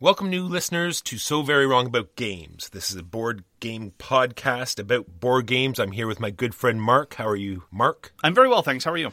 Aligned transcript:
Welcome, 0.00 0.30
new 0.30 0.44
listeners, 0.44 1.00
to 1.02 1.18
So 1.18 1.42
Very 1.42 1.66
Wrong 1.66 1.86
About 1.86 2.14
Games. 2.14 2.68
This 2.68 2.88
is 2.88 2.94
a 2.94 3.02
board 3.02 3.42
game 3.58 3.94
podcast 3.98 4.78
about 4.78 5.18
board 5.18 5.46
games. 5.46 5.80
I'm 5.80 5.90
here 5.90 6.06
with 6.06 6.20
my 6.20 6.30
good 6.30 6.54
friend 6.54 6.80
Mark. 6.80 7.14
How 7.14 7.26
are 7.26 7.34
you, 7.34 7.64
Mark? 7.72 8.12
I'm 8.22 8.32
very 8.32 8.46
well, 8.46 8.62
thanks. 8.62 8.84
How 8.84 8.92
are 8.92 8.96
you? 8.96 9.10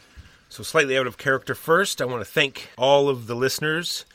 So, 0.48 0.62
slightly 0.62 0.96
out 0.96 1.08
of 1.08 1.18
character 1.18 1.56
first, 1.56 2.04
I 2.04 2.06
want 2.06 2.22
to 2.22 2.32
thank 2.32 2.70
all 2.78 3.10
of 3.10 3.26
the 3.26 3.34
listeners 3.34 4.06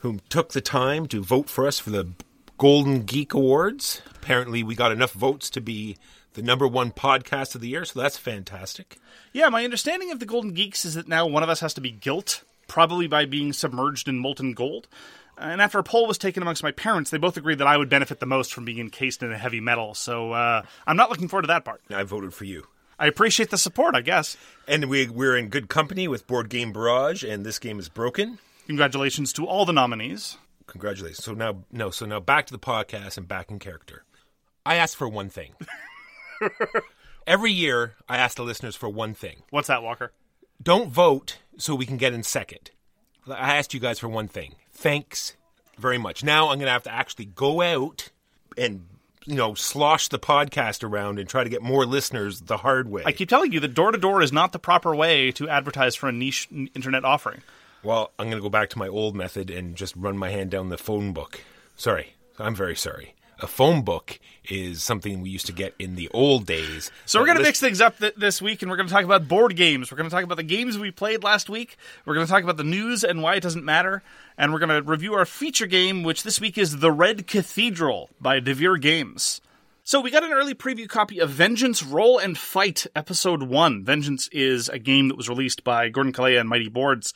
who 0.00 0.18
took 0.28 0.52
the 0.52 0.60
time 0.60 1.06
to 1.06 1.22
vote 1.22 1.48
for 1.48 1.66
us 1.66 1.78
for 1.78 1.88
the 1.88 2.10
Golden 2.58 3.04
Geek 3.04 3.32
Awards. 3.32 4.02
Apparently, 4.14 4.62
we 4.62 4.74
got 4.74 4.92
enough 4.92 5.12
votes 5.12 5.48
to 5.48 5.62
be 5.62 5.96
the 6.34 6.42
number 6.42 6.68
one 6.68 6.90
podcast 6.90 7.54
of 7.54 7.62
the 7.62 7.68
year, 7.68 7.86
so 7.86 7.98
that's 7.98 8.18
fantastic. 8.18 8.98
Yeah, 9.32 9.48
my 9.48 9.64
understanding 9.64 10.10
of 10.10 10.18
the 10.20 10.26
Golden 10.26 10.52
Geeks 10.52 10.84
is 10.84 10.96
that 10.96 11.08
now 11.08 11.26
one 11.26 11.42
of 11.42 11.48
us 11.48 11.60
has 11.60 11.72
to 11.72 11.80
be 11.80 11.90
guilt, 11.90 12.44
probably 12.68 13.06
by 13.06 13.24
being 13.24 13.54
submerged 13.54 14.06
in 14.06 14.18
molten 14.18 14.52
gold. 14.52 14.86
And 15.40 15.62
after 15.62 15.78
a 15.78 15.82
poll 15.82 16.06
was 16.06 16.18
taken 16.18 16.42
amongst 16.42 16.62
my 16.62 16.70
parents, 16.70 17.10
they 17.10 17.18
both 17.18 17.38
agreed 17.38 17.58
that 17.58 17.66
I 17.66 17.76
would 17.76 17.88
benefit 17.88 18.20
the 18.20 18.26
most 18.26 18.52
from 18.52 18.66
being 18.66 18.78
encased 18.78 19.22
in 19.22 19.32
a 19.32 19.38
heavy 19.38 19.60
metal. 19.60 19.94
So 19.94 20.32
uh, 20.32 20.62
I'm 20.86 20.96
not 20.96 21.08
looking 21.08 21.28
forward 21.28 21.42
to 21.42 21.48
that 21.48 21.64
part. 21.64 21.80
I 21.90 22.02
voted 22.02 22.34
for 22.34 22.44
you. 22.44 22.66
I 22.98 23.06
appreciate 23.06 23.48
the 23.48 23.56
support, 23.56 23.94
I 23.94 24.02
guess. 24.02 24.36
And 24.68 24.90
we, 24.90 25.08
we're 25.08 25.36
in 25.36 25.48
good 25.48 25.70
company 25.70 26.06
with 26.06 26.26
Board 26.26 26.50
Game 26.50 26.72
Barrage, 26.72 27.24
and 27.24 27.46
this 27.46 27.58
game 27.58 27.78
is 27.78 27.88
broken. 27.88 28.38
Congratulations 28.66 29.32
to 29.32 29.46
all 29.46 29.64
the 29.64 29.72
nominees. 29.72 30.36
Congratulations. 30.66 31.24
So 31.24 31.32
now, 31.32 31.64
no, 31.72 31.90
so 31.90 32.04
now 32.04 32.20
back 32.20 32.46
to 32.46 32.52
the 32.52 32.58
podcast 32.58 33.16
and 33.16 33.26
back 33.26 33.50
in 33.50 33.58
character. 33.58 34.04
I 34.66 34.74
asked 34.74 34.96
for 34.96 35.08
one 35.08 35.30
thing. 35.30 35.54
Every 37.26 37.50
year, 37.50 37.94
I 38.06 38.18
ask 38.18 38.36
the 38.36 38.44
listeners 38.44 38.76
for 38.76 38.90
one 38.90 39.14
thing. 39.14 39.42
What's 39.48 39.68
that, 39.68 39.82
Walker? 39.82 40.12
Don't 40.62 40.90
vote 40.90 41.38
so 41.56 41.74
we 41.74 41.86
can 41.86 41.96
get 41.96 42.12
in 42.12 42.22
second. 42.22 42.70
I 43.26 43.56
asked 43.56 43.72
you 43.72 43.80
guys 43.80 43.98
for 43.98 44.08
one 44.08 44.28
thing. 44.28 44.56
Thanks 44.80 45.36
very 45.78 45.98
much. 45.98 46.24
Now 46.24 46.48
I'm 46.48 46.56
going 46.56 46.66
to 46.66 46.72
have 46.72 46.84
to 46.84 46.92
actually 46.92 47.26
go 47.26 47.60
out 47.60 48.08
and, 48.56 48.86
you 49.26 49.34
know, 49.34 49.52
slosh 49.52 50.08
the 50.08 50.18
podcast 50.18 50.82
around 50.82 51.18
and 51.18 51.28
try 51.28 51.44
to 51.44 51.50
get 51.50 51.60
more 51.60 51.84
listeners 51.84 52.40
the 52.40 52.56
hard 52.56 52.88
way. 52.88 53.02
I 53.04 53.12
keep 53.12 53.28
telling 53.28 53.52
you 53.52 53.60
that 53.60 53.74
door 53.74 53.92
to 53.92 53.98
door 53.98 54.22
is 54.22 54.32
not 54.32 54.52
the 54.52 54.58
proper 54.58 54.96
way 54.96 55.32
to 55.32 55.50
advertise 55.50 55.96
for 55.96 56.08
a 56.08 56.12
niche 56.12 56.48
internet 56.50 57.04
offering. 57.04 57.42
Well, 57.82 58.10
I'm 58.18 58.30
going 58.30 58.38
to 58.38 58.42
go 58.42 58.48
back 58.48 58.70
to 58.70 58.78
my 58.78 58.88
old 58.88 59.14
method 59.14 59.50
and 59.50 59.76
just 59.76 59.94
run 59.96 60.16
my 60.16 60.30
hand 60.30 60.50
down 60.50 60.70
the 60.70 60.78
phone 60.78 61.12
book. 61.12 61.42
Sorry. 61.76 62.14
I'm 62.38 62.54
very 62.54 62.76
sorry. 62.76 63.14
A 63.42 63.46
phone 63.46 63.82
book 63.82 64.18
is 64.44 64.82
something 64.82 65.20
we 65.20 65.30
used 65.30 65.46
to 65.46 65.52
get 65.52 65.74
in 65.78 65.94
the 65.94 66.08
old 66.12 66.46
days. 66.46 66.90
So 67.06 67.18
we're 67.18 67.26
going 67.26 67.38
to 67.38 67.42
mix 67.42 67.58
things 67.60 67.80
up 67.80 67.98
th- 67.98 68.14
this 68.16 68.42
week, 68.42 68.62
and 68.62 68.70
we're 68.70 68.76
going 68.76 68.88
to 68.88 68.92
talk 68.92 69.04
about 69.04 69.28
board 69.28 69.56
games. 69.56 69.90
We're 69.90 69.96
going 69.96 70.10
to 70.10 70.14
talk 70.14 70.24
about 70.24 70.36
the 70.36 70.42
games 70.42 70.78
we 70.78 70.90
played 70.90 71.22
last 71.22 71.48
week. 71.48 71.76
We're 72.04 72.14
going 72.14 72.26
to 72.26 72.32
talk 72.32 72.42
about 72.42 72.56
the 72.56 72.64
news 72.64 73.02
and 73.02 73.22
why 73.22 73.36
it 73.36 73.42
doesn't 73.42 73.64
matter, 73.64 74.02
and 74.36 74.52
we're 74.52 74.58
going 74.58 74.82
to 74.84 74.88
review 74.88 75.14
our 75.14 75.24
feature 75.24 75.66
game, 75.66 76.02
which 76.02 76.22
this 76.22 76.40
week 76.40 76.58
is 76.58 76.78
The 76.78 76.92
Red 76.92 77.26
Cathedral 77.26 78.10
by 78.20 78.40
Devir 78.40 78.80
Games. 78.80 79.40
So 79.82 80.00
we 80.00 80.10
got 80.10 80.22
an 80.22 80.32
early 80.32 80.54
preview 80.54 80.88
copy 80.88 81.18
of 81.18 81.30
Vengeance 81.30 81.82
Roll 81.82 82.18
and 82.18 82.36
Fight 82.36 82.86
Episode 82.94 83.42
1. 83.42 83.84
Vengeance 83.84 84.28
is 84.28 84.68
a 84.68 84.78
game 84.78 85.08
that 85.08 85.16
was 85.16 85.28
released 85.28 85.64
by 85.64 85.88
Gordon 85.88 86.12
Calleja 86.12 86.38
and 86.38 86.48
Mighty 86.48 86.68
Boards 86.68 87.14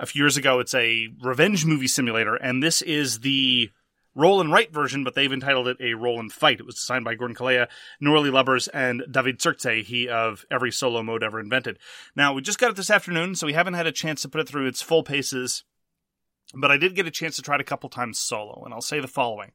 a 0.00 0.06
few 0.06 0.22
years 0.22 0.36
ago. 0.36 0.58
It's 0.58 0.74
a 0.74 1.08
revenge 1.22 1.64
movie 1.66 1.86
simulator, 1.86 2.34
and 2.34 2.62
this 2.62 2.82
is 2.82 3.20
the 3.20 3.70
roll 4.16 4.40
and 4.40 4.50
write 4.50 4.72
version, 4.72 5.04
but 5.04 5.14
they've 5.14 5.32
entitled 5.32 5.68
it 5.68 5.76
a 5.80 5.94
roll 5.94 6.18
and 6.18 6.32
fight. 6.32 6.58
It 6.58 6.66
was 6.66 6.74
designed 6.74 7.04
by 7.04 7.14
Gordon 7.14 7.36
Calleja, 7.36 7.68
Noralie 8.02 8.32
Lubbers, 8.32 8.66
and 8.68 9.04
David 9.08 9.38
Turczi, 9.38 9.84
he 9.84 10.08
of 10.08 10.44
every 10.50 10.72
solo 10.72 11.02
mode 11.02 11.22
ever 11.22 11.38
invented. 11.38 11.78
Now, 12.16 12.32
we 12.32 12.42
just 12.42 12.58
got 12.58 12.70
it 12.70 12.76
this 12.76 12.90
afternoon, 12.90 13.36
so 13.36 13.46
we 13.46 13.52
haven't 13.52 13.74
had 13.74 13.86
a 13.86 13.92
chance 13.92 14.22
to 14.22 14.28
put 14.28 14.40
it 14.40 14.48
through 14.48 14.66
its 14.66 14.82
full 14.82 15.02
paces, 15.02 15.62
but 16.54 16.70
I 16.70 16.78
did 16.78 16.94
get 16.96 17.06
a 17.06 17.10
chance 17.10 17.36
to 17.36 17.42
try 17.42 17.56
it 17.56 17.60
a 17.60 17.64
couple 17.64 17.90
times 17.90 18.18
solo, 18.18 18.62
and 18.64 18.72
I'll 18.72 18.80
say 18.80 19.00
the 19.00 19.06
following. 19.06 19.52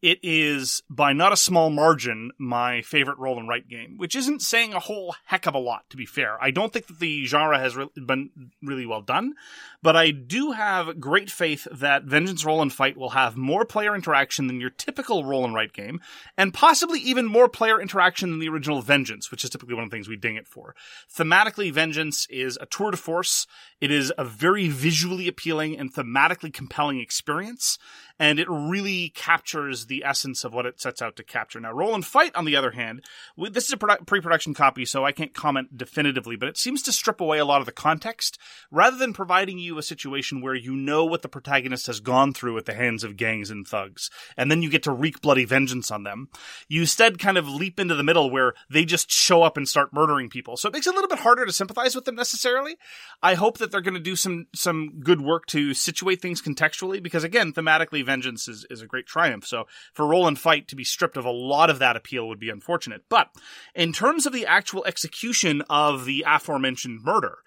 It 0.00 0.20
is, 0.22 0.80
by 0.88 1.12
not 1.12 1.32
a 1.32 1.36
small 1.36 1.70
margin, 1.70 2.30
my 2.38 2.82
favorite 2.82 3.18
roll 3.18 3.38
and 3.38 3.48
write 3.48 3.68
game, 3.68 3.96
which 3.96 4.14
isn't 4.14 4.42
saying 4.42 4.72
a 4.72 4.78
whole 4.78 5.16
heck 5.24 5.46
of 5.46 5.56
a 5.56 5.58
lot, 5.58 5.90
to 5.90 5.96
be 5.96 6.06
fair. 6.06 6.40
I 6.40 6.52
don't 6.52 6.72
think 6.72 6.86
that 6.86 7.00
the 7.00 7.24
genre 7.24 7.58
has 7.58 7.76
re- 7.76 7.88
been 8.06 8.30
really 8.62 8.86
well 8.86 9.02
done, 9.02 9.34
but 9.82 9.96
I 9.96 10.12
do 10.12 10.52
have 10.52 11.00
great 11.00 11.30
faith 11.30 11.66
that 11.72 12.04
Vengeance 12.04 12.44
Roll 12.44 12.62
and 12.62 12.72
Fight 12.72 12.96
will 12.96 13.10
have 13.10 13.36
more 13.36 13.64
player 13.64 13.92
interaction 13.92 14.46
than 14.46 14.60
your 14.60 14.70
typical 14.70 15.24
roll 15.24 15.44
and 15.44 15.52
write 15.52 15.72
game, 15.72 16.00
and 16.36 16.54
possibly 16.54 17.00
even 17.00 17.26
more 17.26 17.48
player 17.48 17.80
interaction 17.80 18.30
than 18.30 18.38
the 18.38 18.48
original 18.48 18.82
Vengeance, 18.82 19.32
which 19.32 19.42
is 19.42 19.50
typically 19.50 19.74
one 19.74 19.82
of 19.82 19.90
the 19.90 19.96
things 19.96 20.08
we 20.08 20.16
ding 20.16 20.36
it 20.36 20.46
for. 20.46 20.76
Thematically, 21.12 21.72
Vengeance 21.72 22.24
is 22.30 22.56
a 22.60 22.66
tour 22.66 22.92
de 22.92 22.96
force. 22.96 23.48
It 23.80 23.90
is 23.90 24.12
a 24.16 24.24
very 24.24 24.68
visually 24.68 25.26
appealing 25.26 25.76
and 25.76 25.92
thematically 25.92 26.52
compelling 26.52 27.00
experience, 27.00 27.78
and 28.18 28.38
it 28.38 28.48
really 28.48 29.10
captures 29.10 29.86
the 29.86 30.04
essence 30.04 30.44
of 30.44 30.52
what 30.52 30.66
it 30.66 30.80
sets 30.80 31.00
out 31.00 31.16
to 31.16 31.22
capture. 31.22 31.60
Now, 31.60 31.72
Roll 31.72 31.94
and 31.94 32.04
Fight, 32.04 32.34
on 32.34 32.44
the 32.44 32.56
other 32.56 32.72
hand, 32.72 33.04
we- 33.36 33.50
this 33.50 33.66
is 33.66 33.72
a 33.72 33.76
produ- 33.76 34.06
pre-production 34.06 34.54
copy, 34.54 34.84
so 34.84 35.04
I 35.04 35.12
can't 35.12 35.34
comment 35.34 35.76
definitively, 35.76 36.36
but 36.36 36.48
it 36.48 36.58
seems 36.58 36.82
to 36.82 36.92
strip 36.92 37.20
away 37.20 37.38
a 37.38 37.44
lot 37.44 37.60
of 37.60 37.66
the 37.66 37.72
context, 37.72 38.38
rather 38.70 38.96
than 38.96 39.12
providing 39.12 39.58
you 39.58 39.78
a 39.78 39.82
situation 39.82 40.40
where 40.40 40.54
you 40.54 40.74
know 40.74 41.04
what 41.04 41.22
the 41.22 41.28
protagonist 41.28 41.86
has 41.86 42.00
gone 42.00 42.32
through 42.32 42.58
at 42.58 42.64
the 42.64 42.74
hands 42.74 43.04
of 43.04 43.16
gangs 43.16 43.50
and 43.50 43.66
thugs, 43.66 44.10
and 44.36 44.50
then 44.50 44.62
you 44.62 44.70
get 44.70 44.82
to 44.82 44.92
wreak 44.92 45.20
bloody 45.20 45.44
vengeance 45.44 45.90
on 45.90 46.02
them. 46.02 46.28
You 46.68 46.80
instead 46.82 47.18
kind 47.18 47.38
of 47.38 47.48
leap 47.48 47.78
into 47.78 47.94
the 47.94 48.02
middle 48.02 48.30
where 48.30 48.54
they 48.68 48.84
just 48.84 49.10
show 49.10 49.42
up 49.42 49.56
and 49.56 49.68
start 49.68 49.92
murdering 49.92 50.28
people. 50.28 50.56
So 50.56 50.68
it 50.68 50.72
makes 50.72 50.86
it 50.86 50.90
a 50.90 50.94
little 50.94 51.08
bit 51.08 51.20
harder 51.20 51.46
to 51.46 51.52
sympathize 51.52 51.94
with 51.94 52.04
them 52.04 52.14
necessarily. 52.16 52.76
I 53.22 53.34
hope 53.34 53.58
that 53.58 53.70
they're 53.70 53.80
going 53.80 53.94
to 53.94 54.00
do 54.00 54.16
some 54.16 54.46
some 54.54 55.00
good 55.00 55.20
work 55.20 55.46
to 55.46 55.74
situate 55.74 56.20
things 56.20 56.42
contextually 56.42 57.02
because 57.02 57.24
again, 57.24 57.52
thematically, 57.52 58.04
vengeance 58.08 58.48
is, 58.48 58.66
is 58.68 58.82
a 58.82 58.86
great 58.86 59.06
triumph. 59.06 59.46
So 59.46 59.66
for 59.92 60.06
roll 60.06 60.26
and 60.26 60.38
fight 60.38 60.66
to 60.68 60.76
be 60.76 60.84
stripped 60.84 61.16
of 61.16 61.24
a 61.24 61.30
lot 61.30 61.70
of 61.70 61.78
that 61.78 61.96
appeal 61.96 62.26
would 62.26 62.40
be 62.40 62.50
unfortunate. 62.50 63.02
But 63.08 63.28
in 63.74 63.92
terms 63.92 64.26
of 64.26 64.32
the 64.32 64.46
actual 64.46 64.84
execution 64.84 65.62
of 65.70 66.04
the 66.04 66.24
aforementioned 66.26 67.02
murder, 67.02 67.38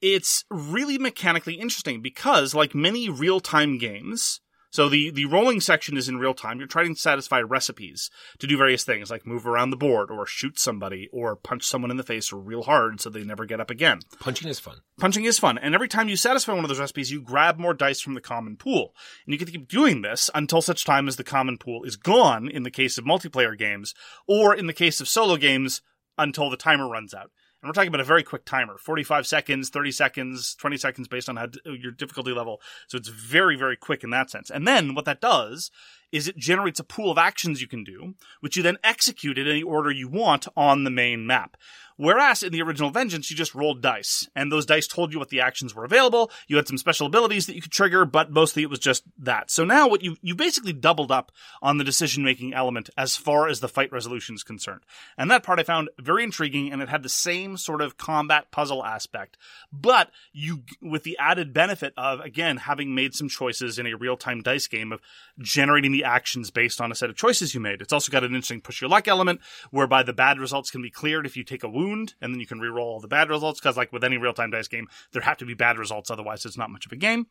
it's 0.00 0.44
really 0.50 0.98
mechanically 0.98 1.54
interesting 1.54 2.02
because, 2.02 2.54
like 2.54 2.74
many 2.74 3.08
real 3.08 3.40
time 3.40 3.78
games, 3.78 4.40
so 4.74 4.88
the, 4.88 5.12
the 5.12 5.26
rolling 5.26 5.60
section 5.60 5.96
is 5.96 6.08
in 6.08 6.18
real 6.18 6.34
time. 6.34 6.58
You're 6.58 6.66
trying 6.66 6.96
to 6.96 7.00
satisfy 7.00 7.38
recipes 7.38 8.10
to 8.40 8.48
do 8.48 8.56
various 8.56 8.82
things 8.82 9.08
like 9.08 9.24
move 9.24 9.46
around 9.46 9.70
the 9.70 9.76
board 9.76 10.10
or 10.10 10.26
shoot 10.26 10.58
somebody 10.58 11.08
or 11.12 11.36
punch 11.36 11.62
someone 11.62 11.92
in 11.92 11.96
the 11.96 12.02
face 12.02 12.32
real 12.32 12.64
hard 12.64 13.00
so 13.00 13.08
they 13.08 13.22
never 13.22 13.46
get 13.46 13.60
up 13.60 13.70
again. 13.70 14.00
Punching 14.18 14.48
is 14.48 14.58
fun. 14.58 14.78
Punching 14.98 15.26
is 15.26 15.38
fun, 15.38 15.58
and 15.58 15.76
every 15.76 15.86
time 15.86 16.08
you 16.08 16.16
satisfy 16.16 16.54
one 16.54 16.64
of 16.64 16.68
those 16.68 16.80
recipes, 16.80 17.12
you 17.12 17.22
grab 17.22 17.56
more 17.56 17.72
dice 17.72 18.00
from 18.00 18.14
the 18.14 18.20
common 18.20 18.56
pool. 18.56 18.96
And 19.24 19.32
you 19.32 19.38
can 19.38 19.46
keep 19.46 19.68
doing 19.68 20.02
this 20.02 20.28
until 20.34 20.60
such 20.60 20.84
time 20.84 21.06
as 21.06 21.14
the 21.14 21.22
common 21.22 21.56
pool 21.56 21.84
is 21.84 21.94
gone 21.94 22.48
in 22.48 22.64
the 22.64 22.70
case 22.70 22.98
of 22.98 23.04
multiplayer 23.04 23.56
games, 23.56 23.94
or 24.26 24.56
in 24.56 24.66
the 24.66 24.72
case 24.72 25.00
of 25.00 25.06
solo 25.06 25.36
games, 25.36 25.82
until 26.18 26.50
the 26.50 26.56
timer 26.56 26.88
runs 26.88 27.14
out. 27.14 27.30
And 27.64 27.70
we're 27.70 27.72
talking 27.72 27.88
about 27.88 28.02
a 28.02 28.04
very 28.04 28.22
quick 28.22 28.44
timer 28.44 28.76
45 28.76 29.26
seconds, 29.26 29.70
30 29.70 29.90
seconds, 29.90 30.54
20 30.56 30.76
seconds 30.76 31.08
based 31.08 31.30
on 31.30 31.36
how 31.36 31.46
your 31.64 31.92
difficulty 31.92 32.30
level. 32.30 32.60
So 32.88 32.98
it's 32.98 33.08
very, 33.08 33.56
very 33.56 33.74
quick 33.74 34.04
in 34.04 34.10
that 34.10 34.28
sense. 34.28 34.50
And 34.50 34.68
then 34.68 34.94
what 34.94 35.06
that 35.06 35.22
does 35.22 35.70
is 36.12 36.28
it 36.28 36.36
generates 36.36 36.78
a 36.78 36.84
pool 36.84 37.10
of 37.10 37.16
actions 37.16 37.62
you 37.62 37.66
can 37.66 37.82
do, 37.82 38.16
which 38.40 38.58
you 38.58 38.62
then 38.62 38.76
execute 38.84 39.38
in 39.38 39.48
any 39.48 39.62
order 39.62 39.90
you 39.90 40.08
want 40.08 40.46
on 40.54 40.84
the 40.84 40.90
main 40.90 41.26
map. 41.26 41.56
Whereas 41.96 42.42
in 42.42 42.52
the 42.52 42.62
original 42.62 42.90
Vengeance, 42.90 43.30
you 43.30 43.36
just 43.36 43.54
rolled 43.54 43.80
dice, 43.80 44.28
and 44.34 44.50
those 44.50 44.66
dice 44.66 44.88
told 44.88 45.12
you 45.12 45.18
what 45.18 45.28
the 45.28 45.40
actions 45.40 45.74
were 45.74 45.84
available. 45.84 46.30
You 46.48 46.56
had 46.56 46.66
some 46.66 46.78
special 46.78 47.06
abilities 47.06 47.46
that 47.46 47.54
you 47.54 47.62
could 47.62 47.70
trigger, 47.70 48.04
but 48.04 48.32
mostly 48.32 48.62
it 48.62 48.70
was 48.70 48.80
just 48.80 49.04
that. 49.18 49.50
So 49.50 49.64
now 49.64 49.86
what 49.86 50.02
you, 50.02 50.16
you 50.20 50.34
basically 50.34 50.72
doubled 50.72 51.12
up 51.12 51.30
on 51.62 51.78
the 51.78 51.84
decision 51.84 52.24
making 52.24 52.52
element 52.52 52.90
as 52.98 53.16
far 53.16 53.48
as 53.48 53.60
the 53.60 53.68
fight 53.68 53.92
resolution 53.92 54.34
is 54.34 54.42
concerned. 54.42 54.80
And 55.16 55.30
that 55.30 55.44
part 55.44 55.60
I 55.60 55.62
found 55.62 55.88
very 56.00 56.24
intriguing, 56.24 56.72
and 56.72 56.82
it 56.82 56.88
had 56.88 57.04
the 57.04 57.08
same 57.08 57.56
sort 57.56 57.80
of 57.80 57.96
combat 57.96 58.50
puzzle 58.50 58.84
aspect, 58.84 59.36
but 59.72 60.10
you, 60.32 60.64
with 60.82 61.04
the 61.04 61.16
added 61.18 61.52
benefit 61.52 61.94
of, 61.96 62.20
again, 62.20 62.56
having 62.56 62.94
made 62.94 63.14
some 63.14 63.28
choices 63.28 63.78
in 63.78 63.86
a 63.86 63.96
real 63.96 64.16
time 64.16 64.42
dice 64.42 64.66
game 64.66 64.92
of 64.92 65.00
generating 65.38 65.92
the 65.92 66.04
actions 66.04 66.50
based 66.50 66.80
on 66.80 66.90
a 66.90 66.94
set 66.94 67.10
of 67.10 67.16
choices 67.16 67.54
you 67.54 67.60
made. 67.60 67.80
It's 67.80 67.92
also 67.92 68.10
got 68.10 68.24
an 68.24 68.30
interesting 68.30 68.60
push 68.60 68.80
your 68.80 68.90
luck 68.90 69.06
element 69.06 69.40
whereby 69.70 70.02
the 70.02 70.12
bad 70.12 70.40
results 70.40 70.70
can 70.70 70.82
be 70.82 70.90
cleared 70.90 71.26
if 71.26 71.36
you 71.36 71.44
take 71.44 71.62
a 71.62 71.68
wound 71.68 71.83
and 71.92 72.32
then 72.32 72.40
you 72.40 72.46
can 72.46 72.60
reroll 72.60 72.78
all 72.78 73.00
the 73.00 73.08
bad 73.08 73.28
results 73.28 73.60
because 73.60 73.76
like 73.76 73.92
with 73.92 74.04
any 74.04 74.16
real-time 74.16 74.50
dice 74.50 74.68
game, 74.68 74.88
there 75.12 75.22
have 75.22 75.38
to 75.38 75.46
be 75.46 75.54
bad 75.54 75.78
results 75.78 76.10
otherwise 76.10 76.44
it's 76.44 76.58
not 76.58 76.70
much 76.70 76.86
of 76.86 76.92
a 76.92 76.96
game. 76.96 77.26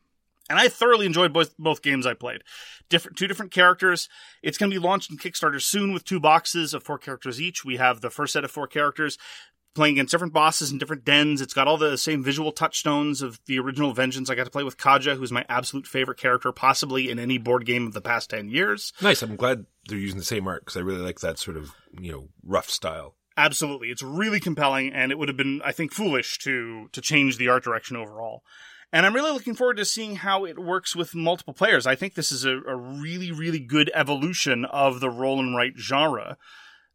And 0.50 0.58
I 0.58 0.68
thoroughly 0.68 1.06
enjoyed 1.06 1.32
both 1.32 1.56
both 1.58 1.80
games 1.80 2.06
I 2.06 2.12
played. 2.12 2.42
Different 2.90 3.16
two 3.16 3.26
different 3.26 3.50
characters. 3.50 4.08
It's 4.42 4.58
going 4.58 4.70
to 4.70 4.78
be 4.78 4.86
launched 4.86 5.10
in 5.10 5.16
Kickstarter 5.16 5.60
soon 5.60 5.92
with 5.92 6.04
two 6.04 6.20
boxes 6.20 6.74
of 6.74 6.82
four 6.82 6.98
characters 6.98 7.40
each. 7.40 7.64
We 7.64 7.78
have 7.78 8.02
the 8.02 8.10
first 8.10 8.34
set 8.34 8.44
of 8.44 8.50
four 8.50 8.66
characters 8.66 9.16
playing 9.74 9.94
against 9.94 10.12
different 10.12 10.32
bosses 10.32 10.70
in 10.70 10.78
different 10.78 11.04
dens. 11.04 11.40
It's 11.40 11.54
got 11.54 11.66
all 11.66 11.76
the 11.76 11.98
same 11.98 12.22
visual 12.22 12.52
touchstones 12.52 13.22
of 13.22 13.40
the 13.46 13.58
original 13.58 13.92
Vengeance. 13.92 14.30
I 14.30 14.34
got 14.34 14.44
to 14.44 14.50
play 14.50 14.62
with 14.64 14.76
Kaja, 14.76 15.16
who's 15.16 15.32
my 15.32 15.44
absolute 15.48 15.86
favorite 15.86 16.18
character, 16.18 16.52
possibly 16.52 17.10
in 17.10 17.18
any 17.18 17.38
board 17.38 17.66
game 17.66 17.86
of 17.86 17.94
the 17.94 18.00
past 18.00 18.30
ten 18.30 18.48
years. 18.48 18.92
Nice. 19.02 19.22
I'm 19.22 19.36
glad 19.36 19.66
they're 19.88 19.98
using 19.98 20.18
the 20.18 20.24
same 20.24 20.46
art 20.46 20.62
because 20.62 20.76
I 20.76 20.80
really 20.80 21.02
like 21.02 21.20
that 21.20 21.38
sort 21.38 21.56
of 21.56 21.74
you 21.98 22.12
know 22.12 22.28
rough 22.44 22.68
style. 22.68 23.16
Absolutely, 23.36 23.88
it's 23.88 24.02
really 24.02 24.38
compelling, 24.38 24.92
and 24.92 25.10
it 25.10 25.18
would 25.18 25.28
have 25.28 25.36
been, 25.36 25.60
I 25.64 25.72
think, 25.72 25.92
foolish 25.92 26.38
to 26.40 26.88
to 26.92 27.00
change 27.00 27.36
the 27.36 27.48
art 27.48 27.64
direction 27.64 27.96
overall. 27.96 28.42
And 28.92 29.04
I'm 29.04 29.14
really 29.14 29.32
looking 29.32 29.56
forward 29.56 29.76
to 29.78 29.84
seeing 29.84 30.16
how 30.16 30.44
it 30.44 30.56
works 30.56 30.94
with 30.94 31.16
multiple 31.16 31.52
players. 31.52 31.84
I 31.84 31.96
think 31.96 32.14
this 32.14 32.30
is 32.30 32.44
a, 32.44 32.58
a 32.58 32.76
really, 32.76 33.32
really 33.32 33.58
good 33.58 33.90
evolution 33.92 34.64
of 34.64 35.00
the 35.00 35.10
roll 35.10 35.40
and 35.40 35.56
write 35.56 35.72
genre 35.76 36.36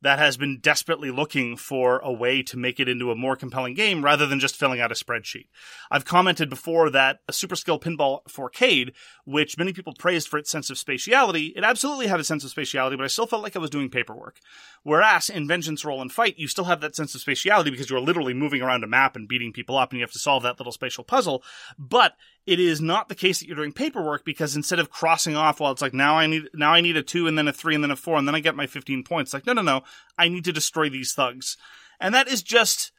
that 0.01 0.19
has 0.19 0.37
been 0.37 0.59
desperately 0.59 1.11
looking 1.11 1.57
for 1.57 1.99
a 1.99 2.11
way 2.11 2.41
to 2.43 2.57
make 2.57 2.79
it 2.79 2.87
into 2.87 3.11
a 3.11 3.15
more 3.15 3.35
compelling 3.35 3.73
game 3.73 4.03
rather 4.03 4.25
than 4.25 4.39
just 4.39 4.55
filling 4.55 4.79
out 4.79 4.91
a 4.91 4.95
spreadsheet. 4.95 5.47
I've 5.91 6.05
commented 6.05 6.49
before 6.49 6.89
that 6.89 7.19
a 7.27 7.33
Super 7.33 7.55
Skill 7.55 7.79
Pinball 7.79 8.21
4Cade, 8.29 8.93
which 9.25 9.57
many 9.57 9.73
people 9.73 9.93
praised 9.93 10.27
for 10.27 10.37
its 10.37 10.49
sense 10.49 10.69
of 10.69 10.77
spatiality, 10.77 11.51
it 11.55 11.63
absolutely 11.63 12.07
had 12.07 12.19
a 12.19 12.23
sense 12.23 12.43
of 12.43 12.53
spatiality, 12.53 12.97
but 12.97 13.03
I 13.03 13.07
still 13.07 13.27
felt 13.27 13.43
like 13.43 13.55
I 13.55 13.59
was 13.59 13.69
doing 13.69 13.89
paperwork. 13.89 14.39
Whereas 14.83 15.29
in 15.29 15.47
Vengeance 15.47 15.83
Roll 15.83 16.01
and 16.01 16.11
Fight, 16.11 16.37
you 16.37 16.47
still 16.47 16.65
have 16.65 16.81
that 16.81 16.95
sense 16.95 17.13
of 17.15 17.21
spatiality 17.21 17.71
because 17.71 17.89
you're 17.89 17.99
literally 17.99 18.33
moving 18.33 18.61
around 18.61 18.83
a 18.83 18.87
map 18.87 19.15
and 19.15 19.27
beating 19.27 19.51
people 19.51 19.77
up 19.77 19.91
and 19.91 19.99
you 19.99 20.03
have 20.03 20.11
to 20.11 20.19
solve 20.19 20.43
that 20.43 20.59
little 20.59 20.71
spatial 20.71 21.03
puzzle. 21.03 21.43
But 21.77 22.13
it 22.49 22.59
is 22.59 22.81
not 22.81 23.09
the 23.09 23.15
case 23.15 23.39
that 23.39 23.47
you're 23.47 23.55
doing 23.55 23.71
paperwork 23.71 24.25
because 24.25 24.55
instead 24.55 24.79
of 24.79 24.89
crossing 24.89 25.35
off, 25.35 25.59
well, 25.59 25.71
it's 25.71 25.83
like 25.83 25.93
now 25.93 26.17
I 26.17 26.25
need 26.25 26.49
now 26.51 26.73
I 26.73 26.81
need 26.81 26.97
a 26.97 27.03
two 27.03 27.27
and 27.27 27.37
then 27.37 27.47
a 27.47 27.53
three 27.53 27.75
and 27.75 27.83
then 27.83 27.91
a 27.91 27.95
four 27.95 28.17
and 28.17 28.27
then 28.27 28.33
I 28.33 28.39
get 28.39 28.55
my 28.55 28.65
15 28.65 29.03
points. 29.03 29.35
Like 29.35 29.45
no, 29.45 29.53
no, 29.53 29.61
no, 29.61 29.81
I 30.17 30.29
need 30.29 30.45
to 30.45 30.51
destroy 30.51 30.89
these 30.89 31.13
thugs, 31.13 31.57
and 31.99 32.13
that 32.15 32.27
is 32.27 32.41
just 32.41 32.91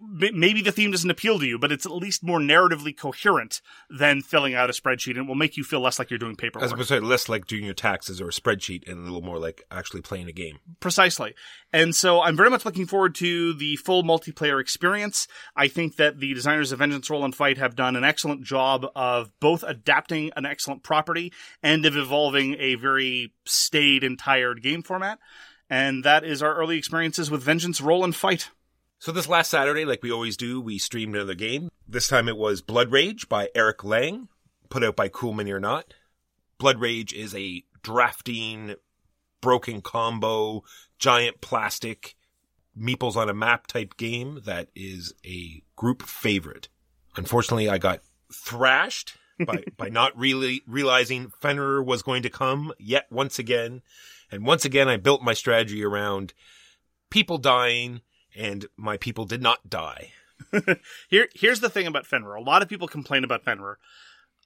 maybe 0.00 0.62
the 0.62 0.72
theme 0.72 0.90
doesn't 0.90 1.10
appeal 1.10 1.38
to 1.38 1.46
you, 1.46 1.58
but 1.58 1.72
it's 1.72 1.86
at 1.86 1.92
least 1.92 2.22
more 2.22 2.38
narratively 2.38 2.96
coherent 2.96 3.60
than 3.90 4.22
filling 4.22 4.54
out 4.54 4.70
a 4.70 4.72
spreadsheet, 4.72 5.10
and 5.10 5.18
it 5.18 5.26
will 5.26 5.34
make 5.34 5.56
you 5.56 5.64
feel 5.64 5.80
less 5.80 5.98
like 5.98 6.10
you're 6.10 6.18
doing 6.18 6.36
paperwork. 6.36 6.64
As 6.64 6.72
opposed 6.72 6.88
to 6.88 7.00
less 7.00 7.28
like 7.28 7.46
doing 7.46 7.64
your 7.64 7.74
taxes 7.74 8.20
or 8.20 8.28
a 8.28 8.32
spreadsheet 8.32 8.88
and 8.88 8.98
a 8.98 9.02
little 9.02 9.22
more 9.22 9.38
like 9.38 9.62
actually 9.70 10.02
playing 10.02 10.28
a 10.28 10.32
game. 10.32 10.58
Precisely. 10.80 11.34
And 11.72 11.94
so 11.94 12.22
I'm 12.22 12.36
very 12.36 12.50
much 12.50 12.64
looking 12.64 12.86
forward 12.86 13.14
to 13.16 13.54
the 13.54 13.76
full 13.76 14.02
multiplayer 14.02 14.60
experience. 14.60 15.28
I 15.54 15.68
think 15.68 15.96
that 15.96 16.18
the 16.18 16.34
designers 16.34 16.72
of 16.72 16.78
Vengeance 16.78 17.08
Roll 17.10 17.24
and 17.24 17.34
Fight 17.34 17.58
have 17.58 17.76
done 17.76 17.96
an 17.96 18.04
excellent 18.04 18.44
job 18.44 18.86
of 18.94 19.30
both 19.40 19.62
adapting 19.62 20.30
an 20.36 20.46
excellent 20.46 20.82
property 20.82 21.32
and 21.62 21.84
of 21.84 21.96
evolving 21.96 22.56
a 22.58 22.74
very 22.76 23.32
staid 23.44 24.04
and 24.04 24.18
tired 24.18 24.62
game 24.62 24.82
format. 24.82 25.18
And 25.68 26.04
that 26.04 26.24
is 26.24 26.42
our 26.42 26.54
early 26.54 26.78
experiences 26.78 27.30
with 27.30 27.42
Vengeance 27.42 27.80
Roll 27.80 28.04
and 28.04 28.14
Fight. 28.14 28.50
So 28.98 29.12
this 29.12 29.28
last 29.28 29.50
Saturday, 29.50 29.84
like 29.84 30.02
we 30.02 30.10
always 30.10 30.36
do, 30.36 30.60
we 30.60 30.78
streamed 30.78 31.14
another 31.14 31.34
game. 31.34 31.68
This 31.86 32.08
time 32.08 32.28
it 32.28 32.36
was 32.36 32.62
Blood 32.62 32.90
Rage 32.90 33.28
by 33.28 33.48
Eric 33.54 33.84
Lang, 33.84 34.28
put 34.70 34.82
out 34.82 34.96
by 34.96 35.08
Cool 35.08 35.34
Mini 35.34 35.52
or 35.52 35.60
Not. 35.60 35.92
Blood 36.58 36.80
Rage 36.80 37.12
is 37.12 37.34
a 37.34 37.62
drafting, 37.82 38.74
broken 39.40 39.82
combo, 39.82 40.64
giant 40.98 41.40
plastic, 41.40 42.16
meeples 42.76 43.16
on 43.16 43.28
a 43.28 43.34
map 43.34 43.66
type 43.66 43.96
game 43.96 44.40
that 44.44 44.68
is 44.74 45.12
a 45.24 45.62
group 45.76 46.02
favorite. 46.02 46.68
Unfortunately, 47.16 47.68
I 47.68 47.78
got 47.78 48.00
thrashed 48.32 49.16
by, 49.44 49.62
by 49.76 49.88
not 49.90 50.18
really 50.18 50.62
realizing 50.66 51.30
Fenrir 51.40 51.82
was 51.82 52.02
going 52.02 52.22
to 52.22 52.30
come 52.30 52.72
yet 52.78 53.06
once 53.10 53.38
again. 53.38 53.82
And 54.30 54.44
once 54.44 54.64
again, 54.64 54.88
I 54.88 54.96
built 54.96 55.22
my 55.22 55.34
strategy 55.34 55.84
around 55.84 56.32
people 57.10 57.38
dying 57.38 58.00
and 58.36 58.66
my 58.76 58.96
people 58.96 59.24
did 59.24 59.42
not 59.42 59.68
die. 59.68 60.12
Here, 61.08 61.28
here's 61.34 61.60
the 61.60 61.70
thing 61.70 61.86
about 61.86 62.06
Fenrir. 62.06 62.34
A 62.34 62.42
lot 62.42 62.62
of 62.62 62.68
people 62.68 62.88
complain 62.88 63.24
about 63.24 63.42
Fenrir. 63.42 63.78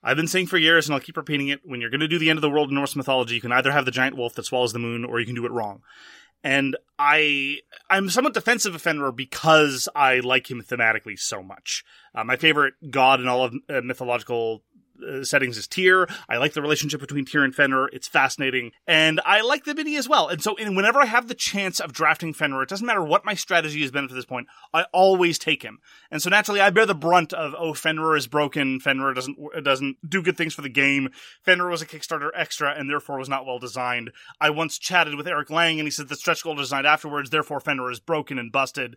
I've 0.02 0.16
been 0.16 0.28
saying 0.28 0.46
for 0.46 0.56
years, 0.56 0.86
and 0.86 0.94
I'll 0.94 1.00
keep 1.00 1.16
repeating 1.16 1.48
it. 1.48 1.60
When 1.64 1.80
you're 1.80 1.90
going 1.90 2.00
to 2.00 2.08
do 2.08 2.18
the 2.18 2.30
end 2.30 2.38
of 2.38 2.42
the 2.42 2.50
world 2.50 2.70
in 2.70 2.74
Norse 2.74 2.96
mythology, 2.96 3.34
you 3.34 3.40
can 3.40 3.52
either 3.52 3.72
have 3.72 3.84
the 3.84 3.90
giant 3.90 4.16
wolf 4.16 4.34
that 4.34 4.46
swallows 4.46 4.72
the 4.72 4.78
moon, 4.78 5.04
or 5.04 5.20
you 5.20 5.26
can 5.26 5.34
do 5.34 5.44
it 5.44 5.52
wrong. 5.52 5.82
And 6.42 6.76
I, 6.98 7.58
I'm 7.90 8.08
somewhat 8.08 8.32
defensive 8.32 8.74
of 8.74 8.80
Fenrir 8.80 9.12
because 9.12 9.88
I 9.94 10.20
like 10.20 10.50
him 10.50 10.62
thematically 10.62 11.18
so 11.18 11.42
much. 11.42 11.84
Uh, 12.14 12.24
my 12.24 12.36
favorite 12.36 12.74
god 12.90 13.20
in 13.20 13.28
all 13.28 13.44
of 13.44 13.54
uh, 13.68 13.82
mythological 13.82 14.62
uh, 15.02 15.24
settings 15.24 15.56
is 15.56 15.66
Tyr. 15.66 16.06
I 16.28 16.36
like 16.36 16.52
the 16.52 16.62
relationship 16.62 17.00
between 17.00 17.24
Tyr 17.24 17.44
and 17.44 17.54
Fenrir. 17.54 17.88
It's 17.92 18.08
fascinating. 18.08 18.72
And 18.86 19.20
I 19.24 19.40
like 19.40 19.64
the 19.64 19.74
mini 19.74 19.96
as 19.96 20.08
well. 20.08 20.28
And 20.28 20.42
so 20.42 20.56
and 20.56 20.76
whenever 20.76 21.00
I 21.00 21.06
have 21.06 21.28
the 21.28 21.34
chance 21.34 21.80
of 21.80 21.92
drafting 21.92 22.32
Fenrir, 22.32 22.62
it 22.62 22.68
doesn't 22.68 22.86
matter 22.86 23.02
what 23.02 23.24
my 23.24 23.34
strategy 23.34 23.80
has 23.82 23.90
been 23.90 24.04
up 24.04 24.10
to 24.10 24.14
this 24.14 24.24
point, 24.24 24.48
I 24.72 24.84
always 24.92 25.38
take 25.38 25.62
him. 25.62 25.78
And 26.10 26.22
so 26.22 26.30
naturally 26.30 26.60
I 26.60 26.70
bear 26.70 26.86
the 26.86 26.94
brunt 26.94 27.32
of, 27.32 27.54
oh, 27.58 27.74
Fenrir 27.74 28.16
is 28.16 28.26
broken. 28.26 28.80
Fenrir 28.80 29.14
doesn't, 29.14 29.38
doesn't 29.62 29.96
do 30.08 30.22
good 30.22 30.36
things 30.36 30.54
for 30.54 30.62
the 30.62 30.68
game. 30.68 31.10
Fenrir 31.42 31.70
was 31.70 31.82
a 31.82 31.86
Kickstarter 31.86 32.30
extra 32.34 32.74
and 32.76 32.88
therefore 32.88 33.18
was 33.18 33.28
not 33.28 33.46
well 33.46 33.58
designed. 33.58 34.10
I 34.40 34.50
once 34.50 34.78
chatted 34.78 35.14
with 35.14 35.28
Eric 35.28 35.50
Lang 35.50 35.78
and 35.78 35.86
he 35.86 35.90
said 35.90 36.08
the 36.08 36.16
stretch 36.16 36.42
goal 36.42 36.54
designed 36.54 36.86
afterwards, 36.86 37.30
therefore 37.30 37.60
Fenrir 37.60 37.90
is 37.90 38.00
broken 38.00 38.38
and 38.38 38.52
busted. 38.52 38.96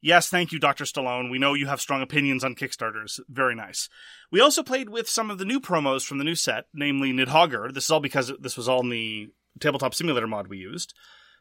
Yes, 0.00 0.28
thank 0.28 0.52
you, 0.52 0.58
Dr. 0.58 0.84
Stallone. 0.84 1.30
We 1.30 1.38
know 1.38 1.54
you 1.54 1.66
have 1.66 1.80
strong 1.80 2.02
opinions 2.02 2.44
on 2.44 2.54
Kickstarters. 2.54 3.18
Very 3.28 3.54
nice. 3.54 3.88
We 4.30 4.40
also 4.40 4.62
played 4.62 4.90
with 4.90 5.08
some 5.08 5.30
of 5.30 5.38
the 5.38 5.44
new 5.44 5.60
promos 5.60 6.04
from 6.04 6.18
the 6.18 6.24
new 6.24 6.34
set, 6.34 6.66
namely 6.74 7.12
Nidhogger. 7.12 7.72
This 7.72 7.84
is 7.84 7.90
all 7.90 8.00
because 8.00 8.32
this 8.40 8.56
was 8.56 8.68
all 8.68 8.80
in 8.80 8.90
the 8.90 9.30
Tabletop 9.58 9.94
Simulator 9.94 10.26
mod 10.26 10.48
we 10.48 10.58
used. 10.58 10.94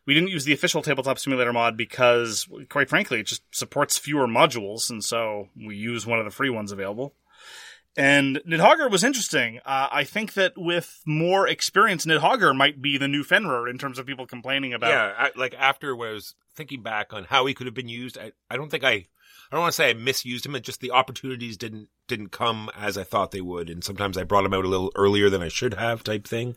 We 0.05 0.13
didn't 0.13 0.29
use 0.29 0.45
the 0.45 0.53
official 0.53 0.81
Tabletop 0.81 1.19
Simulator 1.19 1.51
mod 1.51 1.75
because, 1.75 2.47
quite 2.69 2.89
frankly, 2.89 3.19
it 3.19 3.25
just 3.27 3.43
supports 3.51 3.97
fewer 3.97 4.27
modules, 4.27 4.89
and 4.89 5.03
so 5.03 5.49
we 5.55 5.75
use 5.75 6.05
one 6.05 6.19
of 6.19 6.25
the 6.25 6.31
free 6.31 6.49
ones 6.49 6.71
available. 6.71 7.15
And 7.97 8.41
Nidhogger 8.47 8.91
was 8.91 9.03
interesting. 9.03 9.59
Uh, 9.65 9.87
I 9.91 10.03
think 10.03 10.33
that 10.33 10.53
with 10.57 11.01
more 11.05 11.47
experience, 11.47 12.05
Nidhogger 12.05 12.55
might 12.55 12.81
be 12.81 12.97
the 12.97 13.07
new 13.07 13.23
Fenrir 13.23 13.67
in 13.69 13.77
terms 13.77 13.97
of 13.97 14.05
people 14.05 14.27
complaining 14.27 14.73
about. 14.73 14.89
Yeah, 14.89 15.13
I, 15.17 15.31
like 15.35 15.55
after 15.57 15.95
when 15.95 16.09
I 16.09 16.13
was 16.13 16.35
thinking 16.55 16.81
back 16.83 17.13
on 17.13 17.23
how 17.25 17.45
he 17.45 17.53
could 17.53 17.67
have 17.67 17.73
been 17.73 17.87
used, 17.89 18.17
I, 18.17 18.33
I 18.49 18.57
don't 18.57 18.69
think 18.69 18.83
I, 18.83 18.91
I 18.91 19.05
don't 19.51 19.61
want 19.61 19.71
to 19.71 19.75
say 19.77 19.89
I 19.91 19.93
misused 19.93 20.45
him. 20.45 20.55
It 20.55 20.63
just 20.63 20.81
the 20.81 20.91
opportunities 20.91 21.55
didn't 21.55 21.87
didn't 22.07 22.29
come 22.31 22.69
as 22.75 22.97
I 22.97 23.03
thought 23.03 23.31
they 23.31 23.41
would, 23.41 23.69
and 23.69 23.83
sometimes 23.83 24.17
I 24.17 24.23
brought 24.23 24.45
him 24.45 24.53
out 24.53 24.65
a 24.65 24.69
little 24.69 24.91
earlier 24.95 25.29
than 25.29 25.41
I 25.41 25.47
should 25.47 25.75
have, 25.75 26.03
type 26.03 26.27
thing. 26.27 26.55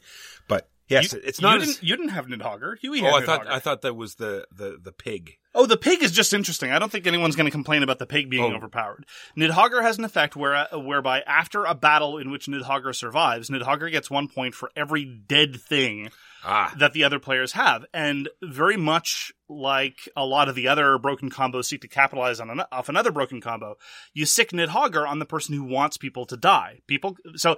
But 0.48 0.68
yes, 0.88 1.12
You- 1.12 1.20
it's 1.24 1.40
not. 1.40 1.56
You 1.56 1.62
as- 1.62 1.68
didn't, 1.68 1.82
you 1.88 1.96
didn't 1.96 2.10
have 2.10 2.26
Nidhogger. 2.26 2.78
Huey 2.80 3.00
had 3.00 3.12
oh, 3.12 3.16
I 3.16 3.24
thought 3.24 3.46
I 3.46 3.58
thought 3.60 3.82
that 3.82 3.94
was 3.94 4.16
the 4.16 4.46
the 4.50 4.78
the 4.82 4.92
pig. 4.92 5.36
Oh, 5.60 5.66
the 5.66 5.76
pig 5.76 6.04
is 6.04 6.12
just 6.12 6.32
interesting. 6.32 6.70
I 6.70 6.78
don't 6.78 6.92
think 6.92 7.04
anyone's 7.08 7.34
going 7.34 7.46
to 7.46 7.50
complain 7.50 7.82
about 7.82 7.98
the 7.98 8.06
pig 8.06 8.30
being 8.30 8.52
Oh. 8.52 8.56
overpowered. 8.56 9.04
Nidhogger 9.36 9.82
has 9.82 9.98
an 9.98 10.04
effect 10.04 10.36
where, 10.36 10.54
uh, 10.54 10.78
whereby 10.78 11.20
after 11.26 11.64
a 11.64 11.74
battle 11.74 12.16
in 12.16 12.30
which 12.30 12.46
Nidhogger 12.46 12.94
survives, 12.94 13.50
Nidhogger 13.50 13.90
gets 13.90 14.08
one 14.08 14.28
point 14.28 14.54
for 14.54 14.70
every 14.76 15.04
dead 15.04 15.60
thing 15.60 16.10
Ah, 16.44 16.72
that 16.78 16.92
the 16.92 17.02
other 17.02 17.18
players 17.18 17.52
have. 17.54 17.84
And 17.92 18.28
very 18.40 18.76
much 18.76 19.32
like 19.48 20.08
a 20.16 20.24
lot 20.24 20.48
of 20.48 20.54
the 20.54 20.68
other 20.68 20.96
broken 20.96 21.28
combos 21.28 21.64
seek 21.64 21.80
to 21.80 21.88
capitalize 21.88 22.38
on 22.38 22.50
an, 22.50 22.62
off 22.70 22.88
another 22.88 23.10
broken 23.10 23.40
combo, 23.40 23.74
you 24.14 24.24
sick 24.26 24.52
Nidhogger 24.52 25.04
on 25.08 25.18
the 25.18 25.26
person 25.26 25.56
who 25.56 25.64
wants 25.64 25.96
people 25.96 26.24
to 26.26 26.36
die. 26.36 26.78
People, 26.86 27.16
so 27.34 27.56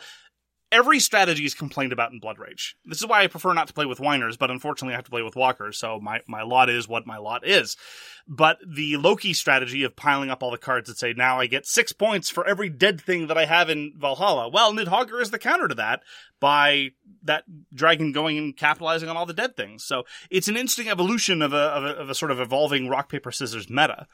every 0.72 1.00
strategy 1.00 1.44
is 1.44 1.54
complained 1.54 1.92
about 1.92 2.12
in 2.12 2.20
Blood 2.20 2.38
Rage. 2.38 2.76
This 2.84 2.98
is 2.98 3.06
why 3.06 3.22
I 3.22 3.26
prefer 3.26 3.52
not 3.52 3.66
to 3.68 3.74
play 3.74 3.86
with 3.86 4.00
whiners, 4.00 4.36
but 4.36 4.50
unfortunately 4.50 4.94
I 4.94 4.98
have 4.98 5.04
to 5.04 5.10
play 5.10 5.22
with 5.22 5.36
walkers, 5.36 5.78
so 5.78 5.98
my, 6.00 6.20
my 6.28 6.42
lot 6.42 6.70
is 6.70 6.88
what 6.88 7.06
my 7.06 7.18
lot 7.18 7.46
is. 7.46 7.76
But 8.28 8.58
the 8.66 8.96
Loki 8.96 9.32
strategy 9.32 9.82
of 9.82 9.96
piling 9.96 10.30
up 10.30 10.42
all 10.42 10.50
the 10.50 10.58
cards 10.58 10.88
that 10.88 10.98
say, 10.98 11.12
now 11.12 11.40
I 11.40 11.46
get 11.46 11.66
six 11.66 11.92
points 11.92 12.30
for 12.30 12.46
every 12.46 12.68
dead 12.68 13.00
thing 13.00 13.26
that 13.26 13.38
I 13.38 13.46
have 13.46 13.68
in 13.68 13.94
Valhalla. 13.96 14.48
Well, 14.48 14.72
Nidhogger 14.72 15.20
is 15.20 15.30
the 15.30 15.38
counter 15.38 15.66
to 15.66 15.74
that 15.76 16.02
by 16.38 16.90
that 17.24 17.44
dragon 17.74 18.12
going 18.12 18.38
and 18.38 18.56
capitalizing 18.56 19.08
on 19.08 19.16
all 19.16 19.26
the 19.26 19.32
dead 19.32 19.56
things. 19.56 19.84
So 19.84 20.04
it's 20.30 20.48
an 20.48 20.56
interesting 20.56 20.88
evolution 20.88 21.42
of 21.42 21.52
a, 21.52 21.56
of 21.56 21.84
a, 21.84 21.88
of 21.88 22.10
a 22.10 22.14
sort 22.14 22.30
of 22.30 22.40
evolving 22.40 22.88
rock, 22.88 23.10
paper, 23.10 23.32
scissors 23.32 23.68
meta. 23.68 24.06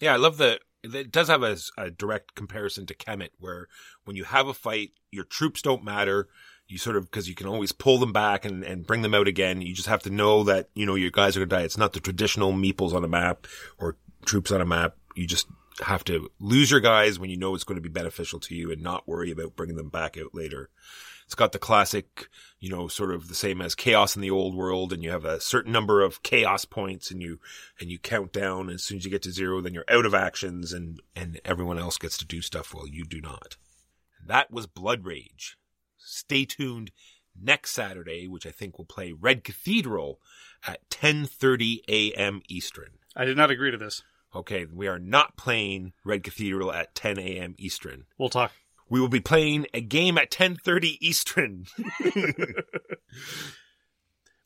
yeah, 0.00 0.14
I 0.14 0.16
love 0.16 0.38
the. 0.38 0.58
It 0.82 1.12
does 1.12 1.28
have 1.28 1.42
a, 1.42 1.56
a 1.78 1.90
direct 1.90 2.34
comparison 2.34 2.86
to 2.86 2.94
Kemet, 2.94 3.30
where 3.38 3.68
when 4.04 4.16
you 4.16 4.24
have 4.24 4.48
a 4.48 4.54
fight, 4.54 4.90
your 5.10 5.24
troops 5.24 5.62
don't 5.62 5.84
matter. 5.84 6.28
You 6.66 6.78
sort 6.78 6.96
of 6.96 7.04
because 7.04 7.28
you 7.28 7.34
can 7.34 7.46
always 7.46 7.72
pull 7.72 7.98
them 7.98 8.12
back 8.12 8.44
and, 8.44 8.64
and 8.64 8.86
bring 8.86 9.02
them 9.02 9.14
out 9.14 9.28
again. 9.28 9.60
You 9.60 9.74
just 9.74 9.88
have 9.88 10.02
to 10.04 10.10
know 10.10 10.42
that 10.44 10.70
you 10.74 10.86
know 10.86 10.94
your 10.94 11.10
guys 11.10 11.36
are 11.36 11.40
gonna 11.40 11.60
die. 11.60 11.64
It's 11.64 11.78
not 11.78 11.92
the 11.92 12.00
traditional 12.00 12.52
meeples 12.52 12.94
on 12.94 13.04
a 13.04 13.08
map 13.08 13.46
or 13.78 13.96
troops 14.24 14.50
on 14.50 14.60
a 14.60 14.66
map. 14.66 14.96
You 15.14 15.26
just 15.26 15.46
have 15.80 16.04
to 16.04 16.30
lose 16.38 16.70
your 16.70 16.80
guys 16.80 17.18
when 17.18 17.30
you 17.30 17.36
know 17.36 17.54
it's 17.54 17.64
going 17.64 17.76
to 17.76 17.82
be 17.82 17.88
beneficial 17.88 18.40
to 18.40 18.54
you 18.54 18.70
and 18.70 18.82
not 18.82 19.08
worry 19.08 19.30
about 19.30 19.56
bringing 19.56 19.76
them 19.76 19.88
back 19.88 20.16
out 20.18 20.34
later. 20.34 20.70
It's 21.32 21.38
got 21.38 21.52
the 21.52 21.58
classic, 21.58 22.28
you 22.60 22.68
know, 22.68 22.88
sort 22.88 23.10
of 23.10 23.28
the 23.28 23.34
same 23.34 23.62
as 23.62 23.74
chaos 23.74 24.16
in 24.16 24.20
the 24.20 24.30
old 24.30 24.54
world, 24.54 24.92
and 24.92 25.02
you 25.02 25.10
have 25.12 25.24
a 25.24 25.40
certain 25.40 25.72
number 25.72 26.02
of 26.02 26.22
chaos 26.22 26.66
points, 26.66 27.10
and 27.10 27.22
you 27.22 27.40
and 27.80 27.90
you 27.90 27.98
count 27.98 28.34
down. 28.34 28.68
And 28.68 28.72
as 28.72 28.82
soon 28.82 28.98
as 28.98 29.06
you 29.06 29.10
get 29.10 29.22
to 29.22 29.32
zero, 29.32 29.62
then 29.62 29.72
you're 29.72 29.86
out 29.88 30.04
of 30.04 30.12
actions, 30.12 30.74
and 30.74 31.00
and 31.16 31.40
everyone 31.42 31.78
else 31.78 31.96
gets 31.96 32.18
to 32.18 32.26
do 32.26 32.42
stuff 32.42 32.74
while 32.74 32.86
you 32.86 33.06
do 33.06 33.22
not. 33.22 33.56
That 34.26 34.50
was 34.50 34.66
Blood 34.66 35.06
Rage. 35.06 35.56
Stay 35.96 36.44
tuned 36.44 36.90
next 37.34 37.70
Saturday, 37.70 38.28
which 38.28 38.46
I 38.46 38.50
think 38.50 38.76
will 38.76 38.84
play 38.84 39.12
Red 39.12 39.42
Cathedral 39.42 40.20
at 40.66 40.86
10:30 40.90 41.78
a.m. 41.88 42.42
Eastern. 42.46 42.98
I 43.16 43.24
did 43.24 43.38
not 43.38 43.50
agree 43.50 43.70
to 43.70 43.78
this. 43.78 44.02
Okay, 44.34 44.66
we 44.66 44.86
are 44.86 44.98
not 44.98 45.38
playing 45.38 45.94
Red 46.04 46.24
Cathedral 46.24 46.70
at 46.70 46.94
10 46.94 47.18
a.m. 47.18 47.54
Eastern. 47.56 48.04
We'll 48.18 48.28
talk. 48.28 48.52
We 48.92 49.00
will 49.00 49.08
be 49.08 49.20
playing 49.20 49.68
a 49.72 49.80
game 49.80 50.18
at 50.18 50.30
10:30 50.30 50.98
Eastern. 51.00 51.64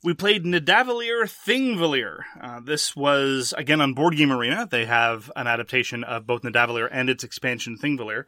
We 0.03 0.13
played 0.13 0.43
Nidavellir 0.43 1.23
Thingvellir. 1.23 2.19
Uh, 2.39 2.61
this 2.63 2.95
was, 2.95 3.53
again, 3.57 3.81
on 3.81 3.93
Board 3.93 4.15
Game 4.15 4.31
Arena. 4.31 4.67
They 4.69 4.85
have 4.85 5.31
an 5.35 5.47
adaptation 5.47 6.03
of 6.03 6.27
both 6.27 6.43
Nidavellir 6.43 6.87
and 6.89 7.09
its 7.09 7.23
expansion 7.23 7.77
Thingvellir. 7.77 8.23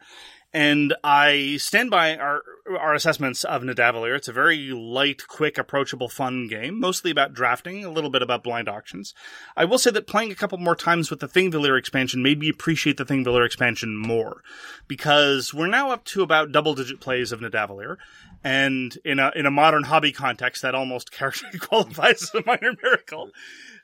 And 0.52 0.94
I 1.04 1.58
stand 1.58 1.90
by 1.90 2.16
our 2.16 2.42
our 2.78 2.94
assessments 2.94 3.44
of 3.44 3.62
Nidavellir. 3.62 4.16
It's 4.16 4.28
a 4.28 4.32
very 4.32 4.70
light, 4.70 5.26
quick, 5.28 5.58
approachable, 5.58 6.08
fun 6.08 6.48
game, 6.48 6.78
mostly 6.78 7.10
about 7.10 7.34
drafting, 7.34 7.84
a 7.84 7.90
little 7.90 8.10
bit 8.10 8.22
about 8.22 8.42
blind 8.42 8.68
auctions. 8.68 9.14
I 9.56 9.64
will 9.64 9.78
say 9.78 9.90
that 9.92 10.06
playing 10.06 10.32
a 10.32 10.36
couple 10.36 10.58
more 10.58 10.76
times 10.76 11.10
with 11.10 11.20
the 11.20 11.28
Thingvellir 11.28 11.78
expansion 11.78 12.22
made 12.22 12.40
me 12.40 12.48
appreciate 12.48 12.96
the 12.96 13.04
Thingvellir 13.04 13.46
expansion 13.46 13.96
more, 13.96 14.42
because 14.88 15.54
we're 15.54 15.68
now 15.68 15.90
up 15.90 16.04
to 16.06 16.22
about 16.22 16.52
double 16.52 16.74
digit 16.74 17.00
plays 17.00 17.32
of 17.32 17.40
Nidavellir, 17.40 17.96
and 18.42 18.98
in 19.04 19.18
a 19.18 19.30
in 19.36 19.46
a 19.46 19.50
modern 19.50 19.84
hobby 19.84 20.12
context, 20.12 20.62
that 20.62 20.74
almost 20.74 21.12
character 21.12 21.46
qualifies 21.60 22.22
as 22.22 22.34
a 22.34 22.42
minor 22.44 22.74
miracle 22.82 23.30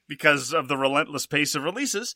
because 0.08 0.52
of 0.52 0.68
the 0.68 0.76
relentless 0.76 1.26
pace 1.26 1.54
of 1.54 1.64
releases. 1.64 2.14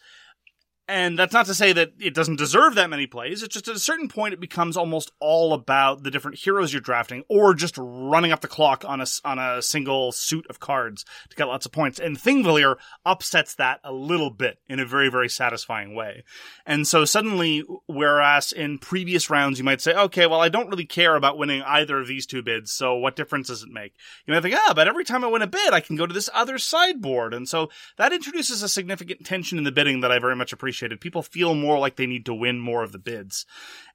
And 0.90 1.16
that's 1.16 1.32
not 1.32 1.46
to 1.46 1.54
say 1.54 1.72
that 1.72 1.92
it 2.00 2.14
doesn't 2.14 2.34
deserve 2.34 2.74
that 2.74 2.90
many 2.90 3.06
plays. 3.06 3.44
It's 3.44 3.54
just 3.54 3.68
at 3.68 3.76
a 3.76 3.78
certain 3.78 4.08
point, 4.08 4.34
it 4.34 4.40
becomes 4.40 4.76
almost 4.76 5.12
all 5.20 5.52
about 5.52 6.02
the 6.02 6.10
different 6.10 6.38
heroes 6.38 6.72
you're 6.72 6.80
drafting, 6.80 7.22
or 7.28 7.54
just 7.54 7.76
running 7.78 8.32
up 8.32 8.40
the 8.40 8.48
clock 8.48 8.84
on 8.84 9.00
a 9.00 9.06
on 9.24 9.38
a 9.38 9.62
single 9.62 10.10
suit 10.10 10.44
of 10.50 10.58
cards 10.58 11.04
to 11.28 11.36
get 11.36 11.46
lots 11.46 11.64
of 11.64 11.70
points. 11.70 12.00
And 12.00 12.18
Thingvellir 12.18 12.74
upsets 13.06 13.54
that 13.54 13.78
a 13.84 13.92
little 13.92 14.30
bit 14.30 14.58
in 14.68 14.80
a 14.80 14.84
very 14.84 15.08
very 15.08 15.28
satisfying 15.28 15.94
way. 15.94 16.24
And 16.66 16.88
so 16.88 17.04
suddenly, 17.04 17.62
whereas 17.86 18.50
in 18.50 18.78
previous 18.78 19.30
rounds 19.30 19.58
you 19.58 19.64
might 19.64 19.80
say, 19.80 19.94
okay, 19.94 20.26
well 20.26 20.40
I 20.40 20.48
don't 20.48 20.70
really 20.70 20.86
care 20.86 21.14
about 21.14 21.38
winning 21.38 21.62
either 21.62 22.00
of 22.00 22.08
these 22.08 22.26
two 22.26 22.42
bids, 22.42 22.72
so 22.72 22.96
what 22.96 23.14
difference 23.14 23.46
does 23.46 23.62
it 23.62 23.70
make? 23.70 23.94
You 24.26 24.34
might 24.34 24.42
think, 24.42 24.56
ah, 24.56 24.72
but 24.74 24.88
every 24.88 25.04
time 25.04 25.22
I 25.22 25.28
win 25.28 25.42
a 25.42 25.46
bid, 25.46 25.72
I 25.72 25.78
can 25.78 25.94
go 25.94 26.06
to 26.06 26.14
this 26.14 26.30
other 26.34 26.58
sideboard, 26.58 27.32
and 27.32 27.48
so 27.48 27.70
that 27.96 28.12
introduces 28.12 28.64
a 28.64 28.68
significant 28.68 29.24
tension 29.24 29.56
in 29.56 29.62
the 29.62 29.70
bidding 29.70 30.00
that 30.00 30.10
I 30.10 30.18
very 30.18 30.34
much 30.34 30.52
appreciated. 30.80 31.00
People 31.00 31.22
feel 31.22 31.54
more 31.54 31.78
like 31.78 31.96
they 31.96 32.06
need 32.06 32.26
to 32.26 32.34
win 32.34 32.58
more 32.58 32.82
of 32.82 32.92
the 32.92 32.98
bids. 32.98 33.46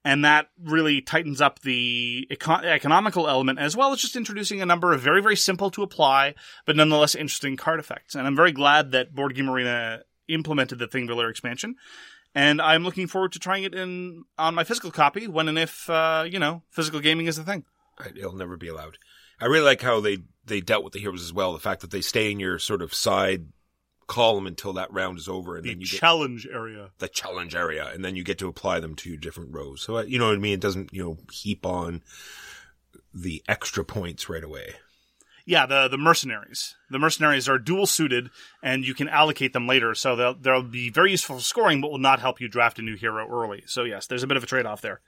And 0.03 0.23
that 0.23 0.49
really 0.63 1.01
tightens 1.01 1.41
up 1.41 1.59
the 1.59 2.27
econ- 2.31 2.63
economical 2.63 3.27
element 3.27 3.59
as 3.59 3.75
well 3.75 3.91
as 3.91 3.99
just 3.99 4.15
introducing 4.15 4.61
a 4.61 4.65
number 4.65 4.93
of 4.93 5.01
very, 5.01 5.21
very 5.21 5.35
simple 5.35 5.71
to 5.71 5.83
apply, 5.83 6.35
but 6.65 6.75
nonetheless 6.75 7.15
interesting 7.15 7.57
card 7.57 7.79
effects. 7.79 8.15
And 8.15 8.27
I'm 8.27 8.35
very 8.35 8.51
glad 8.51 8.91
that 8.91 9.15
Board 9.15 9.35
Game 9.35 9.49
Arena 9.49 10.01
implemented 10.27 10.79
the 10.79 10.87
Thingvellir 10.87 11.29
expansion. 11.29 11.75
And 12.33 12.61
I'm 12.61 12.83
looking 12.83 13.07
forward 13.07 13.31
to 13.33 13.39
trying 13.39 13.63
it 13.63 13.73
in 13.73 14.25
on 14.37 14.55
my 14.55 14.63
physical 14.63 14.91
copy 14.91 15.27
when 15.27 15.47
and 15.47 15.57
if, 15.57 15.89
uh, 15.89 16.25
you 16.27 16.39
know, 16.39 16.63
physical 16.69 16.99
gaming 16.99 17.27
is 17.27 17.37
a 17.37 17.43
thing. 17.43 17.63
It'll 18.15 18.35
never 18.35 18.57
be 18.57 18.67
allowed. 18.67 18.97
I 19.39 19.45
really 19.45 19.65
like 19.65 19.81
how 19.81 20.01
they 20.01 20.19
they 20.45 20.61
dealt 20.61 20.83
with 20.83 20.93
the 20.93 20.99
heroes 20.99 21.23
as 21.23 21.33
well. 21.33 21.53
The 21.53 21.59
fact 21.59 21.81
that 21.81 21.91
they 21.91 22.01
stay 22.01 22.31
in 22.31 22.39
your 22.39 22.59
sort 22.59 22.81
of 22.81 22.93
side 22.93 23.47
column 24.07 24.45
until 24.47 24.73
that 24.73 24.91
round 24.93 25.17
is 25.17 25.27
over, 25.27 25.55
and 25.55 25.65
The 25.65 25.69
then 25.69 25.81
you 25.81 25.87
get 25.87 25.99
challenge 25.99 26.47
area. 26.51 26.91
the 26.99 27.07
challenge 27.07 27.55
area, 27.55 27.89
and 27.93 28.03
then 28.05 28.15
you 28.15 28.23
get 28.23 28.37
to 28.39 28.47
apply 28.47 28.79
them 28.79 28.95
to 28.95 29.09
your 29.09 29.17
different 29.17 29.53
rows. 29.53 29.81
So 29.81 29.97
uh, 29.97 30.01
you 30.03 30.19
know 30.19 30.27
what 30.27 30.35
I 30.35 30.39
mean. 30.39 30.53
It 30.53 30.61
doesn't 30.61 30.93
you 30.93 31.03
know 31.03 31.17
heap 31.31 31.65
on 31.65 32.01
the 33.13 33.43
extra 33.47 33.83
points 33.83 34.29
right 34.29 34.43
away. 34.43 34.75
Yeah, 35.47 35.65
the 35.67 35.87
the 35.87 35.97
mercenaries. 35.97 36.75
The 36.89 36.97
mercenaries 36.99 37.47
are 37.47 37.59
dual 37.59 37.85
suited, 37.85 38.29
and 38.63 38.83
you 38.85 38.93
can 38.95 39.07
allocate 39.07 39.53
them 39.53 39.67
later, 39.67 39.93
so 39.93 40.15
they'll 40.15 40.33
they'll 40.33 40.63
be 40.63 40.89
very 40.89 41.11
useful 41.11 41.37
for 41.37 41.41
scoring, 41.43 41.81
but 41.81 41.91
will 41.91 41.97
not 41.99 42.19
help 42.19 42.41
you 42.41 42.47
draft 42.47 42.79
a 42.79 42.81
new 42.81 42.95
hero 42.95 43.27
early. 43.29 43.63
So 43.67 43.83
yes, 43.83 44.07
there's 44.07 44.23
a 44.23 44.27
bit 44.27 44.37
of 44.37 44.43
a 44.43 44.47
trade 44.47 44.65
off 44.65 44.81
there. 44.81 45.01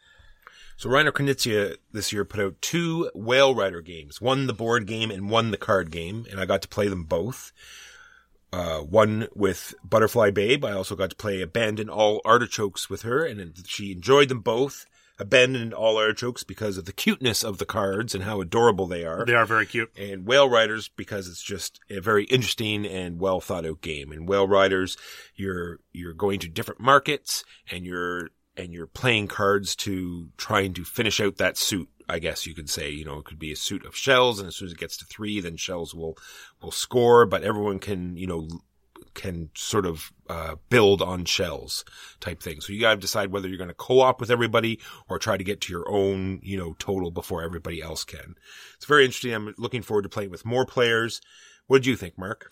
So 0.75 0.89
Reiner 0.89 1.11
Knizia 1.11 1.77
this 1.91 2.13
year 2.13 2.23
put 2.23 2.39
out 2.39 2.61
two 2.61 3.09
Whale 3.15 3.55
Rider 3.55 3.81
games, 3.81 4.21
one 4.21 4.45
the 4.45 4.53
board 4.53 4.85
game 4.85 5.09
and 5.09 5.27
one 5.27 5.49
the 5.49 5.57
card 5.57 5.89
game, 5.89 6.27
and 6.29 6.39
I 6.39 6.45
got 6.45 6.61
to 6.61 6.67
play 6.67 6.87
them 6.87 7.03
both. 7.03 7.51
Uh, 8.53 8.79
one 8.79 9.27
with 9.35 9.75
Butterfly 9.83 10.31
Babe. 10.31 10.63
I 10.63 10.71
also 10.71 10.95
got 10.95 11.09
to 11.09 11.15
play 11.15 11.41
Abandon 11.41 11.89
All 11.89 12.21
Artichokes 12.23 12.89
with 12.89 13.01
her, 13.01 13.25
and 13.25 13.53
she 13.65 13.91
enjoyed 13.91 14.29
them 14.29 14.39
both. 14.39 14.85
Abandoned 15.19 15.73
All 15.73 15.97
Artichokes 15.97 16.43
because 16.43 16.77
of 16.77 16.85
the 16.85 16.93
cuteness 16.93 17.43
of 17.43 17.57
the 17.57 17.65
cards 17.65 18.13
and 18.13 18.23
how 18.23 18.39
adorable 18.39 18.85
they 18.85 19.03
are. 19.03 19.25
They 19.25 19.33
are 19.33 19.45
very 19.45 19.65
cute. 19.65 19.91
and 19.97 20.25
Whale 20.25 20.49
Riders 20.49 20.89
because 20.95 21.27
it's 21.27 21.41
just 21.41 21.79
a 21.89 21.99
very 21.99 22.25
interesting 22.25 22.85
and 22.85 23.19
well 23.19 23.41
thought 23.41 23.65
out 23.65 23.81
game. 23.81 24.11
And 24.11 24.27
Whale 24.29 24.47
Riders, 24.47 24.95
you're 25.35 25.79
you're 25.91 26.13
going 26.13 26.39
to 26.39 26.47
different 26.47 26.81
markets 26.81 27.43
and 27.71 27.83
you're 27.85 28.29
and 28.55 28.73
you're 28.73 28.87
playing 28.87 29.27
cards 29.27 29.75
to 29.77 30.29
trying 30.37 30.73
to 30.75 30.83
finish 30.83 31.19
out 31.19 31.37
that 31.37 31.57
suit. 31.57 31.89
I 32.09 32.19
guess 32.19 32.45
you 32.45 32.53
could 32.53 32.69
say, 32.69 32.89
you 32.89 33.05
know, 33.05 33.19
it 33.19 33.25
could 33.25 33.39
be 33.39 33.51
a 33.51 33.55
suit 33.55 33.85
of 33.85 33.95
shells, 33.95 34.39
and 34.39 34.47
as 34.47 34.55
soon 34.55 34.67
as 34.67 34.73
it 34.73 34.79
gets 34.79 34.97
to 34.97 35.05
three, 35.05 35.39
then 35.39 35.57
shells 35.57 35.93
will 35.93 36.17
will 36.61 36.71
score. 36.71 37.25
But 37.25 37.43
everyone 37.43 37.79
can, 37.79 38.17
you 38.17 38.27
know, 38.27 38.47
can 39.13 39.49
sort 39.55 39.85
of 39.85 40.11
uh, 40.29 40.55
build 40.69 41.01
on 41.01 41.25
shells 41.25 41.83
type 42.19 42.41
thing. 42.41 42.61
So 42.61 42.71
you 42.71 42.79
got 42.79 42.95
to 42.95 43.01
decide 43.01 43.31
whether 43.31 43.47
you're 43.47 43.57
going 43.57 43.69
to 43.69 43.73
co-op 43.73 44.21
with 44.21 44.29
everybody 44.29 44.79
or 45.09 45.19
try 45.19 45.37
to 45.37 45.43
get 45.43 45.61
to 45.61 45.73
your 45.73 45.89
own, 45.89 46.39
you 46.43 46.57
know, 46.57 46.75
total 46.79 47.11
before 47.11 47.43
everybody 47.43 47.81
else 47.81 48.03
can. 48.03 48.35
It's 48.75 48.85
very 48.85 49.05
interesting. 49.05 49.33
I'm 49.33 49.53
looking 49.57 49.81
forward 49.81 50.03
to 50.03 50.09
playing 50.09 50.29
with 50.29 50.45
more 50.45 50.65
players. 50.65 51.19
What 51.65 51.79
did 51.79 51.87
you 51.87 51.95
think, 51.95 52.17
Mark? 52.17 52.51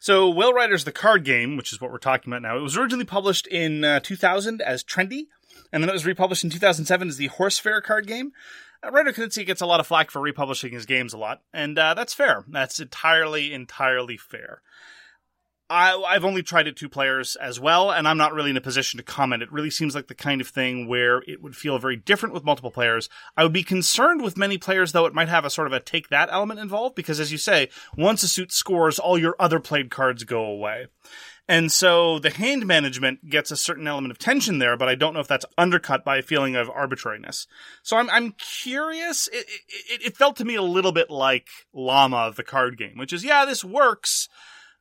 So, 0.00 0.28
Whale 0.28 0.52
Riders, 0.52 0.84
the 0.84 0.92
card 0.92 1.24
game, 1.24 1.56
which 1.56 1.72
is 1.72 1.80
what 1.80 1.90
we're 1.90 1.98
talking 1.98 2.32
about 2.32 2.42
now, 2.42 2.56
it 2.56 2.62
was 2.62 2.76
originally 2.76 3.04
published 3.04 3.46
in 3.46 3.84
uh, 3.84 4.00
2000 4.00 4.60
as 4.60 4.82
Trendy, 4.82 5.26
and 5.72 5.82
then 5.82 5.88
it 5.88 5.92
was 5.92 6.04
republished 6.04 6.44
in 6.44 6.50
2007 6.50 7.08
as 7.08 7.16
the 7.16 7.28
Horse 7.28 7.58
Fair 7.58 7.80
card 7.80 8.06
game. 8.06 8.32
Uh, 8.82 8.90
Knizia 8.90 9.46
gets 9.46 9.60
a 9.60 9.66
lot 9.66 9.80
of 9.80 9.86
flack 9.86 10.10
for 10.10 10.20
republishing 10.20 10.72
his 10.72 10.86
games 10.86 11.12
a 11.12 11.18
lot, 11.18 11.42
and 11.52 11.78
uh, 11.78 11.94
that's 11.94 12.14
fair. 12.14 12.44
That's 12.48 12.80
entirely, 12.80 13.52
entirely 13.52 14.16
fair. 14.16 14.62
I, 15.68 16.00
I've 16.06 16.24
only 16.24 16.44
tried 16.44 16.68
it 16.68 16.76
two 16.76 16.88
players 16.88 17.34
as 17.34 17.58
well, 17.58 17.90
and 17.90 18.06
I'm 18.06 18.18
not 18.18 18.32
really 18.32 18.50
in 18.50 18.56
a 18.56 18.60
position 18.60 18.98
to 18.98 19.02
comment. 19.02 19.42
It 19.42 19.50
really 19.50 19.70
seems 19.70 19.96
like 19.96 20.06
the 20.06 20.14
kind 20.14 20.40
of 20.40 20.46
thing 20.46 20.86
where 20.86 21.22
it 21.26 21.42
would 21.42 21.56
feel 21.56 21.78
very 21.78 21.96
different 21.96 22.34
with 22.34 22.44
multiple 22.44 22.70
players. 22.70 23.08
I 23.36 23.42
would 23.42 23.52
be 23.52 23.64
concerned 23.64 24.22
with 24.22 24.36
many 24.36 24.58
players, 24.58 24.92
though, 24.92 25.06
it 25.06 25.14
might 25.14 25.28
have 25.28 25.44
a 25.44 25.50
sort 25.50 25.66
of 25.66 25.72
a 25.72 25.80
take 25.80 26.08
that 26.10 26.28
element 26.30 26.60
involved, 26.60 26.94
because 26.94 27.18
as 27.18 27.32
you 27.32 27.38
say, 27.38 27.68
once 27.96 28.22
a 28.22 28.28
suit 28.28 28.52
scores, 28.52 29.00
all 29.00 29.18
your 29.18 29.34
other 29.40 29.58
played 29.58 29.90
cards 29.90 30.22
go 30.22 30.44
away. 30.44 30.86
And 31.48 31.70
so 31.70 32.18
the 32.18 32.30
hand 32.30 32.66
management 32.66 33.30
gets 33.30 33.50
a 33.50 33.56
certain 33.56 33.86
element 33.86 34.10
of 34.10 34.18
tension 34.18 34.58
there, 34.58 34.76
but 34.76 34.88
I 34.88 34.96
don't 34.96 35.14
know 35.14 35.20
if 35.20 35.28
that's 35.28 35.46
undercut 35.56 36.04
by 36.04 36.18
a 36.18 36.22
feeling 36.22 36.56
of 36.56 36.68
arbitrariness. 36.68 37.46
So 37.82 37.96
I'm, 37.96 38.10
I'm 38.10 38.32
curious. 38.32 39.28
It, 39.28 39.46
it, 39.88 40.06
it 40.06 40.16
felt 40.16 40.36
to 40.36 40.44
me 40.44 40.56
a 40.56 40.62
little 40.62 40.92
bit 40.92 41.08
like 41.08 41.48
Llama, 41.72 42.16
of 42.16 42.36
the 42.36 42.42
card 42.42 42.76
game, 42.76 42.96
which 42.96 43.12
is, 43.12 43.22
yeah, 43.22 43.44
this 43.44 43.64
works, 43.64 44.28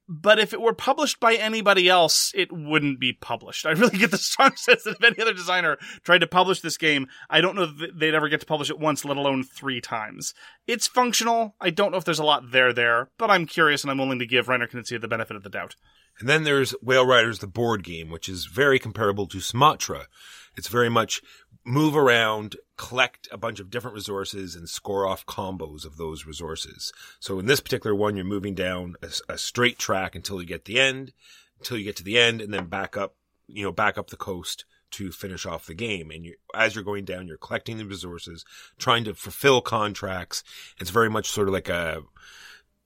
but 0.08 0.40
if 0.40 0.54
it 0.54 0.62
were 0.62 0.74
published 0.74 1.20
by 1.20 1.34
anybody 1.34 1.90
else, 1.90 2.32
it 2.36 2.52
wouldn't 2.52 3.00
be 3.00 3.14
published. 3.14 3.66
I 3.66 3.72
really 3.72 3.98
get 3.98 4.12
the 4.12 4.18
strong 4.18 4.52
sense 4.56 4.84
that 4.84 4.98
if 5.00 5.04
any 5.04 5.20
other 5.20 5.34
designer 5.34 5.78
tried 6.04 6.20
to 6.20 6.28
publish 6.28 6.62
this 6.62 6.78
game, 6.78 7.08
I 7.30 7.42
don't 7.42 7.56
know 7.56 7.66
that 7.66 8.00
they'd 8.00 8.14
ever 8.14 8.30
get 8.30 8.40
to 8.42 8.46
publish 8.46 8.70
it 8.70 8.80
once, 8.80 9.06
let 9.06 9.18
alone 9.18 9.44
three 9.44 9.82
times. 9.82 10.34
It's 10.68 10.88
functional. 10.88 11.56
I 11.60 11.70
don't 11.70 11.92
know 11.92 11.98
if 11.98 12.06
there's 12.06 12.20
a 12.20 12.24
lot 12.24 12.52
there 12.52 12.74
there, 12.74 13.10
but 13.18 13.30
I'm 13.30 13.46
curious 13.46 13.84
and 13.84 13.92
I'm 13.92 13.98
willing 13.98 14.20
to 14.20 14.26
give 14.26 14.48
Reiner 14.48 14.70
Knizia 14.70 15.02
the 15.02 15.08
benefit 15.08 15.36
of 15.36 15.44
the 15.44 15.50
doubt. 15.50 15.76
And 16.20 16.30
then 16.30 16.44
there's 16.44 16.72
Whale 16.82 17.06
Riders, 17.06 17.40
the 17.40 17.48
board 17.48 17.84
game, 17.84 18.10
which 18.10 18.30
is 18.30 18.46
very 18.46 18.80
comparable 18.80 19.28
to 19.28 19.42
Sumatra. 19.42 20.08
It's 20.56 20.70
very 20.70 20.90
much 20.90 21.22
move 21.66 21.98
around, 21.98 22.56
collect 22.78 23.28
a 23.32 23.38
bunch 23.38 23.60
of 23.60 23.70
different 23.70 23.96
resources, 23.96 24.56
and 24.56 24.70
score 24.70 25.08
off 25.08 25.26
combos 25.26 25.86
of 25.86 25.98
those 25.98 26.26
resources. 26.26 26.94
So 27.20 27.40
in 27.40 27.48
this 27.48 27.60
particular 27.60 27.96
one, 27.96 28.16
you're 28.16 28.24
moving 28.24 28.54
down 28.54 28.96
a, 29.02 29.34
a 29.34 29.38
straight 29.38 29.80
track 29.80 30.16
until 30.16 30.40
you 30.40 30.48
get 30.48 30.66
the 30.66 30.80
end, 30.80 31.12
until 31.58 31.78
you 31.78 31.84
get 31.84 31.96
to 31.98 32.04
the 32.04 32.20
end, 32.20 32.40
and 32.40 32.54
then 32.54 32.68
back 32.68 32.96
up, 32.96 33.16
you 33.48 33.64
know, 33.64 33.72
back 33.72 33.98
up 33.98 34.10
the 34.10 34.16
coast 34.16 34.66
to 34.92 35.12
finish 35.12 35.46
off 35.46 35.66
the 35.66 35.74
game. 35.74 36.12
And 36.12 36.24
you, 36.24 36.36
as 36.54 36.76
you're 36.76 36.84
going 36.84 37.04
down, 37.04 37.28
you're 37.28 37.38
collecting 37.38 37.78
the 37.78 37.86
resources, 37.86 38.46
trying 38.78 39.04
to 39.06 39.16
fulfill 39.16 39.62
contracts. 39.62 40.44
It's 40.80 40.92
very 40.92 41.10
much 41.10 41.28
sort 41.28 41.48
of 41.48 41.54
like 41.54 41.68
a, 41.68 42.04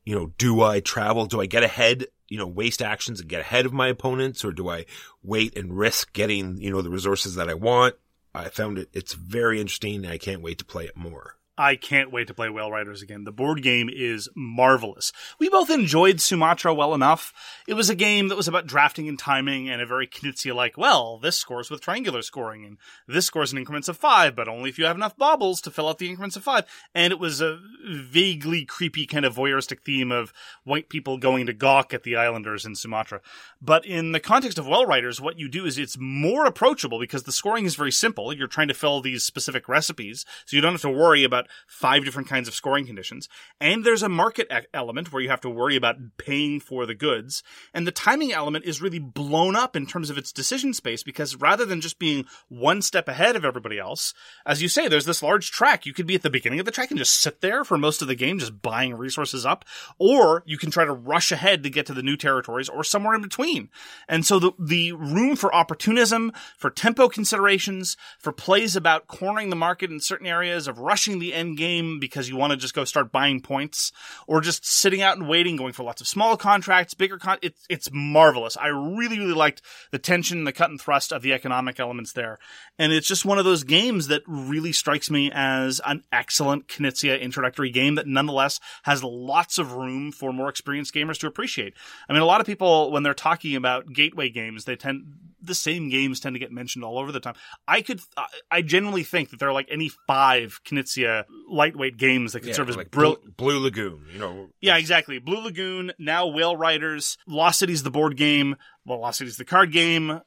you 0.05 0.15
know, 0.15 0.31
do 0.37 0.61
I 0.61 0.79
travel? 0.79 1.25
Do 1.25 1.41
I 1.41 1.45
get 1.45 1.63
ahead, 1.63 2.05
you 2.29 2.37
know, 2.37 2.47
waste 2.47 2.81
actions 2.81 3.19
and 3.19 3.29
get 3.29 3.41
ahead 3.41 3.65
of 3.65 3.73
my 3.73 3.89
opponents 3.89 4.45
or 4.45 4.51
do 4.51 4.69
I 4.69 4.85
wait 5.21 5.57
and 5.57 5.77
risk 5.77 6.13
getting, 6.13 6.57
you 6.57 6.71
know, 6.71 6.81
the 6.81 6.89
resources 6.89 7.35
that 7.35 7.49
I 7.49 7.53
want? 7.53 7.95
I 8.33 8.49
found 8.49 8.77
it, 8.77 8.89
it's 8.93 9.13
very 9.13 9.59
interesting 9.59 10.05
and 10.05 10.07
I 10.07 10.17
can't 10.17 10.41
wait 10.41 10.59
to 10.59 10.65
play 10.65 10.85
it 10.85 10.95
more. 10.95 11.38
I 11.59 11.75
can't 11.75 12.09
wait 12.09 12.27
to 12.27 12.33
play 12.33 12.49
Whale 12.49 12.71
Riders 12.71 13.01
again. 13.01 13.25
The 13.25 13.33
board 13.33 13.61
game 13.61 13.89
is 13.93 14.29
marvelous. 14.33 15.11
We 15.39 15.49
both 15.49 15.69
enjoyed 15.69 16.21
Sumatra 16.21 16.73
well 16.73 16.93
enough. 16.93 17.33
It 17.67 17.73
was 17.73 17.89
a 17.89 17.95
game 17.95 18.29
that 18.29 18.37
was 18.37 18.47
about 18.47 18.65
drafting 18.65 19.09
and 19.09 19.19
timing 19.19 19.69
and 19.69 19.81
a 19.81 19.85
very 19.85 20.07
Knizia 20.07 20.55
like, 20.55 20.77
well, 20.77 21.17
this 21.17 21.35
scores 21.35 21.69
with 21.69 21.81
triangular 21.81 22.21
scoring 22.21 22.63
and 22.63 22.77
this 23.09 23.25
scores 23.25 23.51
in 23.51 23.57
increments 23.57 23.89
of 23.89 23.97
five, 23.97 24.37
but 24.37 24.47
only 24.47 24.69
if 24.69 24.79
you 24.79 24.85
have 24.85 24.95
enough 24.95 25.17
baubles 25.17 25.59
to 25.59 25.69
fill 25.69 25.89
out 25.89 25.97
the 25.97 26.07
increments 26.07 26.37
of 26.37 26.43
five. 26.43 26.63
And 26.95 27.11
it 27.11 27.19
was 27.19 27.41
a 27.41 27.59
vaguely 27.85 28.63
creepy 28.63 29.05
kind 29.05 29.25
of 29.25 29.35
voyeuristic 29.35 29.81
theme 29.81 30.13
of 30.13 30.31
white 30.63 30.87
people 30.87 31.17
going 31.17 31.45
to 31.47 31.53
gawk 31.53 31.93
at 31.93 32.03
the 32.03 32.15
islanders 32.15 32.65
in 32.65 32.75
Sumatra. 32.75 33.19
But 33.61 33.85
in 33.85 34.13
the 34.13 34.21
context 34.21 34.57
of 34.57 34.65
Whale 34.65 34.85
Riders, 34.85 35.19
what 35.19 35.37
you 35.37 35.49
do 35.49 35.65
is 35.65 35.77
it's 35.77 35.97
more 35.99 36.45
approachable 36.45 37.01
because 37.01 37.23
the 37.23 37.33
scoring 37.33 37.65
is 37.65 37.75
very 37.75 37.91
simple. 37.91 38.31
You're 38.31 38.47
trying 38.47 38.69
to 38.69 38.73
fill 38.73 39.01
these 39.01 39.25
specific 39.25 39.67
recipes, 39.67 40.25
so 40.45 40.55
you 40.55 40.61
don't 40.61 40.71
have 40.71 40.81
to 40.83 40.89
worry 40.89 41.25
about 41.25 41.48
five 41.67 42.05
different 42.05 42.27
kinds 42.27 42.47
of 42.47 42.53
scoring 42.53 42.85
conditions. 42.85 43.29
And 43.59 43.83
there's 43.83 44.03
a 44.03 44.09
market 44.09 44.51
element 44.73 45.11
where 45.11 45.21
you 45.21 45.29
have 45.29 45.41
to 45.41 45.49
worry 45.49 45.75
about 45.75 45.97
paying 46.17 46.59
for 46.59 46.85
the 46.85 46.95
goods. 46.95 47.43
And 47.73 47.85
the 47.85 47.91
timing 47.91 48.31
element 48.31 48.65
is 48.65 48.81
really 48.81 48.99
blown 48.99 49.55
up 49.55 49.75
in 49.75 49.85
terms 49.85 50.09
of 50.09 50.17
its 50.17 50.31
decision 50.31 50.73
space 50.73 51.03
because 51.03 51.35
rather 51.35 51.65
than 51.65 51.81
just 51.81 51.99
being 51.99 52.25
one 52.47 52.81
step 52.81 53.07
ahead 53.07 53.35
of 53.35 53.45
everybody 53.45 53.79
else, 53.79 54.13
as 54.45 54.61
you 54.61 54.67
say, 54.67 54.87
there's 54.87 55.05
this 55.05 55.23
large 55.23 55.51
track. 55.51 55.85
You 55.85 55.93
could 55.93 56.07
be 56.07 56.15
at 56.15 56.21
the 56.21 56.29
beginning 56.29 56.59
of 56.59 56.65
the 56.65 56.71
track 56.71 56.91
and 56.91 56.97
just 56.97 57.19
sit 57.19 57.41
there 57.41 57.63
for 57.63 57.77
most 57.77 58.01
of 58.01 58.07
the 58.07 58.15
game, 58.15 58.39
just 58.39 58.61
buying 58.61 58.95
resources 58.95 59.45
up, 59.45 59.65
or 59.97 60.43
you 60.45 60.57
can 60.57 60.71
try 60.71 60.85
to 60.85 60.93
rush 60.93 61.31
ahead 61.31 61.63
to 61.63 61.69
get 61.69 61.85
to 61.87 61.93
the 61.93 62.03
new 62.03 62.17
territories 62.17 62.69
or 62.69 62.83
somewhere 62.83 63.15
in 63.15 63.21
between. 63.21 63.69
And 64.07 64.25
so 64.25 64.39
the, 64.39 64.51
the 64.59 64.91
room 64.93 65.35
for 65.35 65.53
opportunism, 65.53 66.31
for 66.57 66.69
tempo 66.69 67.07
considerations, 67.09 67.97
for 68.19 68.31
plays 68.31 68.75
about 68.75 69.07
cornering 69.07 69.49
the 69.49 69.55
market 69.55 69.91
in 69.91 69.99
certain 69.99 70.27
areas, 70.27 70.67
of 70.67 70.79
rushing 70.79 71.19
the 71.19 71.33
end 71.39 71.57
game 71.57 71.99
because 71.99 72.29
you 72.29 72.35
want 72.35 72.51
to 72.51 72.57
just 72.57 72.75
go 72.75 72.83
start 72.85 73.11
buying 73.11 73.41
points, 73.41 73.91
or 74.27 74.41
just 74.41 74.65
sitting 74.65 75.01
out 75.01 75.17
and 75.17 75.27
waiting, 75.27 75.55
going 75.55 75.73
for 75.73 75.83
lots 75.83 76.01
of 76.01 76.07
small 76.07 76.37
contracts, 76.37 76.93
bigger 76.93 77.17
con, 77.17 77.37
it's, 77.41 77.65
it's 77.69 77.89
marvelous. 77.91 78.57
I 78.57 78.67
really, 78.67 79.17
really 79.17 79.33
liked 79.33 79.61
the 79.91 79.99
tension, 79.99 80.43
the 80.43 80.51
cut 80.51 80.69
and 80.69 80.79
thrust 80.79 81.11
of 81.11 81.21
the 81.21 81.33
economic 81.33 81.79
elements 81.79 82.11
there. 82.13 82.37
And 82.77 82.91
it's 82.91 83.07
just 83.07 83.25
one 83.25 83.39
of 83.39 83.45
those 83.45 83.63
games 83.63 84.07
that 84.07 84.21
really 84.27 84.71
strikes 84.71 85.09
me 85.09 85.31
as 85.33 85.81
an 85.85 86.03
excellent 86.11 86.67
Knizia 86.67 87.19
introductory 87.19 87.69
game 87.69 87.95
that 87.95 88.07
nonetheless 88.07 88.59
has 88.83 89.03
lots 89.03 89.57
of 89.57 89.73
room 89.73 90.11
for 90.11 90.33
more 90.33 90.49
experienced 90.49 90.93
gamers 90.93 91.19
to 91.19 91.27
appreciate. 91.27 91.73
I 92.07 92.13
mean, 92.13 92.21
a 92.21 92.25
lot 92.25 92.41
of 92.41 92.47
people, 92.47 92.91
when 92.91 93.03
they're 93.03 93.13
talking 93.13 93.55
about 93.55 93.93
gateway 93.93 94.29
games, 94.29 94.65
they 94.65 94.75
tend, 94.75 95.05
the 95.41 95.55
same 95.55 95.89
games 95.89 96.19
tend 96.19 96.35
to 96.35 96.39
get 96.39 96.51
mentioned 96.51 96.83
all 96.83 96.97
over 96.99 97.11
the 97.11 97.19
time. 97.19 97.35
I 97.67 97.81
could, 97.81 98.01
I- 98.17 98.27
I 98.51 98.61
genuinely 98.61 99.03
think 99.03 99.29
that 99.29 99.39
there 99.39 99.49
are 99.49 99.53
like 99.53 99.67
any 99.71 99.89
five 100.07 100.59
Knizia 100.65 101.25
lightweight 101.49 101.97
games 101.97 102.33
that 102.33 102.39
could 102.41 102.49
Yeah, 102.49 102.55
serve 102.55 102.69
as 102.69 102.77
like 102.77 102.91
brilliant. 102.91 103.37
Blue, 103.37 103.51
Blue 103.53 103.59
Lagoon, 103.63 104.05
you 104.11 104.19
know. 104.19 104.47
Yeah, 104.61 104.77
exactly. 104.77 105.19
Blue 105.19 105.41
Lagoon, 105.41 105.91
now 105.99 106.27
Whale 106.27 106.55
Riders, 106.57 107.17
Lost 107.27 107.59
Cities 107.59 107.83
the 107.83 107.91
board 107.91 108.17
game, 108.17 108.55
well, 108.85 108.99
Lost 108.99 109.19
Cities 109.19 109.37
the 109.37 109.45
card 109.45 109.71
game. 109.71 110.21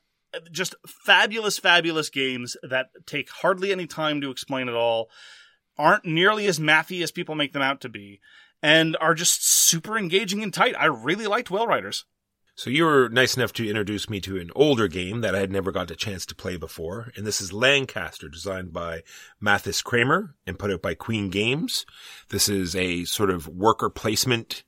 Just 0.50 0.74
fabulous, 0.86 1.58
fabulous 1.58 2.08
games 2.08 2.56
that 2.62 2.86
take 3.06 3.28
hardly 3.30 3.70
any 3.70 3.86
time 3.86 4.22
to 4.22 4.30
explain 4.30 4.66
at 4.68 4.74
all, 4.74 5.10
aren't 5.76 6.06
nearly 6.06 6.46
as 6.46 6.58
mathy 6.58 7.02
as 7.02 7.10
people 7.10 7.34
make 7.34 7.52
them 7.52 7.60
out 7.60 7.82
to 7.82 7.90
be, 7.90 8.18
and 8.62 8.96
are 8.98 9.14
just 9.14 9.46
super 9.46 9.98
engaging 9.98 10.42
and 10.42 10.54
tight. 10.54 10.74
I 10.78 10.86
really 10.86 11.26
liked 11.26 11.50
Whale 11.50 11.66
Riders. 11.66 12.06
So 12.54 12.68
you 12.68 12.84
were 12.84 13.08
nice 13.08 13.34
enough 13.34 13.54
to 13.54 13.68
introduce 13.68 14.10
me 14.10 14.20
to 14.20 14.38
an 14.38 14.50
older 14.54 14.86
game 14.86 15.22
that 15.22 15.34
I 15.34 15.38
had 15.38 15.50
never 15.50 15.72
got 15.72 15.90
a 15.90 15.96
chance 15.96 16.26
to 16.26 16.34
play 16.34 16.58
before, 16.58 17.10
and 17.16 17.26
this 17.26 17.40
is 17.40 17.50
Lancaster, 17.50 18.28
designed 18.28 18.74
by 18.74 19.04
Matthias 19.40 19.80
Cramer 19.80 20.34
and 20.46 20.58
put 20.58 20.70
out 20.70 20.82
by 20.82 20.92
Queen 20.94 21.30
Games. 21.30 21.86
This 22.28 22.50
is 22.50 22.76
a 22.76 23.04
sort 23.04 23.30
of 23.30 23.48
worker 23.48 23.88
placement, 23.88 24.64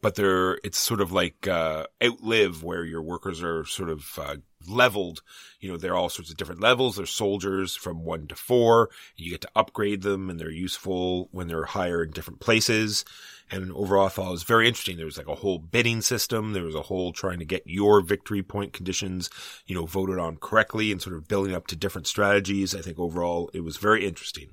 but 0.00 0.18
it's 0.18 0.78
sort 0.78 1.02
of 1.02 1.12
like 1.12 1.46
uh, 1.46 1.84
Outlive, 2.02 2.62
where 2.62 2.84
your 2.84 3.02
workers 3.02 3.42
are 3.42 3.66
sort 3.66 3.90
of 3.90 4.18
uh, 4.18 4.36
leveled. 4.66 5.22
You 5.60 5.70
know, 5.70 5.76
they're 5.76 5.94
all 5.94 6.08
sorts 6.08 6.30
of 6.30 6.38
different 6.38 6.62
levels. 6.62 6.96
They're 6.96 7.06
soldiers 7.06 7.76
from 7.76 8.02
one 8.02 8.28
to 8.28 8.34
four. 8.34 8.88
You 9.14 9.30
get 9.30 9.42
to 9.42 9.50
upgrade 9.54 10.02
them, 10.02 10.30
and 10.30 10.40
they're 10.40 10.50
useful 10.50 11.28
when 11.32 11.48
they're 11.48 11.64
higher 11.64 12.02
in 12.02 12.12
different 12.12 12.40
places. 12.40 13.04
And 13.50 13.72
overall, 13.72 14.06
I 14.06 14.08
thought 14.08 14.28
it 14.28 14.32
was 14.32 14.42
very 14.42 14.66
interesting. 14.66 14.96
There 14.96 15.06
was 15.06 15.18
like 15.18 15.28
a 15.28 15.36
whole 15.36 15.58
bidding 15.58 16.00
system. 16.00 16.52
There 16.52 16.64
was 16.64 16.74
a 16.74 16.82
whole 16.82 17.12
trying 17.12 17.38
to 17.38 17.44
get 17.44 17.62
your 17.64 18.00
victory 18.00 18.42
point 18.42 18.72
conditions, 18.72 19.30
you 19.66 19.74
know, 19.74 19.86
voted 19.86 20.18
on 20.18 20.36
correctly 20.38 20.90
and 20.90 21.00
sort 21.00 21.14
of 21.14 21.28
building 21.28 21.54
up 21.54 21.68
to 21.68 21.76
different 21.76 22.08
strategies. 22.08 22.74
I 22.74 22.80
think 22.80 22.98
overall 22.98 23.50
it 23.54 23.60
was 23.60 23.76
very 23.76 24.04
interesting. 24.04 24.50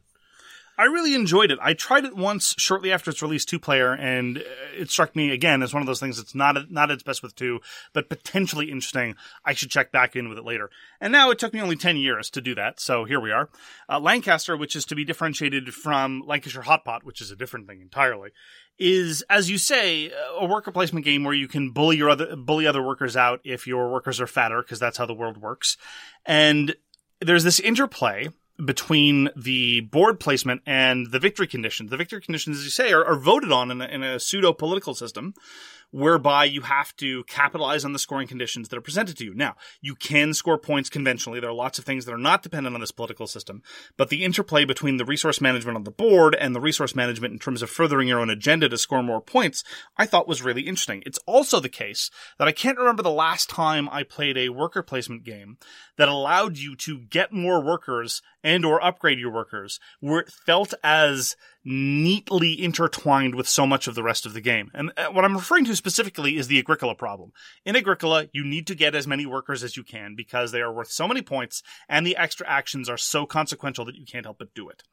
I 0.77 0.85
really 0.85 1.13
enjoyed 1.13 1.51
it. 1.51 1.59
I 1.61 1.73
tried 1.73 2.03
it 2.03 2.15
once 2.15 2.55
shortly 2.57 2.91
after 2.91 3.11
its 3.11 3.21
release, 3.21 3.45
two 3.45 3.59
player, 3.59 3.93
and 3.93 4.39
uh, 4.39 4.41
it 4.75 4.89
struck 4.89 5.15
me 5.15 5.31
again 5.31 5.61
as 5.61 5.73
one 5.73 5.81
of 5.81 5.87
those 5.87 5.99
things 5.99 6.17
that's 6.17 6.33
not 6.33 6.71
not 6.71 6.89
its 6.89 7.03
best 7.03 7.21
with 7.21 7.35
two, 7.35 7.59
but 7.93 8.09
potentially 8.09 8.71
interesting. 8.71 9.15
I 9.45 9.53
should 9.53 9.69
check 9.69 9.91
back 9.91 10.15
in 10.15 10.29
with 10.29 10.37
it 10.37 10.45
later. 10.45 10.69
And 10.99 11.11
now 11.11 11.29
it 11.29 11.37
took 11.37 11.53
me 11.53 11.61
only 11.61 11.75
ten 11.75 11.97
years 11.97 12.29
to 12.31 12.41
do 12.41 12.55
that, 12.55 12.79
so 12.79 13.05
here 13.05 13.19
we 13.19 13.31
are. 13.31 13.49
Uh, 13.87 13.99
Lancaster, 13.99 14.57
which 14.57 14.75
is 14.75 14.85
to 14.85 14.95
be 14.95 15.05
differentiated 15.05 15.73
from 15.73 16.23
Lancashire 16.25 16.63
Hot 16.63 16.83
Pot, 16.83 17.03
which 17.03 17.21
is 17.21 17.29
a 17.29 17.35
different 17.35 17.67
thing 17.67 17.79
entirely, 17.79 18.31
is 18.79 19.23
as 19.29 19.51
you 19.51 19.59
say 19.59 20.11
a 20.39 20.45
worker 20.45 20.71
placement 20.71 21.05
game 21.05 21.23
where 21.23 21.35
you 21.35 21.47
can 21.47 21.69
bully 21.69 21.97
your 21.97 22.09
other 22.09 22.35
bully 22.35 22.65
other 22.65 22.81
workers 22.81 23.15
out 23.15 23.39
if 23.43 23.67
your 23.67 23.91
workers 23.91 24.19
are 24.19 24.27
fatter, 24.27 24.61
because 24.63 24.79
that's 24.79 24.97
how 24.97 25.05
the 25.05 25.13
world 25.13 25.37
works. 25.37 25.77
And 26.25 26.75
there's 27.21 27.43
this 27.43 27.59
interplay 27.59 28.29
between 28.63 29.29
the 29.35 29.81
board 29.81 30.19
placement 30.19 30.61
and 30.65 31.11
the 31.11 31.19
victory 31.19 31.47
conditions. 31.47 31.89
The 31.89 31.97
victory 31.97 32.21
conditions, 32.21 32.59
as 32.59 32.63
you 32.63 32.69
say, 32.69 32.91
are, 32.91 33.03
are 33.03 33.15
voted 33.15 33.51
on 33.51 33.71
in 33.71 33.81
a, 33.81 33.85
in 33.85 34.03
a 34.03 34.19
pseudo 34.19 34.53
political 34.53 34.93
system 34.93 35.33
whereby 35.93 36.43
you 36.43 36.61
have 36.61 36.95
to 36.95 37.23
capitalize 37.25 37.85
on 37.85 37.93
the 37.93 37.99
scoring 37.99 38.27
conditions 38.27 38.67
that 38.67 38.77
are 38.77 38.81
presented 38.81 39.15
to 39.15 39.23
you. 39.23 39.33
Now, 39.35 39.55
you 39.79 39.93
can 39.93 40.33
score 40.33 40.57
points 40.57 40.89
conventionally. 40.89 41.39
There 41.39 41.51
are 41.51 41.53
lots 41.53 41.77
of 41.77 41.85
things 41.85 42.05
that 42.05 42.13
are 42.13 42.17
not 42.17 42.41
dependent 42.41 42.73
on 42.73 42.81
this 42.81 42.91
political 42.91 43.27
system, 43.27 43.61
but 43.95 44.09
the 44.09 44.23
interplay 44.23 44.65
between 44.65 44.97
the 44.97 45.05
resource 45.05 45.39
management 45.39 45.77
on 45.77 45.83
the 45.83 45.91
board 45.91 46.33
and 46.33 46.55
the 46.55 46.59
resource 46.59 46.95
management 46.95 47.33
in 47.33 47.39
terms 47.39 47.61
of 47.61 47.69
furthering 47.69 48.07
your 48.07 48.19
own 48.19 48.31
agenda 48.31 48.67
to 48.67 48.77
score 48.77 49.03
more 49.03 49.21
points, 49.21 49.63
I 49.95 50.07
thought 50.07 50.27
was 50.27 50.41
really 50.41 50.63
interesting. 50.63 51.03
It's 51.05 51.19
also 51.27 51.59
the 51.59 51.69
case 51.69 52.09
that 52.39 52.47
I 52.47 52.51
can't 52.51 52.79
remember 52.79 53.03
the 53.03 53.11
last 53.11 53.47
time 53.47 53.87
I 53.91 54.01
played 54.01 54.35
a 54.35 54.49
worker 54.49 54.81
placement 54.81 55.23
game 55.23 55.57
that 55.97 56.09
allowed 56.09 56.57
you 56.57 56.75
to 56.77 57.01
get 57.01 57.31
more 57.31 57.63
workers 57.63 58.23
and 58.43 58.65
or 58.65 58.83
upgrade 58.83 59.19
your 59.19 59.31
workers 59.31 59.79
where 59.99 60.21
it 60.21 60.31
felt 60.31 60.73
as 60.83 61.35
neatly 61.65 62.61
intertwined 62.61 63.35
with 63.35 63.47
so 63.47 63.65
much 63.65 63.87
of 63.87 63.95
the 63.95 64.03
rest 64.03 64.25
of 64.25 64.33
the 64.33 64.41
game. 64.41 64.69
And 64.73 64.91
uh, 64.97 65.05
what 65.07 65.23
I'm 65.23 65.35
referring 65.35 65.65
to 65.65 65.75
specifically 65.75 66.37
is 66.37 66.47
the 66.47 66.59
Agricola 66.59 66.95
problem. 66.95 67.31
In 67.65 67.75
Agricola, 67.75 68.27
you 68.33 68.43
need 68.43 68.67
to 68.67 68.75
get 68.75 68.95
as 68.95 69.07
many 69.07 69.25
workers 69.25 69.63
as 69.63 69.77
you 69.77 69.83
can 69.83 70.15
because 70.15 70.51
they 70.51 70.61
are 70.61 70.73
worth 70.73 70.91
so 70.91 71.07
many 71.07 71.21
points 71.21 71.63
and 71.87 72.05
the 72.05 72.17
extra 72.17 72.47
actions 72.47 72.89
are 72.89 72.97
so 72.97 73.25
consequential 73.25 73.85
that 73.85 73.95
you 73.95 74.05
can't 74.05 74.25
help 74.25 74.39
but 74.39 74.53
do 74.53 74.69
it. 74.69 74.83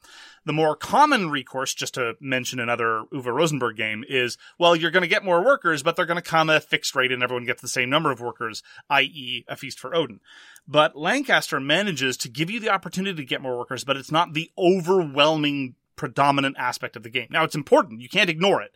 The 0.45 0.53
more 0.53 0.77
common 0.77 1.31
recourse, 1.31 1.75
just 1.75 1.95
to 1.95 2.15
mention 2.21 2.61
another 2.61 3.05
Uwe 3.13 3.35
Rosenberg 3.35 3.77
game, 3.77 4.05
is, 4.09 4.39
well, 4.59 4.77
you're 4.77 4.91
going 4.91 5.03
to 5.03 5.09
get 5.09 5.25
more 5.25 5.45
workers, 5.45 5.83
but 5.83 5.97
they're 5.97 6.07
going 6.07 6.17
to 6.17 6.23
come 6.23 6.51
at 6.51 6.57
a 6.57 6.61
fixed 6.61 6.95
rate 6.95 7.13
and 7.13 7.23
everyone 7.23 7.47
gets 7.47 7.63
the 7.63 7.69
same 7.69 7.91
number 7.91 8.11
of 8.11 8.21
workers, 8.21 8.63
i.e. 8.89 9.45
a 9.49 9.57
feast 9.57 9.81
for 9.81 9.95
Odin. 9.95 10.21
But 10.69 10.97
Lancaster 10.97 11.59
manages 11.59 12.17
to 12.19 12.29
give 12.29 12.51
you 12.51 12.61
the 12.61 12.71
opportunity 12.71 13.17
to 13.17 13.25
get 13.25 13.43
more 13.43 13.59
workers, 13.59 13.83
but 13.83 13.97
it's 13.97 14.13
not 14.13 14.35
the 14.35 14.51
overwhelming 14.57 15.75
predominant 16.01 16.57
aspect 16.59 16.97
of 16.97 17.03
the 17.03 17.11
game. 17.11 17.27
Now 17.31 17.45
it's 17.45 17.55
important. 17.55 18.01
You 18.01 18.09
can't 18.09 18.31
ignore 18.31 18.63
it. 18.63 18.73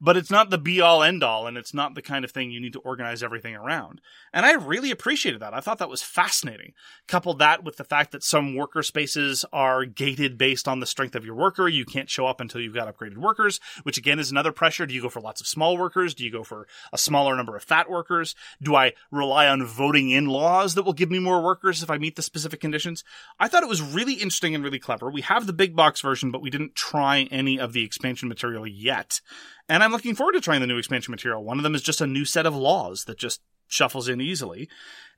But 0.00 0.16
it's 0.16 0.30
not 0.30 0.50
the 0.50 0.58
be 0.58 0.80
all 0.80 1.02
end 1.02 1.22
all, 1.22 1.46
and 1.46 1.56
it's 1.56 1.74
not 1.74 1.94
the 1.94 2.02
kind 2.02 2.24
of 2.24 2.30
thing 2.30 2.50
you 2.50 2.60
need 2.60 2.72
to 2.74 2.80
organize 2.80 3.22
everything 3.22 3.54
around. 3.54 4.00
And 4.32 4.44
I 4.44 4.52
really 4.52 4.90
appreciated 4.90 5.40
that. 5.40 5.54
I 5.54 5.60
thought 5.60 5.78
that 5.78 5.88
was 5.88 6.02
fascinating. 6.02 6.72
Coupled 7.06 7.38
that 7.38 7.64
with 7.64 7.76
the 7.76 7.84
fact 7.84 8.12
that 8.12 8.22
some 8.22 8.54
worker 8.54 8.82
spaces 8.82 9.44
are 9.52 9.84
gated 9.84 10.36
based 10.36 10.66
on 10.68 10.80
the 10.80 10.86
strength 10.86 11.14
of 11.14 11.24
your 11.24 11.34
worker. 11.34 11.68
You 11.68 11.84
can't 11.84 12.10
show 12.10 12.26
up 12.26 12.40
until 12.40 12.60
you've 12.60 12.74
got 12.74 12.92
upgraded 12.92 13.18
workers, 13.18 13.60
which 13.82 13.98
again 13.98 14.18
is 14.18 14.30
another 14.30 14.52
pressure. 14.52 14.86
Do 14.86 14.94
you 14.94 15.02
go 15.02 15.08
for 15.08 15.20
lots 15.20 15.40
of 15.40 15.46
small 15.46 15.76
workers? 15.76 16.14
Do 16.14 16.24
you 16.24 16.32
go 16.32 16.42
for 16.42 16.66
a 16.92 16.98
smaller 16.98 17.36
number 17.36 17.56
of 17.56 17.62
fat 17.62 17.88
workers? 17.88 18.34
Do 18.62 18.74
I 18.74 18.92
rely 19.10 19.48
on 19.48 19.64
voting 19.64 20.10
in 20.10 20.26
laws 20.26 20.74
that 20.74 20.82
will 20.82 20.92
give 20.92 21.10
me 21.10 21.18
more 21.18 21.42
workers 21.42 21.82
if 21.82 21.90
I 21.90 21.98
meet 21.98 22.16
the 22.16 22.22
specific 22.22 22.60
conditions? 22.60 23.04
I 23.38 23.48
thought 23.48 23.62
it 23.62 23.68
was 23.68 23.82
really 23.82 24.14
interesting 24.14 24.54
and 24.54 24.64
really 24.64 24.78
clever. 24.78 25.10
We 25.10 25.22
have 25.22 25.46
the 25.46 25.52
big 25.52 25.76
box 25.76 26.00
version, 26.00 26.30
but 26.30 26.42
we 26.42 26.50
didn't 26.50 26.74
try 26.74 27.28
any 27.30 27.58
of 27.58 27.72
the 27.72 27.84
expansion 27.84 28.28
material 28.28 28.66
yet. 28.66 29.20
And 29.68 29.82
I'm 29.82 29.92
looking 29.92 30.14
forward 30.14 30.32
to 30.32 30.40
trying 30.40 30.60
the 30.60 30.66
new 30.66 30.78
expansion 30.78 31.12
material. 31.12 31.44
One 31.44 31.58
of 31.58 31.62
them 31.62 31.74
is 31.74 31.82
just 31.82 32.00
a 32.00 32.06
new 32.06 32.24
set 32.24 32.46
of 32.46 32.54
laws 32.54 33.04
that 33.04 33.18
just 33.18 33.40
shuffles 33.66 34.08
in 34.08 34.20
easily. 34.20 34.68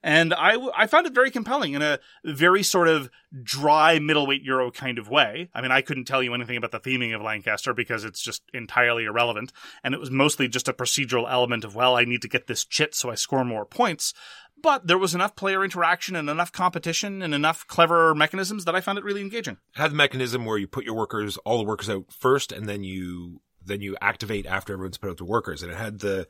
And 0.04 0.32
I, 0.32 0.56
I 0.76 0.86
found 0.86 1.06
it 1.06 1.14
very 1.14 1.32
compelling 1.32 1.72
in 1.74 1.82
a 1.82 1.98
very 2.24 2.62
sort 2.62 2.86
of 2.86 3.10
dry 3.42 3.98
middleweight 3.98 4.42
Euro 4.42 4.70
kind 4.70 4.98
of 4.98 5.08
way. 5.08 5.50
I 5.52 5.60
mean, 5.60 5.72
I 5.72 5.80
couldn't 5.80 6.04
tell 6.04 6.22
you 6.22 6.32
anything 6.32 6.56
about 6.56 6.70
the 6.70 6.78
theming 6.78 7.12
of 7.12 7.22
Lancaster 7.22 7.74
because 7.74 8.04
it's 8.04 8.22
just 8.22 8.42
entirely 8.54 9.04
irrelevant. 9.04 9.52
And 9.82 9.94
it 9.94 10.00
was 10.00 10.12
mostly 10.12 10.46
just 10.46 10.68
a 10.68 10.72
procedural 10.72 11.28
element 11.28 11.64
of, 11.64 11.74
well, 11.74 11.96
I 11.96 12.04
need 12.04 12.22
to 12.22 12.28
get 12.28 12.46
this 12.46 12.64
chit 12.64 12.94
so 12.94 13.10
I 13.10 13.16
score 13.16 13.44
more 13.44 13.66
points. 13.66 14.14
but 14.62 14.86
there 14.86 14.98
was 14.98 15.14
enough 15.14 15.36
player 15.36 15.64
interaction 15.64 16.16
and 16.16 16.28
enough 16.30 16.50
competition 16.52 17.22
and 17.22 17.34
enough 17.34 17.66
clever 17.66 18.14
mechanisms 18.14 18.64
that 18.64 18.74
I 18.74 18.80
found 18.80 18.98
it 18.98 19.04
really 19.04 19.20
engaging. 19.20 19.58
Had 19.74 19.92
the 19.92 19.96
mechanism 19.96 20.44
where 20.44 20.58
you 20.58 20.66
put 20.66 20.84
your 20.84 20.96
workers, 20.96 21.36
all 21.38 21.58
the 21.58 21.64
workers 21.64 21.90
out 21.90 22.06
first, 22.10 22.52
and 22.52 22.68
then 22.68 22.82
you 22.82 23.40
then 23.66 23.80
you 23.80 23.96
activate 24.00 24.46
after 24.46 24.72
everyone's 24.72 24.98
put 24.98 25.10
out 25.10 25.16
the 25.16 25.24
workers. 25.24 25.62
And 25.62 25.72
it 25.72 25.76
had 25.76 26.00
the 26.00 26.26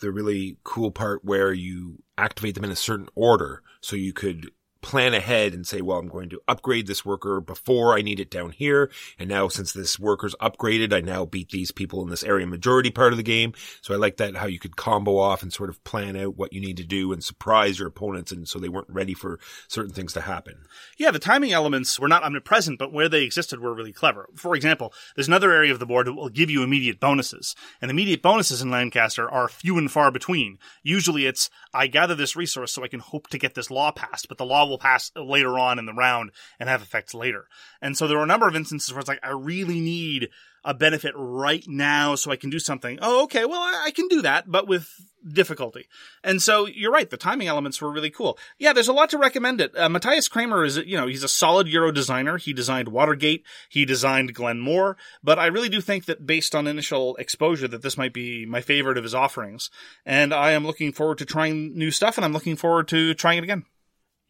the 0.00 0.10
really 0.10 0.56
cool 0.64 0.90
part 0.90 1.24
where 1.24 1.52
you 1.52 2.02
activate 2.16 2.54
them 2.54 2.64
in 2.64 2.70
a 2.70 2.76
certain 2.76 3.08
order, 3.14 3.62
so 3.80 3.96
you 3.96 4.12
could 4.12 4.50
plan 4.82 5.14
ahead 5.14 5.52
and 5.52 5.66
say, 5.66 5.80
well, 5.80 5.98
I'm 5.98 6.08
going 6.08 6.30
to 6.30 6.40
upgrade 6.48 6.86
this 6.86 7.04
worker 7.04 7.40
before 7.40 7.96
I 7.96 8.02
need 8.02 8.20
it 8.20 8.30
down 8.30 8.50
here. 8.50 8.90
And 9.18 9.28
now 9.28 9.48
since 9.48 9.72
this 9.72 9.98
worker's 9.98 10.34
upgraded, 10.40 10.92
I 10.92 11.00
now 11.00 11.24
beat 11.24 11.50
these 11.50 11.70
people 11.70 12.02
in 12.02 12.08
this 12.08 12.24
area 12.24 12.46
majority 12.46 12.90
part 12.90 13.12
of 13.12 13.16
the 13.16 13.22
game. 13.22 13.52
So 13.82 13.94
I 13.94 13.98
like 13.98 14.16
that 14.18 14.36
how 14.36 14.46
you 14.46 14.58
could 14.58 14.76
combo 14.76 15.18
off 15.18 15.42
and 15.42 15.52
sort 15.52 15.70
of 15.70 15.82
plan 15.84 16.16
out 16.16 16.36
what 16.36 16.52
you 16.52 16.60
need 16.60 16.78
to 16.78 16.84
do 16.84 17.12
and 17.12 17.22
surprise 17.22 17.78
your 17.78 17.88
opponents. 17.88 18.32
And 18.32 18.48
so 18.48 18.58
they 18.58 18.68
weren't 18.68 18.88
ready 18.88 19.14
for 19.14 19.38
certain 19.68 19.92
things 19.92 20.12
to 20.14 20.20
happen. 20.20 20.64
Yeah, 20.96 21.10
the 21.10 21.18
timing 21.18 21.52
elements 21.52 21.98
were 22.00 22.08
not 22.08 22.22
omnipresent, 22.22 22.78
but 22.78 22.92
where 22.92 23.08
they 23.08 23.22
existed 23.22 23.60
were 23.60 23.74
really 23.74 23.92
clever. 23.92 24.28
For 24.34 24.54
example, 24.56 24.92
there's 25.14 25.28
another 25.28 25.52
area 25.52 25.72
of 25.72 25.78
the 25.78 25.86
board 25.86 26.06
that 26.06 26.14
will 26.14 26.28
give 26.28 26.50
you 26.50 26.62
immediate 26.62 27.00
bonuses. 27.00 27.54
And 27.80 27.90
immediate 27.90 28.22
bonuses 28.22 28.62
in 28.62 28.70
Lancaster 28.70 29.30
are 29.30 29.48
few 29.48 29.78
and 29.78 29.90
far 29.90 30.10
between. 30.10 30.58
Usually 30.82 31.26
it's, 31.26 31.50
I 31.74 31.86
gather 31.86 32.14
this 32.14 32.36
resource 32.36 32.72
so 32.72 32.82
I 32.82 32.88
can 32.88 33.00
hope 33.00 33.28
to 33.28 33.38
get 33.38 33.54
this 33.54 33.70
law 33.70 33.90
passed, 33.90 34.28
but 34.28 34.38
the 34.38 34.46
law 34.46 34.69
will 34.70 34.78
pass 34.78 35.10
later 35.14 35.58
on 35.58 35.78
in 35.78 35.86
the 35.86 35.92
round 35.92 36.30
and 36.58 36.68
have 36.68 36.82
effects 36.82 37.14
later. 37.14 37.46
And 37.82 37.96
so 37.96 38.06
there 38.06 38.16
were 38.16 38.24
a 38.24 38.28
number 38.28 38.48
of 38.48 38.56
instances 38.56 38.92
where 38.92 39.00
it's 39.00 39.08
like, 39.08 39.20
I 39.22 39.30
really 39.30 39.80
need 39.80 40.30
a 40.64 40.74
benefit 40.74 41.14
right 41.16 41.64
now 41.66 42.14
so 42.14 42.30
I 42.30 42.36
can 42.36 42.50
do 42.50 42.58
something. 42.58 42.98
Oh, 43.00 43.24
okay. 43.24 43.44
Well, 43.44 43.60
I, 43.60 43.90
can 43.94 44.08
do 44.08 44.22
that, 44.22 44.50
but 44.50 44.68
with 44.68 44.88
difficulty. 45.26 45.86
And 46.22 46.40
so 46.40 46.66
you're 46.66 46.92
right. 46.92 47.08
The 47.08 47.16
timing 47.16 47.48
elements 47.48 47.80
were 47.80 47.90
really 47.90 48.10
cool. 48.10 48.38
Yeah, 48.58 48.72
there's 48.72 48.88
a 48.88 48.92
lot 48.92 49.10
to 49.10 49.18
recommend 49.18 49.60
it. 49.60 49.76
Uh, 49.76 49.88
Matthias 49.88 50.28
Cramer 50.28 50.64
is, 50.64 50.76
you 50.76 50.96
know, 50.96 51.06
he's 51.06 51.24
a 51.24 51.28
solid 51.28 51.66
Euro 51.68 51.92
designer. 51.92 52.36
He 52.36 52.52
designed 52.52 52.88
Watergate. 52.88 53.44
He 53.68 53.84
designed 53.84 54.34
Glen 54.34 54.60
More. 54.60 54.96
But 55.22 55.38
I 55.38 55.46
really 55.46 55.68
do 55.68 55.80
think 55.80 56.04
that 56.06 56.26
based 56.26 56.54
on 56.54 56.66
initial 56.66 57.16
exposure 57.16 57.68
that 57.68 57.82
this 57.82 57.96
might 57.96 58.12
be 58.12 58.44
my 58.44 58.60
favorite 58.60 58.98
of 58.98 59.04
his 59.04 59.14
offerings. 59.14 59.70
And 60.04 60.34
I 60.34 60.52
am 60.52 60.66
looking 60.66 60.92
forward 60.92 61.18
to 61.18 61.24
trying 61.24 61.76
new 61.76 61.90
stuff 61.90 62.18
and 62.18 62.24
I'm 62.24 62.32
looking 62.32 62.56
forward 62.56 62.88
to 62.88 63.14
trying 63.14 63.38
it 63.38 63.44
again. 63.44 63.64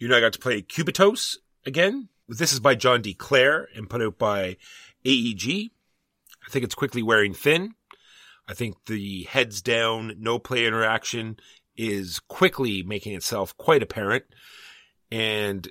You 0.00 0.08
know, 0.08 0.16
I 0.16 0.20
got 0.20 0.32
to 0.32 0.38
play 0.38 0.62
Cubitos 0.62 1.36
again. 1.66 2.08
This 2.26 2.54
is 2.54 2.60
by 2.60 2.74
John 2.74 3.02
D. 3.02 3.12
Clair 3.12 3.68
and 3.76 3.88
put 3.88 4.00
out 4.00 4.16
by 4.16 4.56
AEG. 5.04 5.70
I 6.46 6.50
think 6.50 6.64
it's 6.64 6.74
quickly 6.74 7.02
wearing 7.02 7.34
thin. 7.34 7.74
I 8.48 8.54
think 8.54 8.86
the 8.86 9.24
heads 9.24 9.60
down, 9.60 10.14
no 10.18 10.38
play 10.38 10.64
interaction 10.64 11.36
is 11.76 12.18
quickly 12.18 12.82
making 12.82 13.14
itself 13.14 13.54
quite 13.58 13.82
apparent. 13.82 14.24
And 15.12 15.70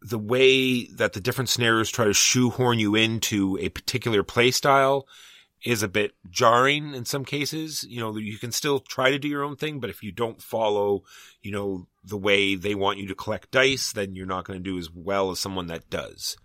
the 0.00 0.18
way 0.18 0.86
that 0.86 1.12
the 1.12 1.20
different 1.20 1.50
scenarios 1.50 1.90
try 1.90 2.06
to 2.06 2.14
shoehorn 2.14 2.78
you 2.78 2.94
into 2.94 3.58
a 3.60 3.68
particular 3.68 4.22
play 4.22 4.50
style 4.50 5.06
is 5.64 5.82
a 5.82 5.88
bit 5.88 6.12
jarring 6.30 6.94
in 6.94 7.04
some 7.04 7.24
cases. 7.24 7.84
You 7.84 8.00
know, 8.00 8.16
you 8.16 8.38
can 8.38 8.52
still 8.52 8.80
try 8.80 9.10
to 9.10 9.18
do 9.18 9.28
your 9.28 9.44
own 9.44 9.56
thing, 9.56 9.80
but 9.80 9.90
if 9.90 10.02
you 10.02 10.12
don't 10.12 10.42
follow, 10.42 11.02
you 11.42 11.50
know, 11.50 11.86
the 12.04 12.16
way 12.16 12.54
they 12.54 12.74
want 12.74 12.98
you 12.98 13.08
to 13.08 13.14
collect 13.14 13.50
dice, 13.50 13.92
then 13.92 14.14
you're 14.14 14.26
not 14.26 14.44
going 14.44 14.58
to 14.58 14.70
do 14.70 14.78
as 14.78 14.90
well 14.90 15.30
as 15.30 15.40
someone 15.40 15.66
that 15.66 15.90
does. 15.90 16.36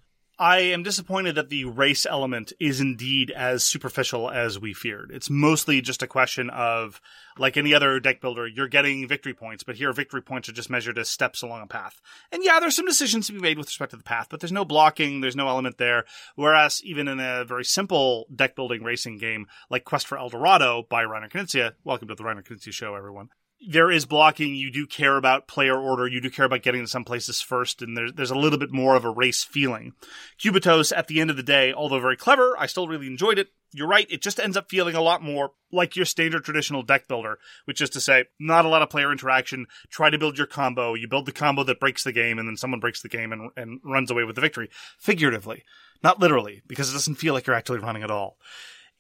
I 0.43 0.58
am 0.58 0.84
disappointed 0.84 1.36
that 1.36 1.47
the 1.47 1.63
race 1.63 2.06
element 2.06 2.51
is 2.60 2.82
indeed 2.82 3.32
as 3.32 3.63
superficial 3.63 4.29
as 4.29 4.60
we 4.60 4.73
feared. 4.73 5.10
It's 5.13 5.29
mostly 5.29 5.79
just 5.79 6.03
a 6.03 6.08
question 6.08 6.49
of, 6.49 6.99
like 7.38 7.56
any 7.56 7.73
other 7.73 7.97
deck 8.01 8.19
builder, 8.19 8.45
you're 8.45 8.67
getting 8.67 9.08
victory 9.08 9.34
points, 9.34 9.63
but 9.63 9.77
here 9.77 9.93
victory 9.93 10.21
points 10.21 10.49
are 10.49 10.51
just 10.51 10.69
measured 10.69 10.97
as 10.97 11.08
steps 11.08 11.43
along 11.43 11.62
a 11.62 11.67
path. 11.67 12.01
And 12.29 12.43
yeah, 12.43 12.60
there's 12.60 12.75
some 12.75 12.86
decisions 12.86 13.27
to 13.27 13.32
be 13.32 13.39
made 13.39 13.58
with 13.58 13.67
respect 13.67 13.91
to 13.91 13.95
the 13.95 14.03
path, 14.03 14.27
but 14.29 14.41
there's 14.41 14.51
no 14.51 14.65
blocking, 14.65 15.21
there's 15.21 15.34
no 15.34 15.47
element 15.47 15.77
there. 15.77 16.03
Whereas 16.36 16.82
even 16.84 17.08
in 17.08 17.21
a 17.21 17.45
very 17.45 17.63
simple 17.63 18.25
deck 18.36 18.53
building 18.53 18.84
racing 18.84 19.19
game 19.19 19.47
like 19.69 19.86
Quest 19.86 20.08
for 20.08 20.17
El 20.17 20.27
Dorado 20.27 20.86
by 20.89 21.06
Reiner 21.06 21.32
Knizia, 21.32 21.75
welcome 21.86 22.10
to 22.10 22.15
the 22.15 22.23
Reiner 22.23 22.43
Knizia 22.43 22.73
show, 22.73 22.95
everyone 22.95 23.29
there 23.67 23.91
is 23.91 24.06
blocking. 24.06 24.56
You 24.56 24.71
do 24.71 24.86
care 24.86 25.17
about 25.17 25.47
player 25.47 25.78
order. 25.78 26.08
You 26.08 26.21
do 26.21 26.30
care 26.30 26.45
about 26.45 26.63
getting 26.63 26.82
to 26.82 26.88
some 26.88 27.04
places 27.04 27.41
first, 27.41 27.82
and 27.82 27.95
there's 27.95 28.13
there's 28.13 28.32
a 28.32 28.38
little 28.38 28.60
bit 28.60 28.71
more 28.71 28.95
of 28.95 29.06
a 29.06 29.10
race 29.10 29.43
feeling. 29.43 29.93
Cubitos, 30.39 30.95
at 30.95 31.08
the 31.08 31.21
end 31.21 31.30
of 31.30 31.38
the 31.38 31.43
day, 31.43 31.73
although 31.73 31.99
very 31.99 32.17
clever, 32.17 32.56
I 32.58 32.65
still 32.65 32.88
really 32.88 33.08
enjoyed 33.08 33.39
it. 33.39 33.49
You're 33.71 33.88
right; 33.88 34.08
it 34.10 34.21
just 34.21 34.39
ends 34.39 34.58
up 34.58 34.69
feeling 34.69 34.95
a 34.95 35.02
lot 35.02 35.23
more 35.23 35.52
like 35.71 35.95
your 35.95 36.06
standard 36.06 36.43
traditional 36.43 36.84
deck 36.84 37.08
builder, 37.08 37.39
which 37.65 37.82
is 37.82 37.89
to 37.91 38.02
say, 38.02 38.26
not 38.39 38.65
a 38.65 38.69
lot 38.69 38.82
of 38.82 38.89
player 38.89 39.12
interaction. 39.12 39.65
Try 39.89 40.10
to 40.10 40.19
build 40.19 40.38
your 40.38 40.47
combo. 40.47 40.93
You 40.93 41.08
build 41.08 41.26
the 41.26 41.32
combo 41.32 41.63
that 41.63 41.80
breaks 41.80 42.04
the 42.04 42.12
game, 42.12 42.39
and 42.39 42.47
then 42.47 42.58
someone 42.58 42.80
breaks 42.80 43.02
the 43.02 43.10
game 43.10 43.32
and, 43.32 43.49
and 43.56 43.80
runs 43.84 44.12
away 44.12 44.23
with 44.23 44.36
the 44.36 44.41
victory. 44.41 44.69
Figuratively, 44.99 45.63
not 46.04 46.19
literally, 46.19 46.62
because 46.67 46.89
it 46.89 46.93
doesn't 46.93 47.15
feel 47.15 47.34
like 47.34 47.47
you're 47.47 47.56
actually 47.56 47.80
running 47.80 48.04
at 48.04 48.12
all 48.12 48.38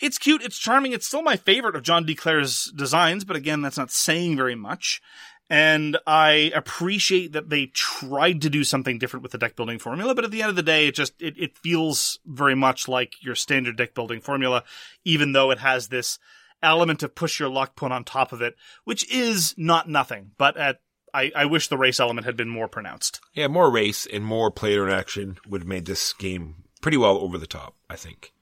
it's 0.03 0.17
cute, 0.17 0.43
it's 0.43 0.57
charming, 0.57 0.91
it's 0.91 1.07
still 1.07 1.21
my 1.21 1.37
favorite 1.37 1.77
of 1.77 1.81
John 1.81 2.05
D. 2.05 2.13
Clair's 2.13 2.65
designs, 2.75 3.23
but 3.23 3.37
again, 3.37 3.61
that's 3.61 3.77
not 3.77 3.89
saying 3.89 4.35
very 4.35 4.53
much. 4.53 5.01
And 5.49 5.97
I 6.05 6.51
appreciate 6.53 7.31
that 7.31 7.49
they 7.49 7.67
tried 7.67 8.41
to 8.41 8.49
do 8.49 8.63
something 8.63 8.99
different 8.99 9.23
with 9.23 9.31
the 9.31 9.37
deck 9.37 9.55
building 9.55 9.79
formula, 9.79 10.13
but 10.13 10.25
at 10.25 10.31
the 10.31 10.41
end 10.41 10.49
of 10.49 10.55
the 10.57 10.63
day, 10.63 10.87
it 10.87 10.95
just, 10.95 11.21
it, 11.21 11.35
it 11.37 11.57
feels 11.57 12.19
very 12.25 12.55
much 12.55 12.87
like 12.87 13.23
your 13.23 13.35
standard 13.35 13.77
deck 13.77 13.93
building 13.93 14.19
formula, 14.19 14.63
even 15.05 15.31
though 15.31 15.51
it 15.51 15.59
has 15.59 15.87
this 15.87 16.19
element 16.61 17.01
of 17.01 17.15
push 17.15 17.39
your 17.39 17.49
luck 17.49 17.75
put 17.75 17.91
on 17.91 18.03
top 18.03 18.33
of 18.33 18.41
it, 18.41 18.55
which 18.83 19.09
is 19.09 19.53
not 19.57 19.87
nothing, 19.87 20.31
but 20.37 20.57
at 20.57 20.81
I, 21.13 21.31
I 21.35 21.45
wish 21.45 21.67
the 21.67 21.77
race 21.77 21.99
element 21.99 22.25
had 22.25 22.35
been 22.35 22.49
more 22.49 22.67
pronounced. 22.67 23.21
Yeah, 23.33 23.47
more 23.47 23.69
race 23.69 24.07
and 24.11 24.25
more 24.25 24.49
player 24.49 24.83
interaction 24.83 25.37
would 25.47 25.61
have 25.61 25.67
made 25.67 25.85
this 25.85 26.11
game 26.11 26.63
pretty 26.81 26.97
well 26.97 27.19
over 27.19 27.37
the 27.37 27.45
top, 27.45 27.75
I 27.89 27.95
think. 27.95 28.32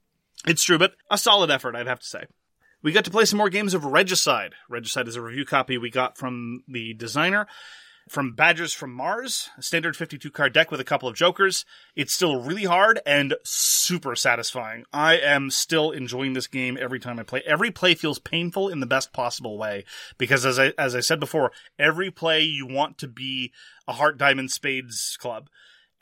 It's 0.46 0.64
true, 0.64 0.78
but 0.78 0.94
a 1.10 1.18
solid 1.18 1.50
effort, 1.50 1.76
I'd 1.76 1.86
have 1.86 2.00
to 2.00 2.06
say. 2.06 2.24
We 2.82 2.90
got 2.90 3.04
to 3.04 3.10
play 3.12 3.24
some 3.24 3.38
more 3.38 3.48
games 3.50 3.74
of 3.74 3.84
Regicide. 3.84 4.54
Regicide 4.68 5.06
is 5.06 5.14
a 5.14 5.22
review 5.22 5.44
copy 5.44 5.78
we 5.78 5.90
got 5.90 6.18
from 6.18 6.64
the 6.66 6.94
designer. 6.94 7.46
From 8.08 8.34
Badgers 8.34 8.74
from 8.74 8.92
Mars, 8.92 9.48
a 9.56 9.62
standard 9.62 9.96
52 9.96 10.28
card 10.32 10.52
deck 10.52 10.72
with 10.72 10.80
a 10.80 10.84
couple 10.84 11.08
of 11.08 11.14
jokers. 11.14 11.64
It's 11.94 12.12
still 12.12 12.42
really 12.42 12.64
hard 12.64 13.00
and 13.06 13.36
super 13.44 14.16
satisfying. 14.16 14.84
I 14.92 15.16
am 15.18 15.50
still 15.50 15.92
enjoying 15.92 16.32
this 16.32 16.48
game 16.48 16.76
every 16.80 16.98
time 16.98 17.20
I 17.20 17.22
play. 17.22 17.42
Every 17.46 17.70
play 17.70 17.94
feels 17.94 18.18
painful 18.18 18.68
in 18.68 18.80
the 18.80 18.86
best 18.86 19.12
possible 19.12 19.56
way 19.56 19.84
because 20.18 20.44
as 20.44 20.58
I 20.58 20.72
as 20.76 20.96
I 20.96 21.00
said 21.00 21.20
before, 21.20 21.52
every 21.78 22.10
play 22.10 22.42
you 22.42 22.66
want 22.66 22.98
to 22.98 23.08
be 23.08 23.52
a 23.86 23.92
heart 23.92 24.18
diamond 24.18 24.50
spades 24.50 25.16
club 25.20 25.48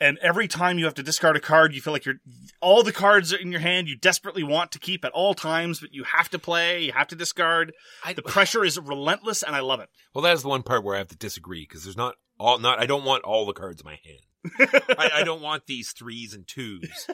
and 0.01 0.17
every 0.21 0.49
time 0.49 0.77
you 0.77 0.85
have 0.85 0.95
to 0.95 1.03
discard 1.03 1.37
a 1.37 1.39
card, 1.39 1.73
you 1.73 1.79
feel 1.81 1.93
like 1.93 2.03
you're 2.05 2.19
all 2.59 2.83
the 2.83 2.91
cards 2.91 3.31
are 3.31 3.37
in 3.37 3.51
your 3.51 3.61
hand 3.61 3.87
you 3.87 3.95
desperately 3.95 4.43
want 4.43 4.71
to 4.73 4.79
keep 4.79 5.05
at 5.05 5.11
all 5.13 5.33
times, 5.33 5.79
but 5.79 5.93
you 5.93 6.03
have 6.03 6.29
to 6.31 6.39
play, 6.39 6.83
you 6.83 6.91
have 6.91 7.07
to 7.07 7.15
discard. 7.15 7.71
I- 8.03 8.11
the 8.13 8.21
pressure 8.21 8.65
is 8.65 8.77
relentless, 8.77 9.43
and 9.43 9.55
I 9.55 9.61
love 9.61 9.79
it. 9.79 9.89
Well, 10.13 10.23
that 10.23 10.33
is 10.33 10.41
the 10.41 10.49
one 10.49 10.63
part 10.63 10.83
where 10.83 10.95
I 10.95 10.97
have 10.97 11.07
to 11.09 11.15
disagree 11.15 11.61
because 11.67 11.83
there's 11.85 11.95
not 11.95 12.15
all 12.37 12.59
not. 12.59 12.79
I 12.81 12.85
don't 12.85 13.05
want 13.05 13.23
all 13.23 13.45
the 13.45 13.53
cards 13.53 13.81
in 13.81 13.85
my 13.85 13.99
hand. 14.03 14.73
I, 14.97 15.09
I 15.19 15.23
don't 15.23 15.41
want 15.41 15.67
these 15.67 15.91
threes 15.91 16.33
and 16.33 16.47
twos. 16.47 17.07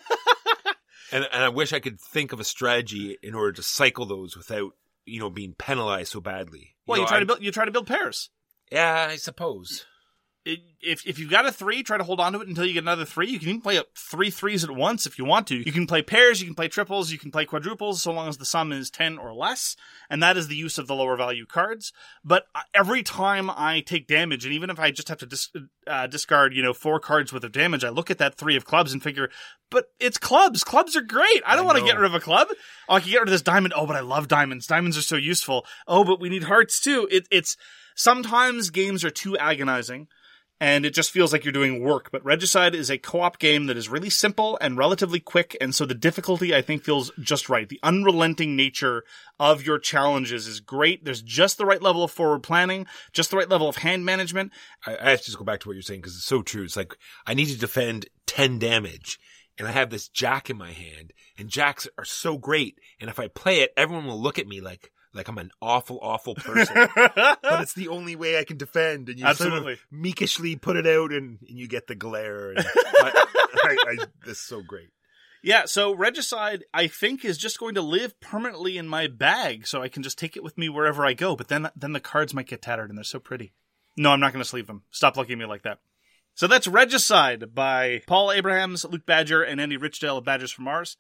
and 1.11 1.27
and 1.31 1.43
I 1.43 1.49
wish 1.49 1.73
I 1.73 1.79
could 1.79 1.99
think 1.99 2.31
of 2.31 2.39
a 2.39 2.43
strategy 2.45 3.17
in 3.21 3.35
order 3.35 3.51
to 3.53 3.63
cycle 3.63 4.05
those 4.05 4.35
without 4.37 4.71
you 5.05 5.19
know 5.19 5.29
being 5.29 5.53
penalized 5.53 6.11
so 6.11 6.21
badly. 6.21 6.75
Well, 6.85 6.97
you, 6.99 7.03
know, 7.03 7.07
try 7.09 7.17
I- 7.17 7.19
to 7.21 7.25
build 7.25 7.41
you 7.43 7.51
try 7.51 7.65
to 7.65 7.71
build 7.71 7.87
pairs. 7.87 8.29
Yeah, 8.71 9.07
I 9.11 9.15
suppose. 9.17 9.85
It, 10.47 10.59
if 10.81 11.05
if 11.05 11.19
you've 11.19 11.29
got 11.29 11.45
a 11.45 11.51
three, 11.51 11.83
try 11.83 11.97
to 11.97 12.05
hold 12.05 12.21
on 12.21 12.31
to 12.31 12.39
it 12.39 12.47
until 12.47 12.65
you 12.65 12.73
get 12.73 12.83
another 12.83 13.03
three. 13.03 13.29
You 13.29 13.37
can 13.37 13.49
even 13.49 13.61
play 13.61 13.77
up 13.77 13.87
three 13.97 14.29
threes 14.29 14.63
at 14.63 14.71
once 14.71 15.05
if 15.05 15.19
you 15.19 15.25
want 15.25 15.47
to. 15.47 15.57
You 15.57 15.73
can 15.73 15.87
play 15.87 16.01
pairs, 16.01 16.39
you 16.39 16.47
can 16.47 16.55
play 16.55 16.69
triples, 16.69 17.11
you 17.11 17.17
can 17.17 17.31
play 17.31 17.43
quadruples, 17.43 18.01
so 18.01 18.13
long 18.13 18.29
as 18.29 18.37
the 18.37 18.45
sum 18.45 18.71
is 18.71 18.89
ten 18.89 19.17
or 19.17 19.33
less, 19.33 19.75
and 20.09 20.23
that 20.23 20.37
is 20.37 20.47
the 20.47 20.55
use 20.55 20.77
of 20.77 20.87
the 20.87 20.95
lower 20.95 21.17
value 21.17 21.45
cards. 21.45 21.91
But 22.23 22.45
every 22.73 23.03
time 23.03 23.49
I 23.49 23.81
take 23.85 24.07
damage, 24.07 24.45
and 24.45 24.53
even 24.53 24.69
if 24.69 24.79
I 24.79 24.89
just 24.91 25.09
have 25.09 25.17
to 25.17 25.25
dis- 25.25 25.51
uh, 25.85 26.07
discard, 26.07 26.53
you 26.53 26.63
know, 26.63 26.73
four 26.73 27.01
cards 27.01 27.33
worth 27.33 27.43
of 27.43 27.51
damage, 27.51 27.83
I 27.83 27.89
look 27.89 28.09
at 28.09 28.19
that 28.19 28.35
three 28.35 28.55
of 28.55 28.63
clubs 28.63 28.93
and 28.93 29.03
figure, 29.03 29.29
but 29.69 29.87
it's 29.99 30.17
clubs. 30.17 30.63
Clubs 30.63 30.95
are 30.95 31.01
great. 31.01 31.41
I 31.45 31.57
don't 31.57 31.65
want 31.65 31.77
to 31.77 31.83
get 31.83 31.97
rid 31.97 32.05
of 32.05 32.15
a 32.15 32.21
club. 32.21 32.47
Oh, 32.87 32.95
I 32.95 32.99
can 33.01 33.11
get 33.11 33.19
rid 33.19 33.27
of 33.27 33.33
this 33.33 33.41
diamond. 33.41 33.73
Oh, 33.75 33.85
but 33.85 33.97
I 33.97 34.01
love 34.01 34.29
diamonds. 34.29 34.65
Diamonds 34.65 34.97
are 34.97 35.01
so 35.01 35.17
useful. 35.17 35.65
Oh, 35.87 36.05
but 36.05 36.21
we 36.21 36.29
need 36.29 36.43
hearts 36.43 36.79
too. 36.79 37.05
It, 37.11 37.27
it's 37.31 37.57
sometimes 37.95 38.69
games 38.69 39.03
are 39.03 39.09
too 39.09 39.37
agonizing 39.37 40.07
and 40.59 40.85
it 40.85 40.93
just 40.93 41.11
feels 41.11 41.31
like 41.31 41.45
you're 41.45 41.51
doing 41.51 41.83
work. 41.83 42.09
But 42.11 42.25
Regicide 42.25 42.73
is 42.73 42.89
a 42.89 42.97
co-op 42.97 43.39
game 43.39 43.67
that 43.67 43.77
is 43.77 43.89
really 43.89 44.09
simple 44.09 44.57
and 44.59 44.77
relatively 44.77 45.19
quick, 45.19 45.55
and 45.61 45.73
so 45.73 45.85
the 45.85 45.93
difficulty 45.93 46.55
I 46.55 46.61
think 46.61 46.83
feels 46.83 47.11
just 47.19 47.49
right. 47.49 47.69
The 47.69 47.79
unrelenting 47.83 48.55
nature 48.55 49.03
of 49.39 49.65
your 49.65 49.79
challenges 49.79 50.47
is 50.47 50.59
great. 50.59 51.05
There's 51.05 51.21
just 51.21 51.57
the 51.57 51.65
right 51.65 51.81
level 51.81 52.03
of 52.03 52.11
forward 52.11 52.43
planning, 52.43 52.87
just 53.13 53.31
the 53.31 53.37
right 53.37 53.49
level 53.49 53.69
of 53.69 53.77
hand 53.77 54.05
management. 54.05 54.51
I, 54.85 54.97
I 54.97 55.09
have 55.11 55.19
to 55.19 55.25
just 55.25 55.37
go 55.37 55.45
back 55.45 55.59
to 55.61 55.69
what 55.69 55.73
you're 55.73 55.83
saying 55.83 56.01
because 56.01 56.15
it's 56.15 56.25
so 56.25 56.41
true. 56.41 56.63
It's 56.63 56.77
like 56.77 56.97
I 57.25 57.33
need 57.33 57.47
to 57.47 57.57
defend 57.57 58.07
ten 58.25 58.59
damage, 58.59 59.19
and 59.57 59.67
I 59.67 59.71
have 59.71 59.89
this 59.89 60.07
jack 60.07 60.49
in 60.49 60.57
my 60.57 60.71
hand, 60.71 61.13
and 61.37 61.49
jacks 61.49 61.87
are 61.97 62.05
so 62.05 62.37
great. 62.37 62.79
And 62.99 63.09
if 63.09 63.19
I 63.19 63.27
play 63.27 63.59
it, 63.59 63.73
everyone 63.77 64.07
will 64.07 64.21
look 64.21 64.39
at 64.39 64.47
me 64.47 64.61
like 64.61 64.91
like 65.17 65.27
I'm 65.27 65.37
an 65.37 65.51
awful, 65.61 65.99
awful 66.01 66.35
person. 66.35 66.87
but 66.95 67.61
it's 67.61 67.73
the 67.73 67.89
only 67.89 68.15
way 68.15 68.37
I 68.37 68.43
can 68.43 68.57
defend. 68.57 69.09
And 69.09 69.19
you 69.19 69.25
Absolutely. 69.25 69.59
sort 69.59 69.73
of 69.73 69.79
meekishly 69.91 70.55
put 70.55 70.77
it 70.77 70.87
out, 70.87 71.11
and, 71.11 71.39
and 71.47 71.57
you 71.57 71.67
get 71.67 71.87
the 71.87 71.95
glare. 71.95 72.51
And 72.51 72.59
I, 72.65 73.25
I, 73.63 73.77
I, 73.87 73.97
this 74.25 74.37
is 74.37 74.45
so 74.45 74.61
great. 74.61 74.89
Yeah, 75.43 75.65
so 75.65 75.93
Regicide, 75.93 76.65
I 76.73 76.87
think, 76.87 77.23
is 77.23 77.37
just 77.37 77.59
going 77.59 77.75
to 77.75 77.81
live 77.81 78.19
permanently 78.19 78.77
in 78.77 78.87
my 78.87 79.07
bag, 79.07 79.67
so 79.67 79.81
I 79.81 79.87
can 79.87 80.03
just 80.03 80.17
take 80.17 80.35
it 80.35 80.43
with 80.43 80.57
me 80.57 80.67
wherever 80.67 81.05
I 81.05 81.13
go. 81.13 81.35
But 81.35 81.47
then, 81.47 81.69
then 81.75 81.93
the 81.93 81.99
cards 81.99 82.33
might 82.33 82.47
get 82.47 82.61
tattered, 82.61 82.89
and 82.89 82.97
they're 82.97 83.03
so 83.03 83.19
pretty. 83.19 83.53
No, 83.95 84.11
I'm 84.11 84.19
not 84.19 84.33
going 84.33 84.43
to 84.43 84.49
sleeve 84.49 84.67
them. 84.67 84.83
Stop 84.91 85.15
looking 85.15 85.33
at 85.33 85.39
me 85.39 85.45
like 85.45 85.63
that. 85.63 85.79
So 86.33 86.47
that's 86.47 86.67
Regicide 86.67 87.55
by 87.55 88.01
Paul 88.07 88.31
Abrahams, 88.31 88.85
Luke 88.85 89.05
Badger, 89.05 89.41
and 89.41 89.59
Andy 89.59 89.77
Richdale 89.77 90.19
of 90.19 90.23
Badgers 90.23 90.51
from 90.51 90.65
Mars. 90.65 90.97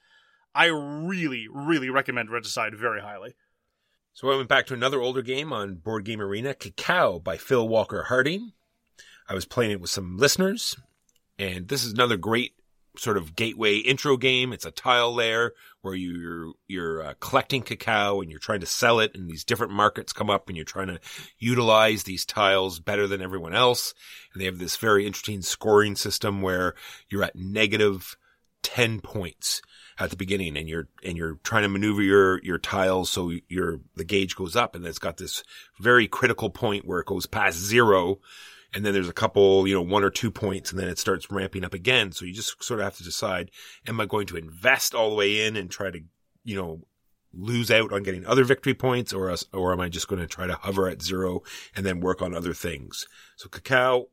I 0.55 0.65
really, 0.65 1.47
really 1.51 1.91
recommend 1.91 2.31
Regicide 2.31 2.75
very 2.75 3.01
highly. 3.01 3.35
So 4.17 4.31
I 4.31 4.35
went 4.35 4.49
back 4.49 4.65
to 4.65 4.73
another 4.73 4.99
older 4.99 5.21
game 5.21 5.53
on 5.53 5.75
Board 5.75 6.03
Game 6.03 6.19
Arena, 6.19 6.55
Cacao 6.55 7.19
by 7.19 7.37
Phil 7.37 7.67
Walker 7.67 8.01
Harding. 8.01 8.53
I 9.29 9.35
was 9.35 9.45
playing 9.45 9.69
it 9.69 9.79
with 9.79 9.91
some 9.91 10.17
listeners, 10.17 10.75
and 11.37 11.67
this 11.67 11.83
is 11.83 11.93
another 11.93 12.17
great 12.17 12.53
sort 12.97 13.17
of 13.17 13.35
gateway 13.35 13.75
intro 13.75 14.17
game. 14.17 14.53
It's 14.53 14.65
a 14.65 14.71
tile 14.71 15.13
layer 15.13 15.53
where 15.81 15.93
you're 15.93 16.53
you're 16.67 17.03
uh, 17.03 17.13
collecting 17.19 17.61
cacao 17.61 18.19
and 18.19 18.31
you're 18.31 18.39
trying 18.39 18.61
to 18.61 18.65
sell 18.65 18.99
it, 18.99 19.11
and 19.13 19.29
these 19.29 19.43
different 19.43 19.73
markets 19.73 20.13
come 20.13 20.31
up, 20.31 20.47
and 20.47 20.57
you're 20.57 20.65
trying 20.65 20.87
to 20.87 20.99
utilize 21.37 22.01
these 22.01 22.25
tiles 22.25 22.79
better 22.79 23.05
than 23.05 23.21
everyone 23.21 23.53
else. 23.53 23.93
And 24.33 24.41
they 24.41 24.45
have 24.45 24.57
this 24.57 24.77
very 24.77 25.05
interesting 25.05 25.43
scoring 25.43 25.95
system 25.95 26.41
where 26.41 26.73
you're 27.07 27.23
at 27.23 27.35
negative 27.35 28.17
ten 28.63 28.99
points 28.99 29.61
at 29.99 30.09
the 30.09 30.15
beginning 30.15 30.57
and 30.57 30.69
you're 30.69 30.87
and 31.03 31.17
you're 31.17 31.39
trying 31.43 31.63
to 31.63 31.69
maneuver 31.69 32.01
your 32.01 32.43
your 32.43 32.57
tiles 32.57 33.09
so 33.09 33.31
your 33.47 33.79
the 33.95 34.03
gauge 34.03 34.35
goes 34.35 34.55
up 34.55 34.75
and 34.75 34.85
it's 34.85 34.99
got 34.99 35.17
this 35.17 35.43
very 35.79 36.07
critical 36.07 36.49
point 36.49 36.85
where 36.85 36.99
it 36.99 37.07
goes 37.07 37.25
past 37.25 37.57
zero 37.57 38.19
and 38.73 38.85
then 38.85 38.93
there's 38.93 39.09
a 39.09 39.13
couple 39.13 39.67
you 39.67 39.73
know 39.73 39.81
one 39.81 40.03
or 40.03 40.09
two 40.09 40.31
points 40.31 40.71
and 40.71 40.79
then 40.79 40.89
it 40.89 40.99
starts 40.99 41.31
ramping 41.31 41.63
up 41.63 41.73
again. 41.73 42.11
So 42.11 42.25
you 42.25 42.33
just 42.33 42.63
sort 42.63 42.79
of 42.79 42.85
have 42.85 42.97
to 42.97 43.03
decide 43.03 43.51
am 43.87 43.99
i 43.99 44.05
going 44.05 44.27
to 44.27 44.37
invest 44.37 44.93
all 44.93 45.09
the 45.09 45.15
way 45.15 45.45
in 45.45 45.55
and 45.55 45.69
try 45.69 45.89
to 45.89 45.99
you 46.43 46.55
know 46.55 46.81
lose 47.33 47.69
out 47.69 47.91
on 47.91 48.03
getting 48.03 48.25
other 48.25 48.43
victory 48.43 48.73
points 48.73 49.13
or 49.13 49.35
or 49.53 49.73
am 49.73 49.79
i 49.79 49.89
just 49.89 50.07
going 50.07 50.21
to 50.21 50.27
try 50.27 50.47
to 50.47 50.55
hover 50.55 50.87
at 50.87 51.01
zero 51.01 51.41
and 51.75 51.85
then 51.85 51.99
work 51.99 52.21
on 52.21 52.35
other 52.35 52.53
things? 52.53 53.07
So 53.35 53.49
cacao 53.49 54.07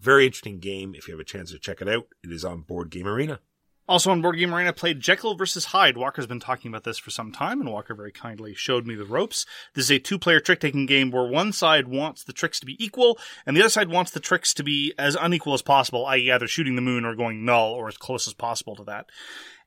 very 0.00 0.24
interesting 0.24 0.60
game. 0.60 0.94
If 0.94 1.06
you 1.06 1.12
have 1.12 1.20
a 1.20 1.24
chance 1.24 1.52
to 1.52 1.58
check 1.58 1.80
it 1.80 1.88
out 1.88 2.06
it 2.24 2.32
is 2.32 2.44
on 2.44 2.62
board 2.62 2.90
game 2.90 3.06
arena 3.06 3.40
Also 3.88 4.10
on 4.10 4.22
Board 4.22 4.38
Game 4.38 4.54
Arena, 4.54 4.72
played 4.72 5.00
Jekyll 5.00 5.34
versus 5.34 5.66
Hyde. 5.66 5.96
Walker's 5.96 6.28
been 6.28 6.38
talking 6.38 6.70
about 6.70 6.84
this 6.84 6.98
for 6.98 7.10
some 7.10 7.32
time, 7.32 7.60
and 7.60 7.70
Walker 7.70 7.94
very 7.94 8.12
kindly 8.12 8.54
showed 8.54 8.86
me 8.86 8.94
the 8.94 9.04
ropes. 9.04 9.46
This 9.74 9.86
is 9.86 9.90
a 9.90 9.98
two-player 9.98 10.38
trick-taking 10.38 10.86
game 10.86 11.10
where 11.10 11.26
one 11.26 11.52
side 11.52 11.88
wants 11.88 12.22
the 12.22 12.32
tricks 12.32 12.60
to 12.60 12.66
be 12.66 12.82
equal, 12.82 13.18
and 13.44 13.56
the 13.56 13.62
other 13.62 13.68
side 13.68 13.88
wants 13.88 14.12
the 14.12 14.20
tricks 14.20 14.54
to 14.54 14.62
be 14.62 14.94
as 14.96 15.16
unequal 15.20 15.54
as 15.54 15.62
possible, 15.62 16.06
i.e. 16.06 16.30
either 16.30 16.46
shooting 16.46 16.76
the 16.76 16.82
moon 16.82 17.04
or 17.04 17.16
going 17.16 17.44
null, 17.44 17.72
or 17.72 17.88
as 17.88 17.96
close 17.96 18.28
as 18.28 18.34
possible 18.34 18.76
to 18.76 18.84
that. 18.84 19.06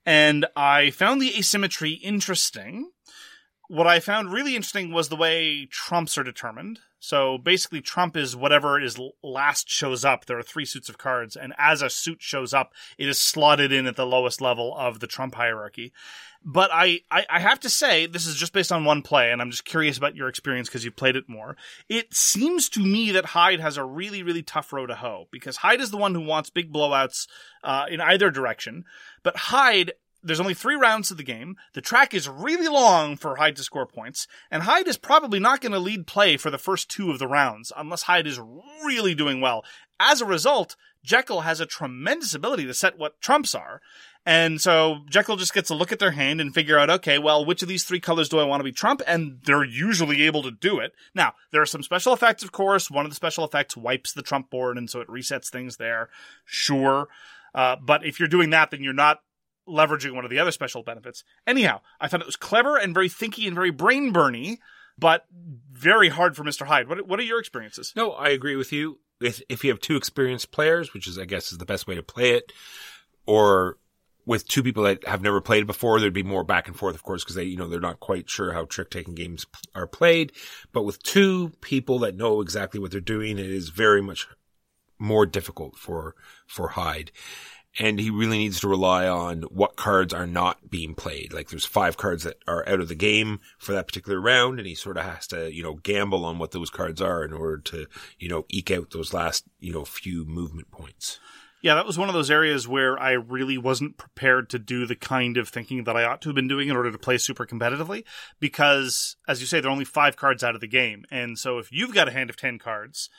And 0.05 0.45
I 0.55 0.91
found 0.91 1.21
the 1.21 1.37
asymmetry 1.37 1.91
interesting. 1.91 2.91
What 3.67 3.87
I 3.87 3.99
found 3.99 4.31
really 4.31 4.55
interesting 4.55 4.91
was 4.91 5.09
the 5.09 5.15
way 5.15 5.65
trumps 5.65 6.17
are 6.17 6.23
determined. 6.23 6.79
So 6.99 7.37
basically, 7.37 7.81
trump 7.81 8.15
is 8.15 8.35
whatever 8.35 8.79
is 8.79 8.99
last 9.21 9.69
shows 9.69 10.05
up. 10.05 10.25
There 10.25 10.37
are 10.37 10.43
three 10.43 10.63
suits 10.63 10.87
of 10.87 10.97
cards, 10.97 11.35
and 11.35 11.53
as 11.57 11.81
a 11.81 11.89
suit 11.89 12.21
shows 12.21 12.53
up, 12.53 12.73
it 12.97 13.09
is 13.09 13.19
slotted 13.19 13.73
in 13.73 13.87
at 13.87 13.97
the 13.97 14.05
lowest 14.05 14.39
level 14.39 14.73
of 14.77 15.01
the 15.01 15.07
trump 15.07 15.35
hierarchy. 15.35 15.91
But 16.45 16.71
I, 16.73 17.01
I, 17.09 17.25
I 17.29 17.39
have 17.39 17.59
to 17.61 17.69
say, 17.69 18.05
this 18.05 18.25
is 18.25 18.35
just 18.35 18.53
based 18.53 18.71
on 18.71 18.83
one 18.83 19.01
play, 19.01 19.31
and 19.31 19.41
I'm 19.41 19.51
just 19.51 19.65
curious 19.65 19.97
about 19.97 20.15
your 20.15 20.27
experience 20.27 20.67
because 20.67 20.83
you've 20.83 20.95
played 20.95 21.15
it 21.15 21.29
more. 21.29 21.55
It 21.87 22.13
seems 22.13 22.69
to 22.69 22.81
me 22.81 23.11
that 23.11 23.25
Hyde 23.27 23.61
has 23.61 23.77
a 23.77 23.83
really, 23.83 24.23
really 24.23 24.43
tough 24.43 24.71
row 24.73 24.85
to 24.85 24.95
hoe 24.95 25.27
because 25.31 25.57
Hyde 25.57 25.81
is 25.81 25.91
the 25.91 25.97
one 25.97 26.13
who 26.13 26.21
wants 26.21 26.49
big 26.49 26.71
blowouts 26.71 27.27
uh, 27.63 27.85
in 27.89 28.01
either 28.01 28.29
direction. 28.29 28.83
But 29.23 29.35
Hyde 29.35 29.93
there's 30.23 30.39
only 30.39 30.53
three 30.53 30.75
rounds 30.75 31.09
to 31.09 31.13
the 31.13 31.23
game. 31.23 31.57
The 31.73 31.81
track 31.81 32.13
is 32.13 32.29
really 32.29 32.67
long 32.67 33.17
for 33.17 33.35
Hyde 33.35 33.55
to 33.57 33.63
score 33.63 33.85
points, 33.85 34.27
and 34.49 34.63
Hyde 34.63 34.87
is 34.87 34.97
probably 34.97 35.39
not 35.39 35.61
going 35.61 35.73
to 35.73 35.79
lead 35.79 36.07
play 36.07 36.37
for 36.37 36.49
the 36.49 36.57
first 36.57 36.89
two 36.89 37.11
of 37.11 37.19
the 37.19 37.27
rounds 37.27 37.71
unless 37.75 38.03
Hyde 38.03 38.27
is 38.27 38.39
really 38.85 39.13
doing 39.13 39.41
well. 39.41 39.63
As 39.99 40.21
a 40.21 40.25
result, 40.25 40.75
Jekyll 41.03 41.41
has 41.41 41.59
a 41.59 41.65
tremendous 41.65 42.33
ability 42.33 42.65
to 42.65 42.73
set 42.73 42.97
what 42.97 43.19
trumps 43.21 43.53
are. 43.53 43.81
And 44.25 44.61
so 44.61 44.99
Jekyll 45.09 45.35
just 45.35 45.53
gets 45.53 45.67
to 45.67 45.75
look 45.75 45.91
at 45.91 45.99
their 45.99 46.11
hand 46.11 46.39
and 46.39 46.53
figure 46.53 46.79
out, 46.79 46.89
okay, 46.89 47.19
well, 47.19 47.43
which 47.43 47.61
of 47.61 47.67
these 47.67 47.83
three 47.83 47.99
colors 47.99 48.29
do 48.29 48.39
I 48.39 48.45
want 48.45 48.61
to 48.61 48.63
be 48.63 48.71
trump? 48.71 49.01
And 49.05 49.39
they're 49.43 49.65
usually 49.65 50.23
able 50.23 50.43
to 50.43 50.51
do 50.51 50.79
it. 50.79 50.93
Now, 51.13 51.33
there 51.51 51.61
are 51.61 51.65
some 51.65 51.83
special 51.83 52.13
effects, 52.13 52.41
of 52.41 52.53
course. 52.53 52.89
One 52.89 53.05
of 53.05 53.11
the 53.11 53.15
special 53.15 53.43
effects 53.43 53.75
wipes 53.75 54.13
the 54.13 54.21
trump 54.21 54.49
board, 54.49 54.77
and 54.77 54.89
so 54.89 55.01
it 55.01 55.09
resets 55.09 55.49
things 55.49 55.75
there. 55.75 56.09
Sure. 56.45 57.09
Uh, 57.53 57.75
but 57.81 58.05
if 58.05 58.17
you're 58.17 58.29
doing 58.29 58.51
that, 58.51 58.71
then 58.71 58.81
you're 58.81 58.93
not 58.93 59.19
leveraging 59.67 60.13
one 60.13 60.25
of 60.25 60.31
the 60.31 60.39
other 60.39 60.51
special 60.51 60.83
benefits. 60.83 61.23
Anyhow, 61.47 61.81
I 61.99 62.07
thought 62.07 62.21
it 62.21 62.25
was 62.25 62.35
clever 62.35 62.77
and 62.77 62.93
very 62.93 63.09
thinky 63.09 63.45
and 63.45 63.55
very 63.55 63.71
brain 63.71 64.13
burny, 64.13 64.57
but 64.97 65.25
very 65.71 66.09
hard 66.09 66.35
for 66.35 66.43
Mr. 66.43 66.65
Hyde. 66.65 66.87
What, 66.87 67.07
what 67.07 67.19
are 67.19 67.23
your 67.23 67.39
experiences? 67.39 67.93
No, 67.95 68.11
I 68.11 68.29
agree 68.29 68.55
with 68.55 68.71
you. 68.71 68.99
If, 69.21 69.41
if 69.49 69.63
you 69.63 69.69
have 69.69 69.79
two 69.79 69.95
experienced 69.95 70.51
players, 70.51 70.93
which 70.93 71.07
is, 71.07 71.17
I 71.17 71.25
guess, 71.25 71.51
is 71.51 71.57
the 71.57 71.65
best 71.65 71.87
way 71.87 71.95
to 71.95 72.03
play 72.03 72.31
it, 72.31 72.51
or 73.25 73.77
with 74.25 74.47
two 74.47 74.63
people 74.63 74.83
that 74.83 75.05
have 75.07 75.21
never 75.21 75.41
played 75.41 75.67
before, 75.67 75.99
there'd 75.99 76.13
be 76.13 76.23
more 76.23 76.43
back 76.43 76.67
and 76.67 76.77
forth, 76.77 76.95
of 76.95 77.03
course, 77.03 77.23
because 77.23 77.35
they, 77.35 77.43
you 77.43 77.57
know, 77.57 77.67
they're 77.67 77.79
not 77.79 77.99
quite 77.99 78.29
sure 78.29 78.53
how 78.53 78.65
trick 78.65 78.89
taking 78.89 79.15
games 79.15 79.45
are 79.75 79.87
played. 79.87 80.31
But 80.71 80.83
with 80.83 81.03
two 81.03 81.51
people 81.61 81.99
that 81.99 82.15
know 82.15 82.41
exactly 82.41 82.79
what 82.79 82.91
they're 82.91 83.01
doing, 83.01 83.37
it 83.37 83.49
is 83.49 83.69
very 83.69 84.01
much 84.01 84.27
more 84.99 85.25
difficult 85.25 85.77
for, 85.77 86.15
for 86.47 86.69
Hyde. 86.69 87.11
And 87.79 87.99
he 87.99 88.11
really 88.11 88.37
needs 88.37 88.59
to 88.59 88.67
rely 88.67 89.07
on 89.07 89.43
what 89.43 89.75
cards 89.75 90.13
are 90.13 90.27
not 90.27 90.69
being 90.69 90.93
played. 90.93 91.33
Like 91.33 91.49
there's 91.49 91.65
five 91.65 91.97
cards 91.97 92.23
that 92.23 92.37
are 92.47 92.67
out 92.69 92.79
of 92.79 92.87
the 92.87 92.95
game 92.95 93.39
for 93.57 93.73
that 93.73 93.87
particular 93.87 94.19
round, 94.21 94.59
and 94.59 94.67
he 94.67 94.75
sort 94.75 94.97
of 94.97 95.05
has 95.05 95.25
to, 95.27 95.51
you 95.51 95.63
know, 95.63 95.73
gamble 95.75 96.23
on 96.23 96.37
what 96.37 96.51
those 96.51 96.69
cards 96.69 97.01
are 97.01 97.23
in 97.23 97.33
order 97.33 97.57
to, 97.57 97.87
you 98.19 98.29
know, 98.29 98.45
eke 98.49 98.71
out 98.71 98.91
those 98.91 99.13
last, 99.13 99.45
you 99.59 99.73
know, 99.73 99.85
few 99.85 100.23
movement 100.25 100.69
points. 100.69 101.19
Yeah, 101.63 101.75
that 101.75 101.85
was 101.85 101.97
one 101.97 102.09
of 102.09 102.13
those 102.13 102.29
areas 102.29 102.67
where 102.67 102.99
I 102.99 103.13
really 103.13 103.57
wasn't 103.57 103.95
prepared 103.95 104.49
to 104.49 104.59
do 104.59 104.85
the 104.85 104.97
kind 104.97 105.37
of 105.37 105.47
thinking 105.47 105.85
that 105.85 105.95
I 105.95 106.03
ought 106.03 106.21
to 106.23 106.29
have 106.29 106.35
been 106.35 106.49
doing 106.49 106.67
in 106.67 106.75
order 106.75 106.91
to 106.91 106.97
play 106.97 107.17
super 107.17 107.45
competitively. 107.45 108.03
Because, 108.41 109.15
as 109.29 109.39
you 109.39 109.47
say, 109.47 109.61
there 109.61 109.69
are 109.69 109.71
only 109.71 109.85
five 109.85 110.17
cards 110.17 110.43
out 110.43 110.55
of 110.55 110.61
the 110.61 110.67
game. 110.67 111.05
And 111.09 111.39
so 111.39 111.59
if 111.59 111.71
you've 111.71 111.93
got 111.93 112.09
a 112.09 112.11
hand 112.11 112.29
of 112.29 112.35
10 112.35 112.59
cards, 112.59 113.09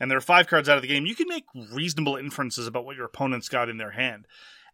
and 0.00 0.10
there 0.10 0.18
are 0.18 0.22
five 0.22 0.46
cards 0.46 0.68
out 0.68 0.76
of 0.76 0.82
the 0.82 0.88
game, 0.88 1.06
you 1.06 1.14
can 1.14 1.28
make 1.28 1.44
reasonable 1.72 2.16
inferences 2.16 2.66
about 2.66 2.84
what 2.84 2.96
your 2.96 3.06
opponent's 3.06 3.48
got 3.48 3.68
in 3.68 3.78
their 3.78 3.92
hand. 3.92 4.26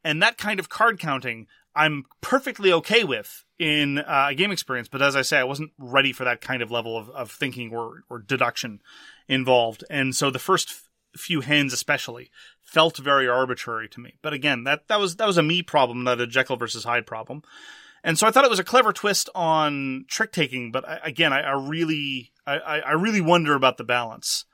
And 0.03 0.23
that 0.23 0.39
kind 0.39 0.59
of 0.59 0.69
card 0.69 0.99
counting, 0.99 1.47
I'm 1.75 2.05
perfectly 2.21 2.73
okay 2.73 3.05
with 3.05 3.45
in 3.59 3.99
uh, 3.99 4.29
a 4.31 4.35
game 4.35 4.51
experience. 4.51 4.89
But 4.89 5.03
as 5.03 5.15
I 5.15 5.23
say, 5.23 5.39
I 5.39 5.45
wasn't 5.45 5.73
ready 5.79 6.13
for 6.13 6.25
that 6.25 6.41
kind 6.41 6.63
of 6.63 6.71
level 6.71 6.97
of, 6.97 7.11
of 7.11 7.31
thinking 7.31 7.73
or, 7.73 8.05
or 8.09 8.19
deduction 8.19 8.81
involved. 9.29 9.85
And 9.91 10.17
so 10.17 10.31
the 10.31 10.39
first 10.39 10.71
f- 10.71 11.21
few 11.21 11.43
hands, 11.43 11.73
especially, 11.73 12.31
felt 12.63 12.97
very 12.97 13.29
arbitrary 13.29 13.89
to 13.91 14.01
me. 14.01 14.15
But 14.23 14.33
again, 14.33 14.65
that, 14.65 14.89
that 14.89 14.99
was 14.99 15.17
that 15.17 15.27
was 15.27 15.37
a 15.37 15.43
me 15.43 15.63
problem, 15.63 16.03
not 16.03 16.21
a 16.21 16.27
Jekyll 16.27 16.57
versus 16.57 16.85
Hyde 16.85 17.07
problem. 17.07 17.43
And 18.03 18.19
so 18.19 18.27
I 18.27 18.31
thought 18.31 18.45
it 18.45 18.51
was 18.51 18.59
a 18.59 18.65
clever 18.65 18.93
twist 18.95 19.29
on 19.35 20.07
trick 20.09 20.33
taking. 20.33 20.73
But 20.73 20.89
I, 20.89 21.01
again, 21.05 21.33
I, 21.33 21.41
I 21.41 21.53
really 21.53 22.33
I, 22.47 22.59
I 22.59 22.79
I 22.79 22.93
really 22.93 23.21
wonder 23.21 23.55
about 23.55 23.77
the 23.77 23.85
balance. 23.85 24.47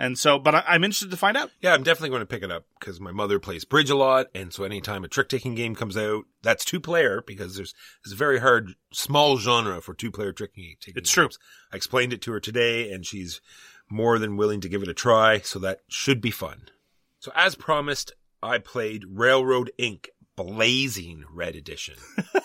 And 0.00 0.18
so, 0.18 0.38
but 0.38 0.54
I, 0.54 0.64
I'm 0.66 0.82
interested 0.82 1.10
to 1.10 1.16
find 1.18 1.36
out. 1.36 1.50
Yeah, 1.60 1.74
I'm 1.74 1.82
definitely 1.82 2.08
going 2.08 2.20
to 2.20 2.26
pick 2.26 2.42
it 2.42 2.50
up 2.50 2.64
because 2.78 2.98
my 3.00 3.12
mother 3.12 3.38
plays 3.38 3.66
bridge 3.66 3.90
a 3.90 3.94
lot, 3.94 4.28
and 4.34 4.50
so 4.50 4.64
anytime 4.64 5.04
a 5.04 5.08
trick 5.08 5.28
taking 5.28 5.54
game 5.54 5.74
comes 5.74 5.94
out, 5.94 6.24
that's 6.42 6.64
two 6.64 6.80
player 6.80 7.22
because 7.26 7.54
there's 7.54 7.74
it's 8.02 8.14
a 8.14 8.16
very 8.16 8.40
hard 8.40 8.76
small 8.94 9.36
genre 9.36 9.82
for 9.82 9.92
two 9.92 10.10
player 10.10 10.32
trick 10.32 10.54
taking. 10.54 10.96
It's 10.96 11.10
true. 11.10 11.28
I 11.70 11.76
explained 11.76 12.14
it 12.14 12.22
to 12.22 12.32
her 12.32 12.40
today, 12.40 12.90
and 12.90 13.04
she's 13.04 13.42
more 13.90 14.18
than 14.18 14.38
willing 14.38 14.62
to 14.62 14.70
give 14.70 14.82
it 14.82 14.88
a 14.88 14.94
try. 14.94 15.40
So 15.40 15.58
that 15.58 15.80
should 15.86 16.22
be 16.22 16.30
fun. 16.30 16.70
So 17.18 17.30
as 17.34 17.54
promised, 17.54 18.12
I 18.42 18.56
played 18.56 19.04
Railroad 19.06 19.70
Ink 19.76 20.08
Blazing 20.34 21.24
Red 21.30 21.54
Edition. 21.56 21.96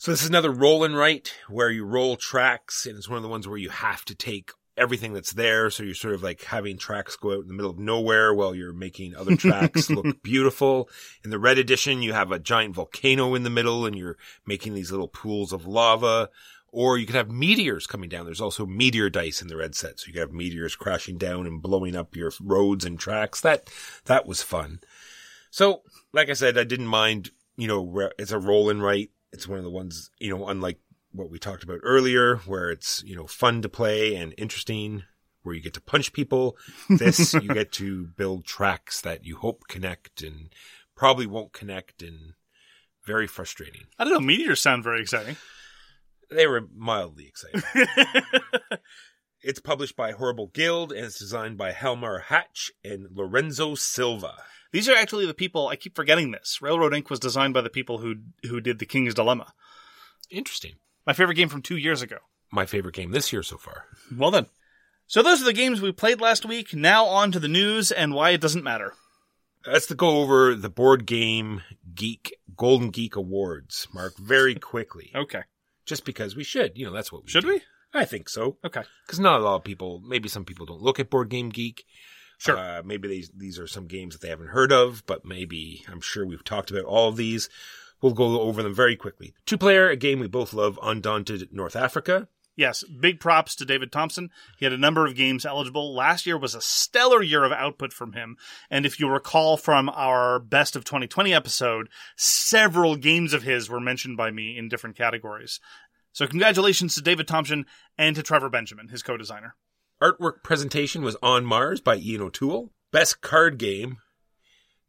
So 0.00 0.12
this 0.12 0.22
is 0.22 0.30
another 0.30 0.50
roll 0.50 0.82
and 0.82 0.96
write 0.96 1.34
where 1.46 1.68
you 1.68 1.84
roll 1.84 2.16
tracks, 2.16 2.86
and 2.86 2.96
it's 2.96 3.06
one 3.06 3.18
of 3.18 3.22
the 3.22 3.28
ones 3.28 3.46
where 3.46 3.58
you 3.58 3.68
have 3.68 4.02
to 4.06 4.14
take 4.14 4.50
everything 4.80 5.12
that's 5.12 5.32
there. 5.32 5.70
So 5.70 5.82
you're 5.82 5.94
sort 5.94 6.14
of 6.14 6.22
like 6.22 6.42
having 6.42 6.78
tracks 6.78 7.14
go 7.14 7.32
out 7.32 7.42
in 7.42 7.48
the 7.48 7.54
middle 7.54 7.70
of 7.70 7.78
nowhere 7.78 8.32
while 8.32 8.54
you're 8.54 8.72
making 8.72 9.14
other 9.14 9.36
tracks 9.36 9.90
look 9.90 10.22
beautiful. 10.22 10.88
In 11.22 11.30
the 11.30 11.38
red 11.38 11.58
edition, 11.58 12.02
you 12.02 12.14
have 12.14 12.32
a 12.32 12.38
giant 12.38 12.74
volcano 12.74 13.34
in 13.34 13.42
the 13.42 13.50
middle 13.50 13.84
and 13.84 13.94
you're 13.96 14.16
making 14.46 14.74
these 14.74 14.90
little 14.90 15.08
pools 15.08 15.52
of 15.52 15.66
lava. 15.66 16.30
Or 16.72 16.96
you 16.96 17.04
could 17.04 17.16
have 17.16 17.30
meteors 17.30 17.86
coming 17.86 18.08
down. 18.08 18.24
There's 18.24 18.40
also 18.40 18.64
meteor 18.64 19.10
dice 19.10 19.42
in 19.42 19.48
the 19.48 19.56
red 19.56 19.74
set. 19.74 19.98
So 19.98 20.06
you 20.06 20.12
could 20.12 20.20
have 20.20 20.32
meteors 20.32 20.76
crashing 20.76 21.18
down 21.18 21.46
and 21.46 21.60
blowing 21.60 21.96
up 21.96 22.14
your 22.14 22.32
roads 22.40 22.84
and 22.84 22.98
tracks. 22.98 23.40
That, 23.40 23.68
that 24.04 24.24
was 24.24 24.40
fun. 24.42 24.80
So, 25.50 25.82
like 26.12 26.30
I 26.30 26.34
said, 26.34 26.56
I 26.56 26.62
didn't 26.62 26.86
mind, 26.86 27.30
you 27.56 27.66
know, 27.66 28.10
it's 28.18 28.30
a 28.30 28.38
roll 28.38 28.70
and 28.70 28.80
write. 28.80 29.10
It's 29.32 29.48
one 29.48 29.58
of 29.58 29.64
the 29.64 29.70
ones, 29.70 30.10
you 30.20 30.30
know, 30.30 30.46
unlike 30.46 30.78
what 31.12 31.30
we 31.30 31.38
talked 31.38 31.62
about 31.62 31.80
earlier, 31.82 32.36
where 32.46 32.70
it's, 32.70 33.02
you 33.04 33.16
know, 33.16 33.26
fun 33.26 33.62
to 33.62 33.68
play 33.68 34.14
and 34.14 34.34
interesting, 34.38 35.04
where 35.42 35.54
you 35.54 35.60
get 35.60 35.74
to 35.74 35.80
punch 35.80 36.12
people. 36.12 36.56
This, 36.88 37.34
you 37.42 37.48
get 37.48 37.72
to 37.72 38.06
build 38.16 38.44
tracks 38.44 39.00
that 39.00 39.24
you 39.24 39.36
hope 39.36 39.64
connect 39.68 40.22
and 40.22 40.50
probably 40.94 41.26
won't 41.26 41.52
connect 41.52 42.02
and 42.02 42.34
very 43.04 43.26
frustrating. 43.26 43.84
I 43.98 44.04
don't 44.04 44.12
know. 44.12 44.20
Meteors 44.20 44.60
sound 44.60 44.84
very 44.84 45.00
exciting. 45.00 45.36
They 46.30 46.46
were 46.46 46.68
mildly 46.74 47.26
exciting. 47.26 47.62
it's 49.42 49.58
published 49.58 49.96
by 49.96 50.12
Horrible 50.12 50.48
Guild 50.48 50.92
and 50.92 51.06
it's 51.06 51.18
designed 51.18 51.56
by 51.56 51.72
Hjalmar 51.72 52.24
Hach 52.24 52.70
and 52.84 53.08
Lorenzo 53.12 53.74
Silva. 53.74 54.34
These 54.72 54.88
are 54.88 54.94
actually 54.94 55.26
the 55.26 55.34
people. 55.34 55.66
I 55.66 55.74
keep 55.74 55.96
forgetting 55.96 56.30
this. 56.30 56.62
Railroad 56.62 56.94
Ink 56.94 57.10
was 57.10 57.18
designed 57.18 57.54
by 57.54 57.62
the 57.62 57.70
people 57.70 57.98
who 57.98 58.16
who 58.44 58.60
did 58.60 58.78
The 58.78 58.86
King's 58.86 59.14
Dilemma, 59.14 59.52
Interesting. 60.30 60.74
My 61.10 61.14
favorite 61.14 61.34
game 61.34 61.48
from 61.48 61.60
two 61.60 61.76
years 61.76 62.02
ago. 62.02 62.18
My 62.52 62.66
favorite 62.66 62.94
game 62.94 63.10
this 63.10 63.32
year 63.32 63.42
so 63.42 63.56
far. 63.56 63.86
Well 64.16 64.30
then. 64.30 64.46
So 65.08 65.24
those 65.24 65.42
are 65.42 65.44
the 65.44 65.52
games 65.52 65.80
we 65.80 65.90
played 65.90 66.20
last 66.20 66.46
week. 66.46 66.72
Now 66.72 67.06
on 67.06 67.32
to 67.32 67.40
the 67.40 67.48
news 67.48 67.90
and 67.90 68.14
why 68.14 68.30
it 68.30 68.40
doesn't 68.40 68.62
matter. 68.62 68.92
Let's 69.66 69.86
to 69.86 69.96
go 69.96 70.20
over 70.20 70.54
the 70.54 70.70
board 70.70 71.06
game 71.06 71.62
geek 71.96 72.32
Golden 72.56 72.90
Geek 72.90 73.16
Awards, 73.16 73.88
Mark, 73.92 74.16
very 74.18 74.54
quickly. 74.72 75.10
Okay. 75.12 75.42
Just 75.84 76.04
because 76.04 76.36
we 76.36 76.44
should. 76.44 76.78
You 76.78 76.86
know, 76.86 76.92
that's 76.92 77.10
what 77.10 77.24
we 77.24 77.28
Should 77.30 77.42
do. 77.42 77.48
we? 77.48 77.62
I 77.92 78.04
think 78.04 78.28
so. 78.28 78.58
Okay. 78.64 78.82
Because 79.04 79.18
not 79.18 79.40
a 79.40 79.42
lot 79.42 79.56
of 79.56 79.64
people, 79.64 80.00
maybe 80.06 80.28
some 80.28 80.44
people 80.44 80.64
don't 80.64 80.80
look 80.80 81.00
at 81.00 81.10
Board 81.10 81.28
Game 81.28 81.48
Geek. 81.48 81.84
Sure. 82.38 82.56
Uh, 82.56 82.82
maybe 82.84 83.08
these 83.08 83.30
these 83.36 83.58
are 83.58 83.66
some 83.66 83.88
games 83.88 84.14
that 84.14 84.22
they 84.22 84.28
haven't 84.30 84.46
heard 84.50 84.70
of, 84.70 85.02
but 85.06 85.24
maybe 85.24 85.82
I'm 85.90 86.00
sure 86.00 86.24
we've 86.24 86.44
talked 86.44 86.70
about 86.70 86.84
all 86.84 87.08
of 87.08 87.16
these. 87.16 87.48
We'll 88.02 88.12
go 88.12 88.40
over 88.40 88.62
them 88.62 88.74
very 88.74 88.96
quickly. 88.96 89.34
Two 89.46 89.58
player, 89.58 89.88
a 89.88 89.96
game 89.96 90.20
we 90.20 90.26
both 90.26 90.52
love, 90.52 90.78
Undaunted 90.82 91.48
North 91.52 91.76
Africa. 91.76 92.28
Yes, 92.56 92.84
big 92.84 93.20
props 93.20 93.54
to 93.56 93.64
David 93.64 93.90
Thompson. 93.90 94.30
He 94.58 94.66
had 94.66 94.72
a 94.72 94.78
number 94.78 95.06
of 95.06 95.16
games 95.16 95.46
eligible. 95.46 95.94
Last 95.94 96.26
year 96.26 96.36
was 96.36 96.54
a 96.54 96.60
stellar 96.60 97.22
year 97.22 97.44
of 97.44 97.52
output 97.52 97.92
from 97.92 98.12
him. 98.12 98.36
And 98.68 98.84
if 98.84 99.00
you 99.00 99.08
recall 99.08 99.56
from 99.56 99.88
our 99.88 100.38
Best 100.38 100.76
of 100.76 100.84
2020 100.84 101.32
episode, 101.32 101.88
several 102.16 102.96
games 102.96 103.32
of 103.32 103.44
his 103.44 103.70
were 103.70 103.80
mentioned 103.80 104.16
by 104.16 104.30
me 104.30 104.58
in 104.58 104.68
different 104.68 104.96
categories. 104.96 105.58
So 106.12 106.26
congratulations 106.26 106.94
to 106.96 107.02
David 107.02 107.28
Thompson 107.28 107.66
and 107.96 108.16
to 108.16 108.22
Trevor 108.22 108.50
Benjamin, 108.50 108.88
his 108.88 109.02
co-designer. 109.02 109.54
Artwork 110.02 110.42
presentation 110.42 111.02
was 111.02 111.16
On 111.22 111.44
Mars 111.44 111.80
by 111.80 111.96
Ian 111.96 112.22
O'Toole. 112.22 112.72
Best 112.92 113.20
card 113.20 113.58
game. 113.58 113.98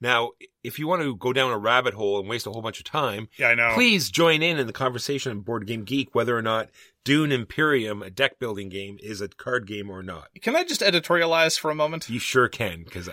Now, 0.02 0.32
if 0.64 0.80
you 0.80 0.88
want 0.88 1.04
to 1.04 1.16
go 1.16 1.32
down 1.32 1.52
a 1.52 1.58
rabbit 1.58 1.94
hole 1.94 2.20
and 2.20 2.28
waste 2.28 2.48
a 2.48 2.52
whole 2.52 2.62
bunch 2.62 2.80
of 2.80 2.86
time, 2.86 3.30
Yeah, 3.38 3.50
I 3.50 3.56
know. 3.56 3.72
please 3.76 4.10
join 4.10 4.42
in 4.42 4.58
in 4.58 4.68
the 4.68 4.74
conversation 4.74 5.32
on 5.32 5.42
Board 5.42 5.68
Game 5.68 5.84
Geek 5.84 6.14
whether 6.16 6.36
or 6.38 6.42
not 6.42 6.70
Dune 7.06 7.32
Imperium, 7.32 8.02
a 8.02 8.10
deck 8.10 8.40
building 8.40 8.70
game, 8.70 8.98
is 9.02 9.22
a 9.22 9.28
card 9.28 9.68
game 9.68 9.90
or 9.90 10.04
not. 10.04 10.30
Can 10.42 10.56
I 10.56 10.64
just 10.64 10.82
editorialize 10.82 11.58
for 11.60 11.72
a 11.72 11.76
moment? 11.76 12.10
You 12.10 12.20
sure 12.20 12.48
can, 12.50 12.84
because 12.84 13.10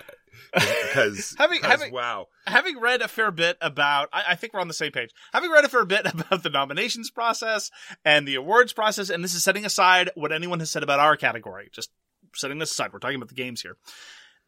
because 0.55 1.35
Having- 1.39 1.63
having- 1.63 1.93
wow, 1.93 2.27
having 2.47 2.79
read 2.81 3.03
a 3.03 3.09
fair 3.09 3.31
bit 3.31 3.59
about 3.61 4.09
I, 4.13 4.25
I 4.31 4.35
think 4.35 4.55
we're 4.55 4.61
on 4.61 4.69
the 4.69 4.75
same 4.75 4.93
page 4.93 5.11
having 5.33 5.51
read 5.51 5.65
a 5.65 5.69
fair 5.69 5.85
bit 5.85 6.07
about 6.13 6.43
the 6.43 6.49
nominations 6.51 7.11
process 7.11 7.71
and 8.05 8.27
the 8.27 8.37
awards 8.37 8.73
process 8.73 9.11
and 9.11 9.23
this 9.23 9.35
is 9.35 9.45
setting 9.45 9.65
aside 9.67 10.11
what 10.15 10.33
anyone 10.33 10.61
has 10.61 10.71
said 10.71 10.83
about 10.83 11.01
our 11.01 11.17
category 11.17 11.69
just 11.73 11.91
setting 12.35 12.59
this 12.59 12.71
aside 12.71 12.93
we're 12.93 12.99
talking 12.99 13.17
about 13.17 13.29
the 13.29 13.35
games 13.35 13.61
here 13.61 13.77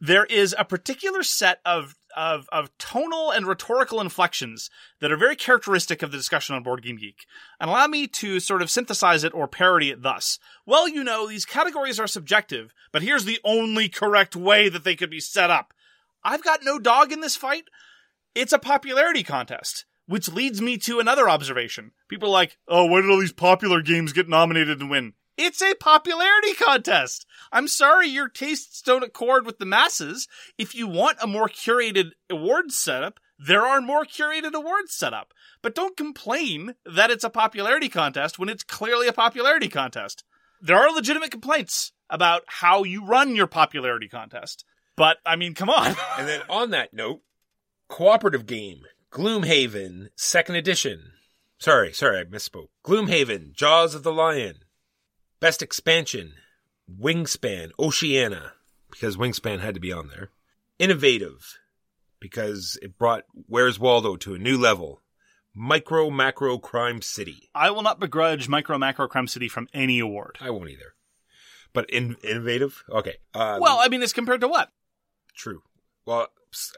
there 0.00 0.24
is 0.24 0.55
a 0.59 0.64
particular 0.64 1.22
set 1.22 1.59
of 1.66 1.94
of 2.16 2.49
of 2.51 2.77
tonal 2.79 3.31
and 3.31 3.46
rhetorical 3.46 4.01
inflections 4.01 4.70
that 5.01 5.12
are 5.12 5.16
very 5.16 5.37
characteristic 5.37 6.03
of 6.03 6.11
the 6.11 6.16
discussion 6.16 6.55
on 6.55 6.62
Board 6.62 6.83
Game 6.83 6.96
Geek. 6.96 7.27
And 7.59 7.70
allow 7.70 7.87
me 7.87 8.07
to 8.07 8.40
sort 8.40 8.62
of 8.62 8.70
synthesize 8.70 9.25
it 9.25 9.35
or 9.35 9.49
parody 9.49 9.90
it 9.90 10.03
thus. 10.03 10.38
Well, 10.66 10.88
you 10.88 11.05
know, 11.05 11.29
these 11.29 11.44
categories 11.44 12.01
are 12.01 12.07
subjective, 12.07 12.75
but 12.92 13.03
here's 13.03 13.25
the 13.25 13.40
only 13.44 13.88
correct 13.88 14.37
way 14.37 14.68
that 14.68 14.85
they 14.85 14.96
could 14.96 15.11
be 15.11 15.20
set 15.20 15.51
up. 15.51 15.73
I've 16.23 16.44
got 16.44 16.64
no 16.64 16.79
dog 16.79 17.12
in 17.12 17.20
this 17.20 17.37
fight. 17.37 17.64
It's 18.35 18.53
a 18.53 18.59
popularity 18.59 19.23
contest, 19.23 19.85
which 20.07 20.31
leads 20.31 20.61
me 20.61 20.77
to 20.79 21.01
another 21.01 21.29
observation. 21.29 21.92
People 22.09 22.29
are 22.29 22.33
like, 22.33 22.59
oh, 22.68 22.85
why 22.87 23.01
did 23.01 23.11
all 23.11 23.20
these 23.20 23.33
popular 23.33 23.83
games 23.83 24.12
get 24.12 24.29
nominated 24.29 24.81
and 24.81 24.90
win? 24.90 25.14
It's 25.42 25.62
a 25.62 25.74
popularity 25.74 26.53
contest. 26.53 27.24
I'm 27.50 27.66
sorry 27.66 28.09
your 28.09 28.29
tastes 28.29 28.83
don't 28.83 29.03
accord 29.03 29.46
with 29.46 29.59
the 29.59 29.64
masses. 29.64 30.29
If 30.59 30.74
you 30.74 30.87
want 30.87 31.16
a 31.22 31.26
more 31.26 31.48
curated 31.48 32.11
awards 32.29 32.76
setup, 32.76 33.18
there 33.38 33.64
are 33.64 33.81
more 33.81 34.05
curated 34.05 34.53
awards 34.53 34.94
set 34.94 35.14
up. 35.14 35.33
But 35.62 35.74
don't 35.74 35.96
complain 35.96 36.74
that 36.85 37.11
it's 37.11 37.24
a 37.24 37.31
popularity 37.31 37.88
contest 37.88 38.38
when 38.38 38.50
it's 38.50 38.62
clearly 38.62 39.09
a 39.09 39.14
popularity 39.14 39.68
contest. 39.68 40.24
There 40.61 40.76
are 40.76 40.94
legitimate 40.94 41.31
complaints 41.31 41.92
about 42.11 42.42
how 42.46 42.85
you 42.85 43.07
run 43.07 43.35
your 43.35 43.46
popularity 43.46 44.09
contest. 44.09 44.66
But, 44.94 45.16
I 45.24 45.37
mean, 45.37 45.55
come 45.55 45.70
on. 45.70 45.96
And 46.18 46.29
then 46.29 46.42
on 46.50 46.68
that 46.72 46.92
note, 46.92 47.22
cooperative 47.88 48.44
game, 48.44 48.83
Gloomhaven, 49.11 50.11
second 50.16 50.57
edition. 50.57 51.12
Sorry, 51.59 51.94
sorry, 51.94 52.18
I 52.18 52.24
misspoke. 52.24 52.68
Gloomhaven, 52.85 53.55
Jaws 53.55 53.94
of 53.94 54.03
the 54.03 54.12
Lion. 54.12 54.57
Best 55.40 55.62
expansion, 55.62 56.35
Wingspan, 56.90 57.70
Oceania, 57.79 58.53
because 58.90 59.16
Wingspan 59.16 59.61
had 59.61 59.74
to 59.74 59.81
be 59.81 59.92
on 59.92 60.09
there. 60.09 60.31
Innovative, 60.79 61.59
because 62.20 62.79
it 62.83 62.98
brought 62.98 63.24
Where's 63.46 63.79
Waldo 63.79 64.16
to 64.16 64.35
a 64.35 64.38
new 64.38 64.59
level. 64.59 65.00
Micro 65.55 66.11
Macro 66.11 66.59
Crime 66.59 67.03
City. 67.03 67.48
I 67.55 67.70
will 67.70 67.83
not 67.83 67.98
begrudge 67.98 68.48
Micro 68.48 68.79
Macro 68.79 69.09
Crime 69.09 69.26
City 69.26 69.48
from 69.48 69.66
any 69.74 69.98
award. 69.98 70.37
I 70.40 70.50
won't 70.50 70.70
either. 70.70 70.94
But 71.72 71.90
in, 71.90 72.16
innovative? 72.22 72.85
Okay. 72.88 73.16
Uh, 73.35 73.59
Well, 73.61 73.79
I 73.81 73.88
mean, 73.88 74.03
it's 74.03 74.12
compared 74.12 74.42
to 74.42 74.48
what? 74.48 74.70
True. 75.35 75.62
Well, 76.07 76.29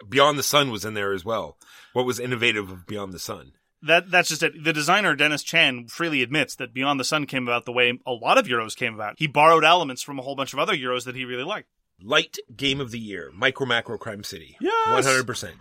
Beyond 0.08 0.38
the 0.38 0.42
Sun 0.42 0.70
was 0.70 0.84
in 0.84 0.94
there 0.94 1.12
as 1.12 1.24
well. 1.24 1.58
What 1.92 2.06
was 2.06 2.20
innovative 2.20 2.70
of 2.70 2.86
Beyond 2.86 3.12
the 3.12 3.18
Sun? 3.18 3.52
That 3.82 4.10
that's 4.10 4.28
just 4.28 4.42
it. 4.42 4.62
The 4.62 4.72
designer 4.72 5.14
Dennis 5.16 5.42
Chan 5.42 5.88
freely 5.88 6.22
admits 6.22 6.54
that 6.56 6.72
Beyond 6.72 7.00
the 7.00 7.04
Sun 7.04 7.26
came 7.26 7.48
about 7.48 7.64
the 7.64 7.72
way 7.72 7.98
a 8.06 8.12
lot 8.12 8.38
of 8.38 8.46
Euros 8.46 8.76
came 8.76 8.94
about. 8.94 9.16
He 9.18 9.26
borrowed 9.26 9.64
elements 9.64 10.02
from 10.02 10.18
a 10.18 10.22
whole 10.22 10.36
bunch 10.36 10.52
of 10.52 10.58
other 10.58 10.74
Euros 10.74 11.04
that 11.04 11.16
he 11.16 11.24
really 11.24 11.42
liked. 11.44 11.68
Light 12.00 12.36
Game 12.56 12.80
of 12.80 12.90
the 12.90 12.98
Year, 12.98 13.30
Micro 13.34 13.66
Macro 13.66 13.98
Crime 13.98 14.24
City. 14.24 14.56
Yes! 14.60 15.06
100%. 15.06 15.52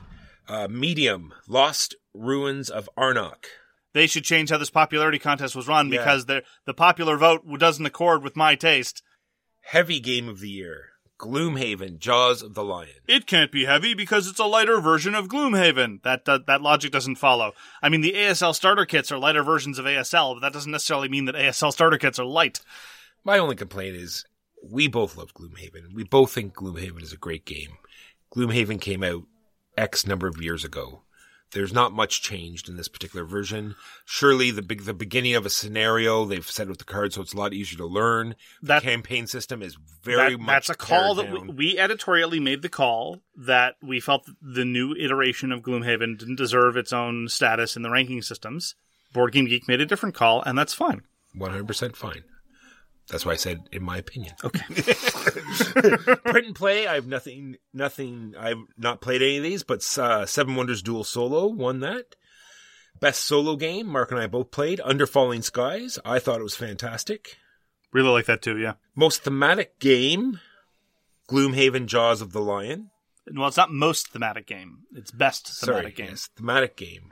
Uh, 0.48 0.68
medium, 0.68 1.34
Lost 1.48 1.96
Ruins 2.14 2.70
of 2.70 2.90
Arnak. 2.98 3.46
They 3.94 4.08
should 4.08 4.24
change 4.24 4.50
how 4.50 4.58
this 4.58 4.70
popularity 4.70 5.20
contest 5.20 5.56
was 5.56 5.68
run 5.68 5.92
Yeah. 5.92 6.00
because 6.00 6.26
the 6.26 6.44
the 6.66 6.74
popular 6.74 7.18
vote 7.18 7.42
doesn't 7.60 7.86
accord 7.86 8.24
with 8.24 8.36
my 8.36 8.56
taste. 8.56 9.04
Heavy 9.62 10.00
Game 10.00 10.28
of 10.30 10.40
the 10.40 10.50
Year, 10.50 10.91
Gloomhaven, 11.22 12.00
Jaws 12.00 12.42
of 12.42 12.56
the 12.56 12.64
Lion. 12.64 12.90
It 13.08 13.28
can't 13.28 13.52
be 13.52 13.66
heavy 13.66 13.94
because 13.94 14.28
it's 14.28 14.40
a 14.40 14.46
lighter 14.46 14.82
version 14.82 15.14
of 15.14 15.28
Gloomhaven. 15.28 16.02
That 16.02 16.26
that, 16.26 16.48
that 16.48 16.64
logic 16.64 16.92
doesn't 16.92 17.18
follow. 17.18 17.54
I 17.80 17.90
mean, 17.90 18.02
the 18.02 18.14
ASL 18.14 18.56
starter 18.56 18.88
kits 18.88 19.12
are 19.12 19.20
lighter 19.20 19.44
versions 19.44 19.78
of 19.78 19.86
ASL, 19.86 20.34
but 20.34 20.40
that 20.40 20.52
doesn't 20.52 20.72
necessarily 20.72 21.10
mean 21.10 21.26
that 21.26 21.36
ASL 21.36 21.72
starter 21.72 22.00
kits 22.00 22.18
are 22.18 22.26
light. 22.26 22.62
My 23.24 23.38
only 23.38 23.56
complaint 23.56 23.98
is 23.98 24.26
we 24.68 24.88
both 24.88 25.16
love 25.16 25.36
Gloomhaven. 25.36 25.94
We 25.94 26.04
both 26.04 26.32
think 26.32 26.56
Gloomhaven 26.56 27.04
is 27.04 27.14
a 27.14 27.18
great 27.18 27.46
game. 27.46 27.78
Gloomhaven 28.36 28.82
came 28.82 29.04
out 29.04 29.24
X 29.78 30.08
number 30.08 30.28
of 30.28 30.42
years 30.42 30.66
ago. 30.66 31.04
There's 31.54 31.74
not 31.74 31.92
much 31.92 32.22
changed 32.22 32.70
in 32.70 32.78
this 32.78 32.88
particular 32.88 33.26
version. 33.26 33.76
Surely 34.06 34.52
the 34.52 34.62
big, 34.62 34.84
the 34.86 34.94
beginning 34.94 35.36
of 35.36 35.46
a 35.46 35.50
scenario 35.50 36.24
they've 36.26 36.50
set 36.50 36.70
with 36.70 36.78
the 36.78 36.86
cards, 36.86 37.16
so 37.16 37.22
it's 37.22 37.34
a 37.34 37.38
lot 37.38 37.54
easier 37.54 37.78
to 37.78 37.86
learn. 37.86 38.36
That- 38.62 38.84
the 38.84 38.90
campaign 38.90 39.28
system 39.28 39.62
is 39.62 39.78
very 40.04 40.32
That- 40.32 40.40
much 40.40 40.48
that's 40.68 40.70
a 40.70 40.76
call 40.76 41.16
that 41.16 41.30
we, 41.32 41.40
we 41.50 41.78
editorially 41.78 42.40
made 42.40 42.62
the 42.62 42.70
call 42.70 43.22
that 43.36 43.76
we 43.82 44.00
felt 44.00 44.26
the 44.42 44.64
new 44.66 44.94
iteration 44.96 45.52
of 45.52 45.62
Gloomhaven 45.62 46.18
didn't 46.18 46.38
deserve 46.38 46.78
its 46.78 46.94
own 46.94 47.28
status 47.28 47.76
in 47.76 47.82
the 47.82 47.90
ranking 47.92 48.22
systems. 48.22 48.76
Board 49.14 49.34
Game 49.34 49.46
Geek 49.46 49.68
made 49.68 49.82
a 49.82 49.86
different 49.86 50.16
call, 50.16 50.42
and 50.44 50.58
that's 50.58 50.74
fine. 50.74 51.02
100% 51.36 51.96
fine. 51.98 52.24
That's 53.12 53.26
why 53.26 53.34
I 53.34 53.36
said, 53.36 53.68
in 53.74 53.84
my 53.84 53.98
opinion. 53.98 54.34
Okay. 54.44 54.64
Print 56.24 56.48
and 56.48 56.56
play. 56.56 56.88
I 56.88 56.96
have 56.96 57.08
nothing. 57.08 57.58
Nothing. 57.74 58.34
I've 58.40 58.64
not 58.78 59.02
played 59.02 59.22
any 59.22 59.38
of 59.38 59.44
these, 59.44 59.64
but 59.64 59.86
uh, 59.98 60.26
Seven 60.26 60.56
Wonders 60.56 60.82
Duel 60.82 61.04
Solo 61.04 61.48
won 61.48 61.82
that. 61.82 62.16
Best 63.00 63.26
solo 63.26 63.56
game. 63.56 63.88
Mark 63.88 64.12
and 64.12 64.20
I 64.20 64.28
both 64.28 64.52
played 64.52 64.80
Under 64.84 65.06
Falling 65.06 65.42
Skies. 65.42 66.00
I 66.06 66.20
thought 66.20 66.40
it 66.40 66.44
was 66.44 66.56
fantastic. 66.56 67.38
Really 67.92 68.10
like 68.10 68.26
that 68.28 68.42
too, 68.42 68.58
yeah. 68.58 68.74
Most 68.96 69.24
thematic 69.24 69.80
game. 69.80 70.40
Gloomhaven 71.30 71.88
Jaws 71.88 72.22
of 72.22 72.32
the 72.32 72.42
Lion. 72.42 72.92
Well, 73.34 73.48
it's 73.48 73.58
not 73.58 73.72
most 73.72 74.10
thematic 74.10 74.48
game; 74.48 74.80
it's 74.96 75.12
best 75.12 75.48
thematic 75.48 75.84
Sorry, 75.84 75.92
game. 75.94 76.08
yes, 76.12 76.30
thematic 76.36 76.76
game. 76.76 77.12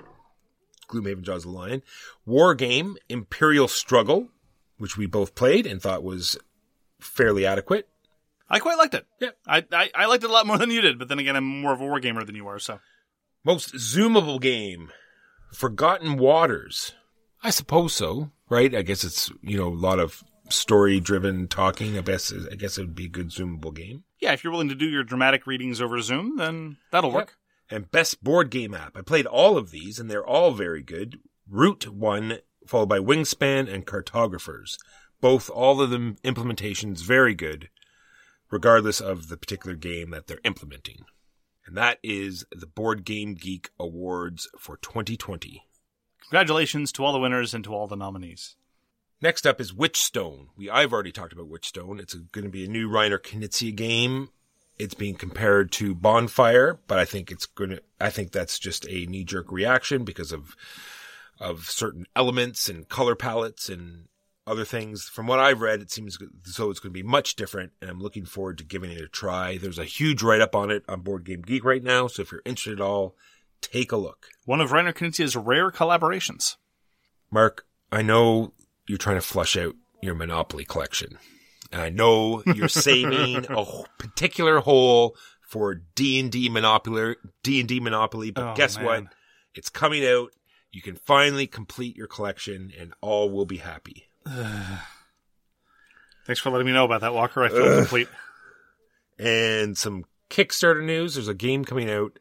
Gloomhaven 0.89 1.21
Jaws 1.21 1.45
of 1.45 1.51
the 1.51 1.57
Lion. 1.57 1.83
War 2.25 2.55
game 2.55 2.97
Imperial 3.09 3.67
Struggle, 3.67 4.29
which 4.79 4.97
we 4.97 5.05
both 5.05 5.35
played 5.35 5.65
and 5.67 5.81
thought 5.81 6.03
was 6.03 6.37
fairly 6.99 7.45
adequate. 7.45 7.87
I 8.49 8.57
quite 8.59 8.77
liked 8.79 8.95
it. 8.95 9.05
Yeah. 9.19 9.29
I, 9.45 9.63
I 9.71 9.91
I 9.93 10.05
liked 10.07 10.23
it 10.23 10.29
a 10.29 10.33
lot 10.33 10.47
more 10.47 10.57
than 10.57 10.71
you 10.71 10.81
did, 10.81 10.97
but 10.97 11.07
then 11.07 11.19
again, 11.19 11.35
I'm 11.35 11.45
more 11.45 11.73
of 11.73 11.81
a 11.81 11.85
war 11.85 11.99
gamer 11.99 12.23
than 12.23 12.35
you 12.35 12.47
are, 12.47 12.57
so 12.59 12.79
Most 13.45 13.75
zoomable 13.75 14.41
game, 14.41 14.91
Forgotten 15.53 16.17
Waters. 16.17 16.93
I 17.43 17.51
suppose 17.51 17.93
so. 17.93 18.31
right? 18.49 18.73
I 18.73 18.81
guess 18.81 19.03
it's 19.03 19.31
you 19.41 19.57
know 19.57 19.67
a 19.67 19.73
lot 19.75 19.99
of 19.99 20.23
story 20.49 20.99
driven 20.99 21.47
talking. 21.47 21.97
I 21.97 22.01
guess 22.01 22.33
I 22.51 22.55
guess 22.55 22.77
it 22.77 22.81
would 22.81 22.95
be 22.95 23.05
a 23.05 23.09
good 23.09 23.29
zoomable 23.29 23.73
game. 23.73 24.03
Yeah, 24.19 24.33
if 24.33 24.43
you're 24.43 24.51
willing 24.51 24.69
to 24.69 24.75
do 24.75 24.89
your 24.89 25.03
dramatic 25.03 25.45
readings 25.47 25.79
over 25.81 26.01
Zoom, 26.01 26.37
then 26.37 26.77
that'll 26.91 27.11
work. 27.11 27.35
And 27.69 27.89
best 27.91 28.23
board 28.23 28.49
game 28.49 28.73
app. 28.73 28.97
I 28.97 29.01
played 29.01 29.27
all 29.27 29.55
of 29.57 29.69
these, 29.69 29.99
and 29.99 30.09
they're 30.09 30.25
all 30.25 30.51
very 30.51 30.81
good. 30.81 31.19
Root 31.47 31.87
one, 31.87 32.39
followed 32.69 32.87
by 32.87 32.99
Wingspan 32.99 33.71
and 33.71 33.87
Cartographers. 33.87 34.77
Both, 35.21 35.49
all 35.49 35.81
of 35.81 35.89
them 35.89 36.17
implementations 36.23 36.99
very 36.99 37.33
good, 37.33 37.69
regardless 38.51 39.01
of 39.01 39.27
the 39.27 39.37
particular 39.37 39.75
game 39.75 40.11
that 40.11 40.27
they're 40.27 40.39
implementing. 40.43 41.05
And 41.65 41.75
that 41.75 41.97
is 42.03 42.45
the 42.51 42.67
Board 42.67 43.05
Game 43.05 43.33
Geek 43.33 43.71
Awards 43.79 44.47
for 44.57 44.77
2020. 44.77 45.63
Congratulations 46.21 46.91
to 46.91 47.03
all 47.03 47.11
the 47.11 47.19
winners 47.19 47.55
and 47.55 47.63
to 47.63 47.73
all 47.73 47.87
the 47.87 47.95
nominees. 47.95 48.55
Next 49.19 49.47
up 49.47 49.59
is 49.59 49.73
Witchstone. 49.73 50.49
We 50.55 50.69
I've 50.69 50.93
already 50.93 51.11
talked 51.11 51.33
about 51.33 51.49
Witchstone. 51.49 51.99
It's 51.99 52.13
going 52.13 52.45
to 52.45 52.51
be 52.51 52.65
a 52.65 52.69
new 52.69 52.87
Reiner 52.87 53.19
Knizia 53.19 53.75
game. 53.75 54.29
It's 54.77 54.93
being 54.93 55.15
compared 55.15 55.71
to 55.73 55.95
Bonfire, 55.95 56.79
but 56.87 56.99
I 56.99 57.05
think 57.05 57.31
it's 57.31 57.47
going 57.47 57.71
to. 57.71 57.81
I 57.99 58.11
think 58.11 58.31
that's 58.31 58.59
just 58.59 58.85
a 58.87 59.07
knee 59.07 59.23
jerk 59.25 59.51
reaction 59.51 60.05
because 60.05 60.31
of 60.31 60.55
of 61.39 61.65
certain 61.69 62.05
elements 62.15 62.67
and 62.69 62.87
color 62.89 63.15
palettes 63.15 63.69
and 63.69 64.05
other 64.47 64.65
things. 64.65 65.03
From 65.03 65.27
what 65.27 65.39
I've 65.39 65.61
read, 65.61 65.79
it 65.81 65.91
seems 65.91 66.17
so 66.45 66.69
it's 66.69 66.79
going 66.79 66.91
to 66.93 67.03
be 67.03 67.03
much 67.03 67.35
different, 67.35 67.71
and 67.81 67.89
I'm 67.89 67.99
looking 67.99 68.25
forward 68.25 68.57
to 68.57 68.63
giving 68.63 68.91
it 68.91 69.01
a 69.01 69.07
try. 69.07 69.57
There's 69.57 69.79
a 69.79 69.85
huge 69.85 70.21
write 70.23 70.41
up 70.41 70.55
on 70.55 70.71
it 70.71 70.83
on 70.89 71.01
Board 71.01 71.23
Game 71.23 71.41
Geek 71.41 71.63
right 71.63 71.83
now, 71.83 72.07
so 72.07 72.21
if 72.23 72.31
you're 72.31 72.41
interested 72.45 72.79
at 72.79 72.85
all, 72.85 73.15
take 73.61 73.91
a 73.91 73.97
look. 73.97 74.27
One 74.45 74.59
of 74.61 74.71
Reiner 74.71 74.93
Knizia's 74.93 75.35
rare 75.35 75.69
collaborations. 75.71 76.55
Mark, 77.31 77.65
I 77.91 78.01
know 78.01 78.53
you're 78.87 78.97
trying 78.97 79.17
to 79.17 79.21
flush 79.21 79.55
out 79.55 79.75
your 80.01 80.15
Monopoly 80.15 80.65
collection. 80.65 81.19
And 81.71 81.81
I 81.81 81.89
know 81.89 82.41
you're 82.47 82.67
saving 82.67 83.45
a 83.49 83.65
particular 83.99 84.59
hole 84.61 85.15
for 85.41 85.75
D&D 85.95 86.49
Monopoly, 86.49 87.15
D&D 87.43 87.79
Monopoly, 87.79 88.31
but 88.31 88.43
Oh, 88.51 88.55
guess 88.55 88.77
man. 88.77 88.85
what? 88.85 89.03
It's 89.53 89.69
coming 89.69 90.05
out. 90.05 90.31
You 90.71 90.81
can 90.81 90.95
finally 90.95 91.47
complete 91.47 91.97
your 91.97 92.07
collection 92.07 92.71
and 92.77 92.93
all 93.01 93.29
will 93.29 93.45
be 93.45 93.57
happy. 93.57 94.09
Thanks 94.25 96.39
for 96.39 96.51
letting 96.51 96.67
me 96.67 96.73
know 96.73 96.85
about 96.85 97.01
that, 97.01 97.13
Walker. 97.13 97.43
I 97.43 97.49
feel 97.49 97.77
complete. 97.77 98.07
And 99.17 99.77
some 99.77 100.05
Kickstarter 100.29 100.83
news. 100.83 101.15
There's 101.15 101.27
a 101.27 101.33
game 101.33 101.65
coming 101.65 101.89
out 101.89 102.19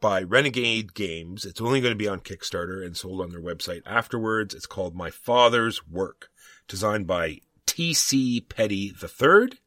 by 0.00 0.22
Renegade 0.22 0.94
Games. 0.94 1.44
It's 1.44 1.60
only 1.60 1.80
going 1.80 1.92
to 1.92 1.98
be 1.98 2.08
on 2.08 2.20
Kickstarter 2.20 2.84
and 2.84 2.96
sold 2.96 3.20
on 3.20 3.30
their 3.30 3.40
website 3.40 3.82
afterwards. 3.86 4.54
It's 4.54 4.66
called 4.66 4.94
My 4.94 5.10
Father's 5.10 5.86
Work, 5.86 6.30
designed 6.68 7.06
by 7.06 7.40
T.C. 7.66 8.40
Petty 8.42 8.94
III. 9.02 9.58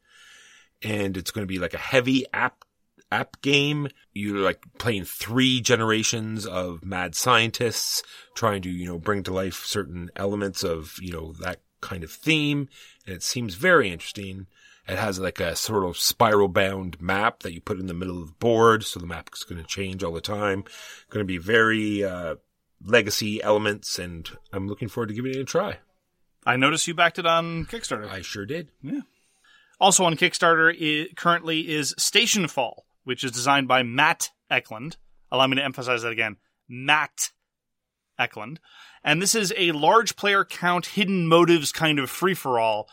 And 0.84 1.18
it's 1.18 1.32
going 1.32 1.44
to 1.44 1.52
be 1.52 1.60
like 1.60 1.74
a 1.74 1.80
heavy 1.80 2.26
app 2.34 2.64
app 3.12 3.42
game. 3.42 3.88
You're 4.14 4.40
like 4.40 4.64
playing 4.78 5.06
three 5.06 5.62
generations 5.62 6.46
of 6.46 6.84
mad 6.84 7.16
scientists 7.16 8.04
trying 8.36 8.62
to, 8.64 8.70
you 8.70 8.86
know, 8.86 9.00
bring 9.00 9.24
to 9.24 9.34
life 9.34 9.66
certain 9.66 10.10
elements 10.16 10.64
of, 10.64 10.96
you 11.02 11.12
know, 11.12 11.34
that 11.42 11.62
kind 11.82 12.04
of 12.04 12.12
theme. 12.12 12.70
And 13.06 13.16
it 13.16 13.24
seems 13.24 13.56
very 13.56 13.92
interesting. 13.92 14.48
It 14.88 14.98
has 14.98 15.20
like 15.20 15.40
a 15.40 15.56
sort 15.56 15.84
of 15.84 15.98
spiral 15.98 16.48
bound 16.48 17.02
map 17.02 17.44
that 17.44 17.54
you 17.54 17.62
put 17.62 17.80
in 17.80 17.88
the 17.88 17.94
middle 17.94 18.22
of 18.22 18.28
the 18.28 18.34
board. 18.40 18.84
So 18.84 19.00
the 19.00 19.06
map 19.06 19.30
is 19.34 19.44
going 19.44 19.62
to 19.62 19.68
change 19.68 20.04
all 20.04 20.14
the 20.14 20.22
time. 20.22 20.64
Going 21.10 21.24
to 21.24 21.28
be 21.28 21.38
very, 21.38 22.04
uh, 22.04 22.36
legacy 22.84 23.42
elements. 23.42 24.00
And 24.00 24.30
I'm 24.54 24.68
looking 24.68 24.88
forward 24.88 25.08
to 25.08 25.14
giving 25.14 25.32
it 25.32 25.40
a 25.40 25.44
try. 25.44 25.80
I 26.46 26.56
noticed 26.56 26.88
you 26.88 26.94
backed 26.94 27.20
it 27.20 27.26
on 27.26 27.66
Kickstarter. 27.66 28.10
I 28.10 28.22
sure 28.22 28.46
did. 28.46 28.70
Yeah. 28.82 29.02
Also 29.80 30.06
on 30.06 30.16
Kickstarter 30.16 31.16
currently 31.16 31.70
is 31.70 31.94
Stationfall, 31.96 32.84
which 33.08 33.24
is 33.24 33.32
designed 33.32 33.70
by 33.70 33.84
Matt 33.84 34.32
Eklund. 34.52 34.98
Allow 35.32 35.48
me 35.48 35.56
to 35.56 35.64
emphasize 35.64 36.02
that 36.02 36.12
again. 36.12 36.36
Matt 36.68 37.32
Eklund. 38.20 38.60
And 39.02 39.22
this 39.22 39.34
is 39.34 39.54
a 39.56 39.72
large 39.72 40.18
player 40.18 40.44
count, 40.44 40.88
hidden 40.88 41.26
motives 41.26 41.72
kind 41.72 42.00
of 42.00 42.10
free 42.10 42.34
for 42.34 42.60
all. 42.60 42.90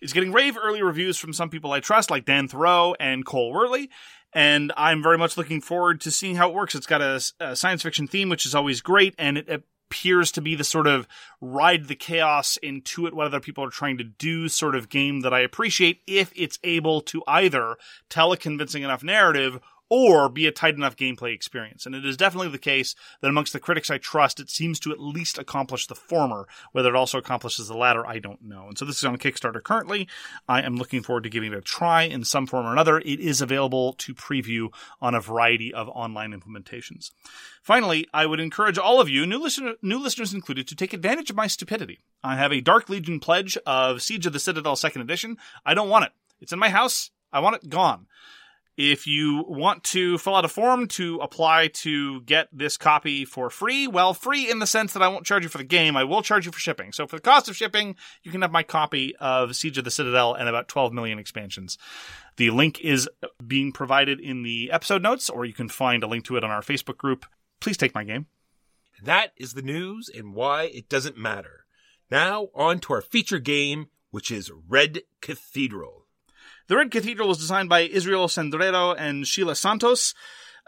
It's 0.00 0.12
getting 0.12 0.32
rave 0.32 0.56
early 0.56 0.82
reviews 0.82 1.18
from 1.18 1.32
some 1.32 1.50
people 1.50 1.72
I 1.72 1.80
trust, 1.80 2.12
like 2.12 2.24
Dan 2.24 2.46
Thurot 2.46 2.94
and 3.00 3.26
Cole 3.26 3.52
Wehrle. 3.52 3.88
And 4.32 4.72
I'm 4.76 5.02
very 5.02 5.18
much 5.18 5.36
looking 5.36 5.60
forward 5.60 6.00
to 6.02 6.12
seeing 6.12 6.36
how 6.36 6.48
it 6.50 6.54
works. 6.54 6.76
It's 6.76 6.86
got 6.86 7.02
a, 7.02 7.20
a 7.40 7.56
science 7.56 7.82
fiction 7.82 8.06
theme, 8.06 8.28
which 8.28 8.46
is 8.46 8.54
always 8.54 8.80
great, 8.80 9.16
and 9.18 9.38
it 9.38 9.64
appears 9.88 10.32
to 10.32 10.42
be 10.42 10.54
the 10.54 10.64
sort 10.64 10.86
of 10.86 11.06
ride 11.40 11.86
the 11.88 11.94
chaos 11.94 12.56
into 12.58 13.06
it 13.06 13.14
what 13.14 13.26
other 13.26 13.40
people 13.40 13.64
are 13.64 13.70
trying 13.70 13.98
to 13.98 14.04
do 14.04 14.48
sort 14.48 14.74
of 14.74 14.88
game 14.88 15.20
that 15.20 15.32
I 15.32 15.40
appreciate 15.40 16.00
if 16.06 16.32
it's 16.34 16.58
able 16.64 17.00
to 17.02 17.22
either 17.26 17.76
tell 18.08 18.32
a 18.32 18.36
convincing 18.36 18.82
enough 18.82 19.02
narrative 19.02 19.60
or 19.88 20.28
be 20.28 20.46
a 20.46 20.52
tight 20.52 20.74
enough 20.74 20.96
gameplay 20.96 21.32
experience. 21.32 21.86
And 21.86 21.94
it 21.94 22.04
is 22.04 22.16
definitely 22.16 22.48
the 22.48 22.58
case 22.58 22.94
that 23.20 23.28
amongst 23.28 23.52
the 23.52 23.60
critics 23.60 23.90
I 23.90 23.98
trust, 23.98 24.40
it 24.40 24.50
seems 24.50 24.80
to 24.80 24.92
at 24.92 25.00
least 25.00 25.38
accomplish 25.38 25.86
the 25.86 25.94
former. 25.94 26.48
Whether 26.72 26.88
it 26.90 26.96
also 26.96 27.18
accomplishes 27.18 27.68
the 27.68 27.76
latter, 27.76 28.06
I 28.06 28.18
don't 28.18 28.42
know. 28.42 28.66
And 28.68 28.76
so 28.76 28.84
this 28.84 28.98
is 28.98 29.04
on 29.04 29.16
Kickstarter 29.18 29.62
currently. 29.62 30.08
I 30.48 30.62
am 30.62 30.76
looking 30.76 31.02
forward 31.02 31.24
to 31.24 31.30
giving 31.30 31.52
it 31.52 31.58
a 31.58 31.62
try 31.62 32.02
in 32.02 32.24
some 32.24 32.46
form 32.46 32.66
or 32.66 32.72
another. 32.72 32.98
It 32.98 33.20
is 33.20 33.40
available 33.40 33.92
to 33.94 34.14
preview 34.14 34.68
on 35.00 35.14
a 35.14 35.20
variety 35.20 35.72
of 35.72 35.88
online 35.88 36.32
implementations. 36.32 37.10
Finally, 37.62 38.06
I 38.12 38.26
would 38.26 38.40
encourage 38.40 38.78
all 38.78 39.00
of 39.00 39.08
you, 39.08 39.26
new, 39.26 39.38
listener, 39.38 39.74
new 39.82 39.98
listeners 39.98 40.34
included, 40.34 40.68
to 40.68 40.76
take 40.76 40.92
advantage 40.92 41.30
of 41.30 41.36
my 41.36 41.46
stupidity. 41.46 42.00
I 42.22 42.36
have 42.36 42.52
a 42.52 42.60
Dark 42.60 42.88
Legion 42.88 43.20
pledge 43.20 43.56
of 43.66 44.02
Siege 44.02 44.26
of 44.26 44.32
the 44.32 44.40
Citadel 44.40 44.76
Second 44.76 45.02
Edition. 45.02 45.36
I 45.64 45.74
don't 45.74 45.88
want 45.88 46.06
it. 46.06 46.12
It's 46.40 46.52
in 46.52 46.58
my 46.58 46.68
house. 46.68 47.10
I 47.32 47.40
want 47.40 47.56
it 47.56 47.68
gone. 47.68 48.06
If 48.76 49.06
you 49.06 49.42
want 49.48 49.84
to 49.84 50.18
fill 50.18 50.34
out 50.34 50.44
a 50.44 50.48
form 50.48 50.86
to 50.88 51.16
apply 51.20 51.68
to 51.68 52.20
get 52.22 52.48
this 52.52 52.76
copy 52.76 53.24
for 53.24 53.48
free, 53.48 53.86
well, 53.86 54.12
free 54.12 54.50
in 54.50 54.58
the 54.58 54.66
sense 54.66 54.92
that 54.92 55.02
I 55.02 55.08
won't 55.08 55.24
charge 55.24 55.44
you 55.44 55.48
for 55.48 55.56
the 55.56 55.64
game, 55.64 55.96
I 55.96 56.04
will 56.04 56.20
charge 56.20 56.44
you 56.44 56.52
for 56.52 56.58
shipping. 56.58 56.92
So 56.92 57.06
for 57.06 57.16
the 57.16 57.22
cost 57.22 57.48
of 57.48 57.56
shipping, 57.56 57.96
you 58.22 58.30
can 58.30 58.42
have 58.42 58.52
my 58.52 58.62
copy 58.62 59.16
of 59.16 59.56
Siege 59.56 59.78
of 59.78 59.84
the 59.84 59.90
Citadel 59.90 60.34
and 60.34 60.46
about 60.46 60.68
12 60.68 60.92
million 60.92 61.18
expansions. 61.18 61.78
The 62.36 62.50
link 62.50 62.78
is 62.80 63.08
being 63.46 63.72
provided 63.72 64.20
in 64.20 64.42
the 64.42 64.70
episode 64.70 65.02
notes, 65.02 65.30
or 65.30 65.46
you 65.46 65.54
can 65.54 65.70
find 65.70 66.02
a 66.02 66.06
link 66.06 66.26
to 66.26 66.36
it 66.36 66.44
on 66.44 66.50
our 66.50 66.60
Facebook 66.60 66.98
group. 66.98 67.24
Please 67.60 67.78
take 67.78 67.94
my 67.94 68.04
game. 68.04 68.26
That 69.02 69.32
is 69.38 69.54
the 69.54 69.62
news 69.62 70.10
and 70.14 70.34
why 70.34 70.64
it 70.64 70.90
doesn't 70.90 71.16
matter. 71.16 71.64
Now, 72.10 72.48
on 72.54 72.78
to 72.80 72.92
our 72.92 73.02
feature 73.02 73.38
game, 73.38 73.88
which 74.10 74.30
is 74.30 74.50
Red 74.68 75.00
Cathedral. 75.22 76.05
The 76.68 76.76
Red 76.76 76.90
Cathedral 76.90 77.28
was 77.28 77.38
designed 77.38 77.68
by 77.68 77.82
Israel 77.82 78.26
Cendrero 78.26 78.94
and 78.98 79.26
Sheila 79.26 79.54
Santos, 79.54 80.14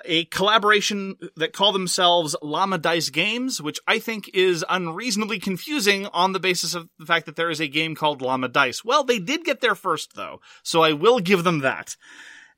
a 0.05 0.27
collaboration 0.27 1.17
that 1.37 1.53
call 1.53 1.73
themselves 1.73 2.37
Llama 2.41 2.79
Dice 2.79 3.11
Games, 3.11 3.61
which 3.61 3.81
I 3.87 3.99
think 3.99 4.31
is 4.33 4.65
unreasonably 4.69 5.41
confusing 5.41 6.07
on 6.07 6.33
the 6.33 6.41
basis 6.41 6.75
of 6.75 6.89
the 7.01 7.07
fact 7.07 7.27
that 7.27 7.35
there 7.35 7.51
is 7.51 7.61
a 7.61 7.67
game 7.67 7.97
called 7.97 8.23
Llama 8.23 8.49
Dice. 8.49 8.85
Well, 8.85 9.03
they 9.03 9.19
did 9.19 9.45
get 9.45 9.61
there 9.61 9.75
first, 9.75 10.15
though, 10.15 10.41
so 10.63 10.83
I 10.83 10.93
will 10.93 11.19
give 11.19 11.43
them 11.43 11.61
that. 11.61 11.97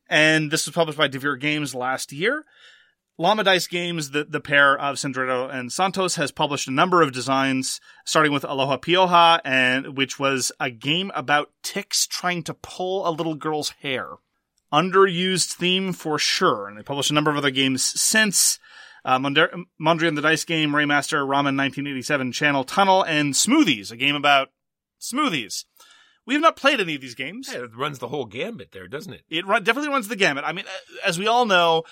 And 0.07 0.51
this 0.51 0.67
was 0.67 0.75
published 0.75 0.99
by 0.99 1.09
Devir 1.09 1.41
Games 1.41 1.75
last 1.75 2.13
year. 2.13 2.45
Llama 3.21 3.45
Dice 3.45 3.67
Games, 3.67 4.13
the, 4.13 4.25
the 4.25 4.41
pair 4.41 4.79
of 4.79 4.97
Cendrero 4.97 5.53
and 5.53 5.71
Santos, 5.71 6.15
has 6.15 6.33
published 6.33 6.67
a 6.67 6.71
number 6.71 7.03
of 7.03 7.13
designs, 7.13 7.79
starting 8.07 8.33
with 8.33 8.45
Aloha 8.45 8.79
Pioja, 8.79 9.43
and 9.45 9.95
which 9.95 10.19
was 10.19 10.51
a 10.59 10.71
game 10.71 11.13
about 11.15 11.51
ticks 11.63 12.07
trying 12.07 12.43
to 12.45 12.55
pull 12.55 13.07
a 13.07 13.13
little 13.13 13.35
girl's 13.35 13.75
hair. 13.83 14.13
Underused 14.73 15.53
theme 15.53 15.93
for 15.93 16.19
sure, 16.19 16.67
and 16.67 16.79
they 16.79 16.83
published 16.83 17.11
a 17.11 17.15
number 17.15 17.31
of 17.31 17.37
other 17.37 17.51
games 17.51 17.85
since. 17.85 18.59
Uh, 19.05 19.19
Mondrian 19.19 20.15
the 20.15 20.23
Dice 20.23 20.45
Game, 20.45 20.71
Raymaster, 20.71 21.19
Ramen 21.19 21.59
1987, 21.59 22.33
Channel 22.33 22.65
Tunnel, 22.65 23.03
and 23.03 23.35
Smoothies, 23.35 23.93
a 23.93 23.97
game 23.97 24.17
about 24.17 24.49
smoothies. 24.99 25.67
We 26.25 26.33
have 26.35 26.43
not 26.43 26.57
played 26.57 26.81
any 26.81 26.95
of 26.95 27.03
these 27.03 27.15
games 27.15 27.51
Yeah, 27.53 27.65
it 27.65 27.77
runs 27.77 27.99
the 27.99 28.09
whole 28.09 28.25
gambit 28.25 28.73
there, 28.73 28.89
doesn't 28.89 29.13
it? 29.13 29.25
it 29.29 29.47
run, 29.47 29.63
definitely 29.63 29.91
runs 29.91 30.09
the 30.09 30.17
gamut. 30.17 30.45
I 30.47 30.53
mean, 30.53 30.65
uh, 30.67 31.09
as 31.09 31.19
we 31.19 31.27
all 31.27 31.45
know, 31.45 31.85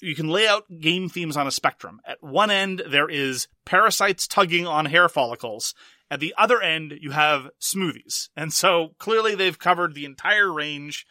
you 0.00 0.14
can 0.14 0.28
lay 0.28 0.46
out 0.46 0.80
game 0.80 1.08
themes 1.08 1.36
on 1.36 1.46
a 1.46 1.52
spectrum. 1.52 2.00
At 2.06 2.22
one 2.22 2.50
end, 2.50 2.82
there 2.88 3.08
is 3.08 3.48
parasites 3.64 4.26
tugging 4.26 4.66
on 4.66 4.86
hair 4.86 5.08
follicles. 5.08 5.74
At 6.10 6.20
the 6.20 6.34
other 6.38 6.60
end, 6.60 6.94
you 7.00 7.10
have 7.10 7.50
smoothies. 7.60 8.28
And 8.36 8.52
so 8.52 8.94
clearly 8.98 9.34
they've 9.34 9.58
covered 9.58 9.94
the 9.94 10.04
entire 10.04 10.50
range 10.52 11.06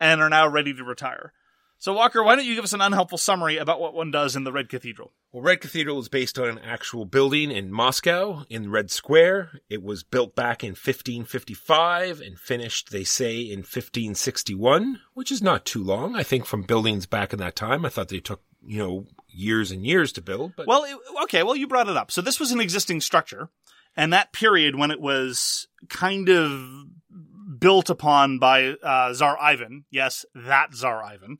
and 0.00 0.20
are 0.20 0.30
now 0.30 0.48
ready 0.48 0.74
to 0.74 0.84
retire. 0.84 1.32
So 1.80 1.94
Walker, 1.94 2.22
why 2.22 2.36
don't 2.36 2.44
you 2.44 2.54
give 2.54 2.64
us 2.64 2.74
an 2.74 2.82
unhelpful 2.82 3.16
summary 3.16 3.56
about 3.56 3.80
what 3.80 3.94
one 3.94 4.10
does 4.10 4.36
in 4.36 4.44
the 4.44 4.52
Red 4.52 4.68
Cathedral? 4.68 5.14
Well, 5.32 5.42
Red 5.42 5.62
Cathedral 5.62 5.98
is 5.98 6.10
based 6.10 6.38
on 6.38 6.46
an 6.46 6.58
actual 6.58 7.06
building 7.06 7.50
in 7.50 7.72
Moscow 7.72 8.44
in 8.50 8.70
Red 8.70 8.90
Square. 8.90 9.62
It 9.70 9.82
was 9.82 10.02
built 10.02 10.36
back 10.36 10.62
in 10.62 10.72
1555 10.72 12.20
and 12.20 12.38
finished, 12.38 12.92
they 12.92 13.02
say, 13.02 13.40
in 13.40 13.60
1561, 13.60 15.00
which 15.14 15.32
is 15.32 15.40
not 15.40 15.64
too 15.64 15.82
long. 15.82 16.14
I 16.14 16.22
think 16.22 16.44
from 16.44 16.64
buildings 16.64 17.06
back 17.06 17.32
in 17.32 17.38
that 17.38 17.56
time, 17.56 17.86
I 17.86 17.88
thought 17.88 18.08
they 18.08 18.20
took, 18.20 18.42
you 18.62 18.76
know, 18.76 19.06
years 19.28 19.70
and 19.70 19.86
years 19.86 20.12
to 20.12 20.20
build, 20.20 20.52
but 20.56 20.66
Well, 20.66 20.84
it, 20.84 20.96
okay, 21.22 21.42
well, 21.42 21.56
you 21.56 21.66
brought 21.66 21.88
it 21.88 21.96
up. 21.96 22.10
So 22.10 22.20
this 22.20 22.38
was 22.38 22.52
an 22.52 22.60
existing 22.60 23.00
structure, 23.00 23.48
and 23.96 24.12
that 24.12 24.34
period 24.34 24.76
when 24.76 24.90
it 24.90 25.00
was 25.00 25.66
kind 25.88 26.28
of 26.28 26.84
built 27.58 27.88
upon 27.88 28.38
by 28.38 28.74
uh, 28.82 29.14
Tsar 29.14 29.38
Ivan. 29.40 29.86
Yes, 29.90 30.26
that 30.34 30.74
Tsar 30.74 31.02
Ivan, 31.02 31.38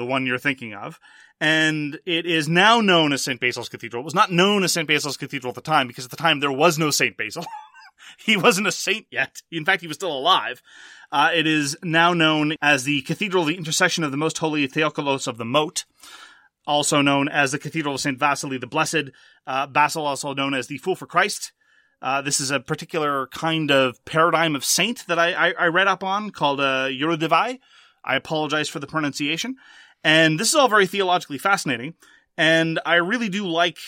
the 0.00 0.06
one 0.06 0.26
you're 0.26 0.38
thinking 0.38 0.74
of. 0.74 0.98
And 1.40 2.00
it 2.04 2.26
is 2.26 2.48
now 2.48 2.80
known 2.80 3.12
as 3.12 3.22
St. 3.22 3.40
Basil's 3.40 3.68
Cathedral. 3.68 4.02
It 4.02 4.04
was 4.04 4.14
not 4.14 4.32
known 4.32 4.64
as 4.64 4.72
St. 4.72 4.88
Basil's 4.88 5.16
Cathedral 5.16 5.50
at 5.50 5.54
the 5.54 5.60
time 5.60 5.86
because 5.86 6.04
at 6.04 6.10
the 6.10 6.16
time 6.16 6.40
there 6.40 6.52
was 6.52 6.78
no 6.78 6.90
St. 6.90 7.16
Basil. 7.16 7.46
he 8.18 8.36
wasn't 8.36 8.66
a 8.66 8.72
saint 8.72 9.06
yet. 9.10 9.40
In 9.50 9.64
fact, 9.64 9.80
he 9.80 9.86
was 9.86 9.96
still 9.96 10.12
alive. 10.12 10.62
Uh, 11.12 11.30
it 11.34 11.46
is 11.46 11.76
now 11.82 12.12
known 12.12 12.54
as 12.60 12.84
the 12.84 13.02
Cathedral 13.02 13.44
of 13.44 13.48
the 13.48 13.56
Intercession 13.56 14.04
of 14.04 14.10
the 14.10 14.16
Most 14.16 14.38
Holy 14.38 14.66
Theotokos 14.66 15.26
of 15.26 15.38
the 15.38 15.44
Moat, 15.44 15.84
also 16.66 17.00
known 17.00 17.28
as 17.28 17.52
the 17.52 17.58
Cathedral 17.58 17.94
of 17.94 18.00
St. 18.00 18.18
Vasily 18.18 18.58
the 18.58 18.66
Blessed. 18.66 19.10
Uh, 19.46 19.66
Basil, 19.66 20.06
also 20.06 20.34
known 20.34 20.54
as 20.54 20.66
the 20.66 20.78
Fool 20.78 20.96
for 20.96 21.06
Christ. 21.06 21.52
Uh, 22.02 22.22
this 22.22 22.40
is 22.40 22.50
a 22.50 22.60
particular 22.60 23.26
kind 23.28 23.70
of 23.70 24.02
paradigm 24.04 24.54
of 24.54 24.64
saint 24.64 25.06
that 25.06 25.18
I, 25.18 25.32
I, 25.32 25.54
I 25.58 25.66
read 25.66 25.88
up 25.88 26.02
on 26.02 26.30
called 26.30 26.60
uh, 26.60 26.88
yurodivy. 26.88 27.58
I 28.04 28.16
apologize 28.16 28.68
for 28.68 28.78
the 28.78 28.86
pronunciation. 28.86 29.56
And 30.02 30.40
this 30.40 30.48
is 30.48 30.54
all 30.54 30.68
very 30.68 30.86
theologically 30.86 31.38
fascinating. 31.38 31.94
And 32.36 32.80
I 32.86 32.96
really 32.96 33.28
do 33.28 33.46
like 33.46 33.78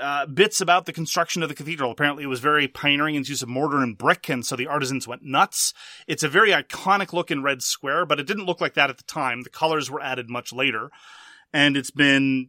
uh, 0.00 0.26
bits 0.26 0.60
about 0.60 0.86
the 0.86 0.92
construction 0.92 1.42
of 1.42 1.48
the 1.48 1.54
cathedral. 1.54 1.90
Apparently, 1.90 2.24
it 2.24 2.28
was 2.28 2.40
very 2.40 2.66
pioneering 2.66 3.14
in 3.14 3.20
its 3.20 3.30
use 3.30 3.42
of 3.42 3.48
mortar 3.48 3.82
and 3.82 3.96
brick, 3.96 4.28
and 4.28 4.44
so 4.44 4.56
the 4.56 4.66
artisans 4.66 5.06
went 5.06 5.22
nuts. 5.22 5.72
It's 6.06 6.22
a 6.22 6.28
very 6.28 6.50
iconic 6.50 7.12
looking 7.12 7.42
red 7.42 7.62
square, 7.62 8.04
but 8.06 8.18
it 8.18 8.26
didn't 8.26 8.46
look 8.46 8.60
like 8.60 8.74
that 8.74 8.90
at 8.90 8.98
the 8.98 9.04
time. 9.04 9.42
The 9.42 9.50
colors 9.50 9.90
were 9.90 10.02
added 10.02 10.28
much 10.28 10.52
later, 10.52 10.90
and 11.52 11.76
it's 11.76 11.90
been 11.90 12.48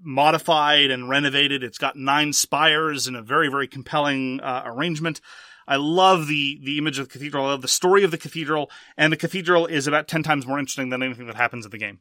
modified 0.00 0.90
and 0.90 1.08
renovated. 1.08 1.64
It's 1.64 1.78
got 1.78 1.96
nine 1.96 2.32
spires 2.32 3.06
and 3.08 3.16
a 3.16 3.22
very, 3.22 3.48
very 3.48 3.66
compelling 3.66 4.40
uh, 4.40 4.62
arrangement. 4.64 5.20
I 5.66 5.76
love 5.76 6.28
the 6.28 6.60
the 6.62 6.78
image 6.78 6.98
of 6.98 7.08
the 7.08 7.12
cathedral. 7.12 7.44
I 7.44 7.50
love 7.50 7.62
the 7.62 7.68
story 7.68 8.04
of 8.04 8.10
the 8.10 8.18
cathedral, 8.18 8.70
and 8.96 9.12
the 9.12 9.16
cathedral 9.16 9.66
is 9.66 9.86
about 9.86 10.08
ten 10.08 10.22
times 10.22 10.46
more 10.46 10.58
interesting 10.58 10.90
than 10.90 11.02
anything 11.02 11.26
that 11.26 11.34
happens 11.34 11.64
in 11.64 11.70
the 11.70 11.78
game. 11.78 12.00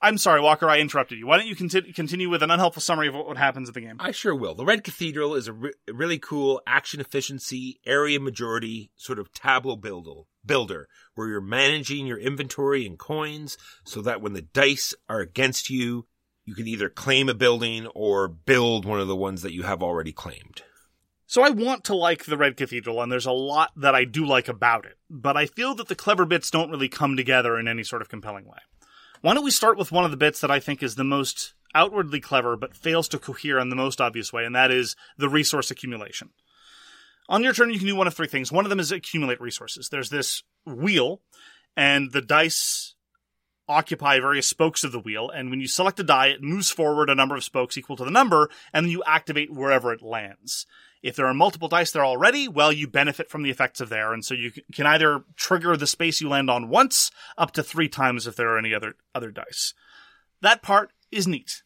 I'm 0.00 0.18
sorry, 0.18 0.40
Walker, 0.40 0.68
I 0.68 0.78
interrupted 0.78 1.18
you. 1.18 1.26
Why 1.26 1.38
don't 1.38 1.48
you 1.48 1.56
conti- 1.56 1.92
continue 1.92 2.30
with 2.30 2.42
an 2.42 2.52
unhelpful 2.52 2.80
summary 2.80 3.08
of 3.08 3.14
what, 3.14 3.26
what 3.26 3.36
happens 3.36 3.68
in 3.68 3.74
the 3.74 3.80
game? 3.80 3.96
I 3.98 4.12
sure 4.12 4.34
will. 4.34 4.54
The 4.54 4.64
Red 4.64 4.84
Cathedral 4.84 5.34
is 5.34 5.48
a 5.48 5.52
re- 5.52 5.72
really 5.92 6.18
cool 6.18 6.62
action 6.66 7.00
efficiency, 7.00 7.80
area 7.84 8.20
majority 8.20 8.92
sort 8.96 9.18
of 9.18 9.32
tableau 9.32 9.74
builder, 9.76 10.22
builder 10.46 10.88
where 11.14 11.28
you're 11.28 11.40
managing 11.40 12.06
your 12.06 12.18
inventory 12.18 12.86
and 12.86 12.96
coins 12.96 13.58
so 13.84 14.00
that 14.02 14.20
when 14.20 14.34
the 14.34 14.42
dice 14.42 14.94
are 15.08 15.20
against 15.20 15.68
you, 15.68 16.06
you 16.44 16.54
can 16.54 16.68
either 16.68 16.88
claim 16.88 17.28
a 17.28 17.34
building 17.34 17.86
or 17.88 18.28
build 18.28 18.84
one 18.84 19.00
of 19.00 19.08
the 19.08 19.16
ones 19.16 19.42
that 19.42 19.52
you 19.52 19.64
have 19.64 19.82
already 19.82 20.12
claimed. 20.12 20.62
So 21.26 21.42
I 21.42 21.50
want 21.50 21.84
to 21.84 21.94
like 21.94 22.24
the 22.24 22.38
Red 22.38 22.56
Cathedral, 22.56 23.02
and 23.02 23.12
there's 23.12 23.26
a 23.26 23.32
lot 23.32 23.72
that 23.76 23.94
I 23.94 24.04
do 24.04 24.24
like 24.24 24.48
about 24.48 24.86
it, 24.86 24.96
but 25.10 25.36
I 25.36 25.44
feel 25.44 25.74
that 25.74 25.88
the 25.88 25.94
clever 25.94 26.24
bits 26.24 26.50
don't 26.50 26.70
really 26.70 26.88
come 26.88 27.16
together 27.16 27.58
in 27.58 27.68
any 27.68 27.82
sort 27.82 28.00
of 28.00 28.08
compelling 28.08 28.46
way. 28.46 28.58
Why 29.20 29.34
don't 29.34 29.44
we 29.44 29.50
start 29.50 29.78
with 29.78 29.92
one 29.92 30.04
of 30.04 30.10
the 30.10 30.16
bits 30.16 30.40
that 30.40 30.50
I 30.50 30.60
think 30.60 30.82
is 30.82 30.94
the 30.94 31.04
most 31.04 31.54
outwardly 31.74 32.20
clever 32.20 32.56
but 32.56 32.76
fails 32.76 33.08
to 33.08 33.18
cohere 33.18 33.58
in 33.58 33.68
the 33.68 33.76
most 33.76 34.00
obvious 34.00 34.32
way, 34.32 34.44
and 34.44 34.54
that 34.54 34.70
is 34.70 34.96
the 35.16 35.28
resource 35.28 35.70
accumulation. 35.70 36.30
On 37.28 37.42
your 37.42 37.52
turn, 37.52 37.70
you 37.70 37.78
can 37.78 37.86
do 37.86 37.96
one 37.96 38.06
of 38.06 38.14
three 38.14 38.26
things. 38.26 38.50
One 38.50 38.64
of 38.64 38.70
them 38.70 38.80
is 38.80 38.90
accumulate 38.90 39.40
resources. 39.40 39.88
There's 39.88 40.08
this 40.08 40.42
wheel, 40.64 41.20
and 41.76 42.12
the 42.12 42.22
dice 42.22 42.94
occupy 43.68 44.18
various 44.18 44.48
spokes 44.48 44.84
of 44.84 44.92
the 44.92 44.98
wheel, 44.98 45.30
and 45.30 45.50
when 45.50 45.60
you 45.60 45.68
select 45.68 46.00
a 46.00 46.04
die, 46.04 46.28
it 46.28 46.42
moves 46.42 46.70
forward 46.70 47.10
a 47.10 47.14
number 47.14 47.36
of 47.36 47.44
spokes 47.44 47.76
equal 47.76 47.96
to 47.96 48.04
the 48.04 48.10
number, 48.10 48.48
and 48.72 48.86
then 48.86 48.90
you 48.90 49.02
activate 49.06 49.52
wherever 49.52 49.92
it 49.92 50.02
lands. 50.02 50.66
If 51.02 51.14
there 51.14 51.26
are 51.26 51.34
multiple 51.34 51.68
dice 51.68 51.92
there 51.92 52.04
already, 52.04 52.48
well, 52.48 52.72
you 52.72 52.88
benefit 52.88 53.30
from 53.30 53.42
the 53.42 53.50
effects 53.50 53.80
of 53.80 53.88
there, 53.88 54.12
and 54.12 54.24
so 54.24 54.34
you 54.34 54.50
can 54.72 54.86
either 54.86 55.22
trigger 55.36 55.76
the 55.76 55.86
space 55.86 56.20
you 56.20 56.28
land 56.28 56.50
on 56.50 56.68
once, 56.68 57.10
up 57.36 57.52
to 57.52 57.62
three 57.62 57.88
times 57.88 58.26
if 58.26 58.34
there 58.34 58.48
are 58.48 58.58
any 58.58 58.74
other 58.74 58.96
other 59.14 59.30
dice. 59.30 59.74
That 60.40 60.62
part 60.62 60.92
is 61.12 61.28
neat. 61.28 61.62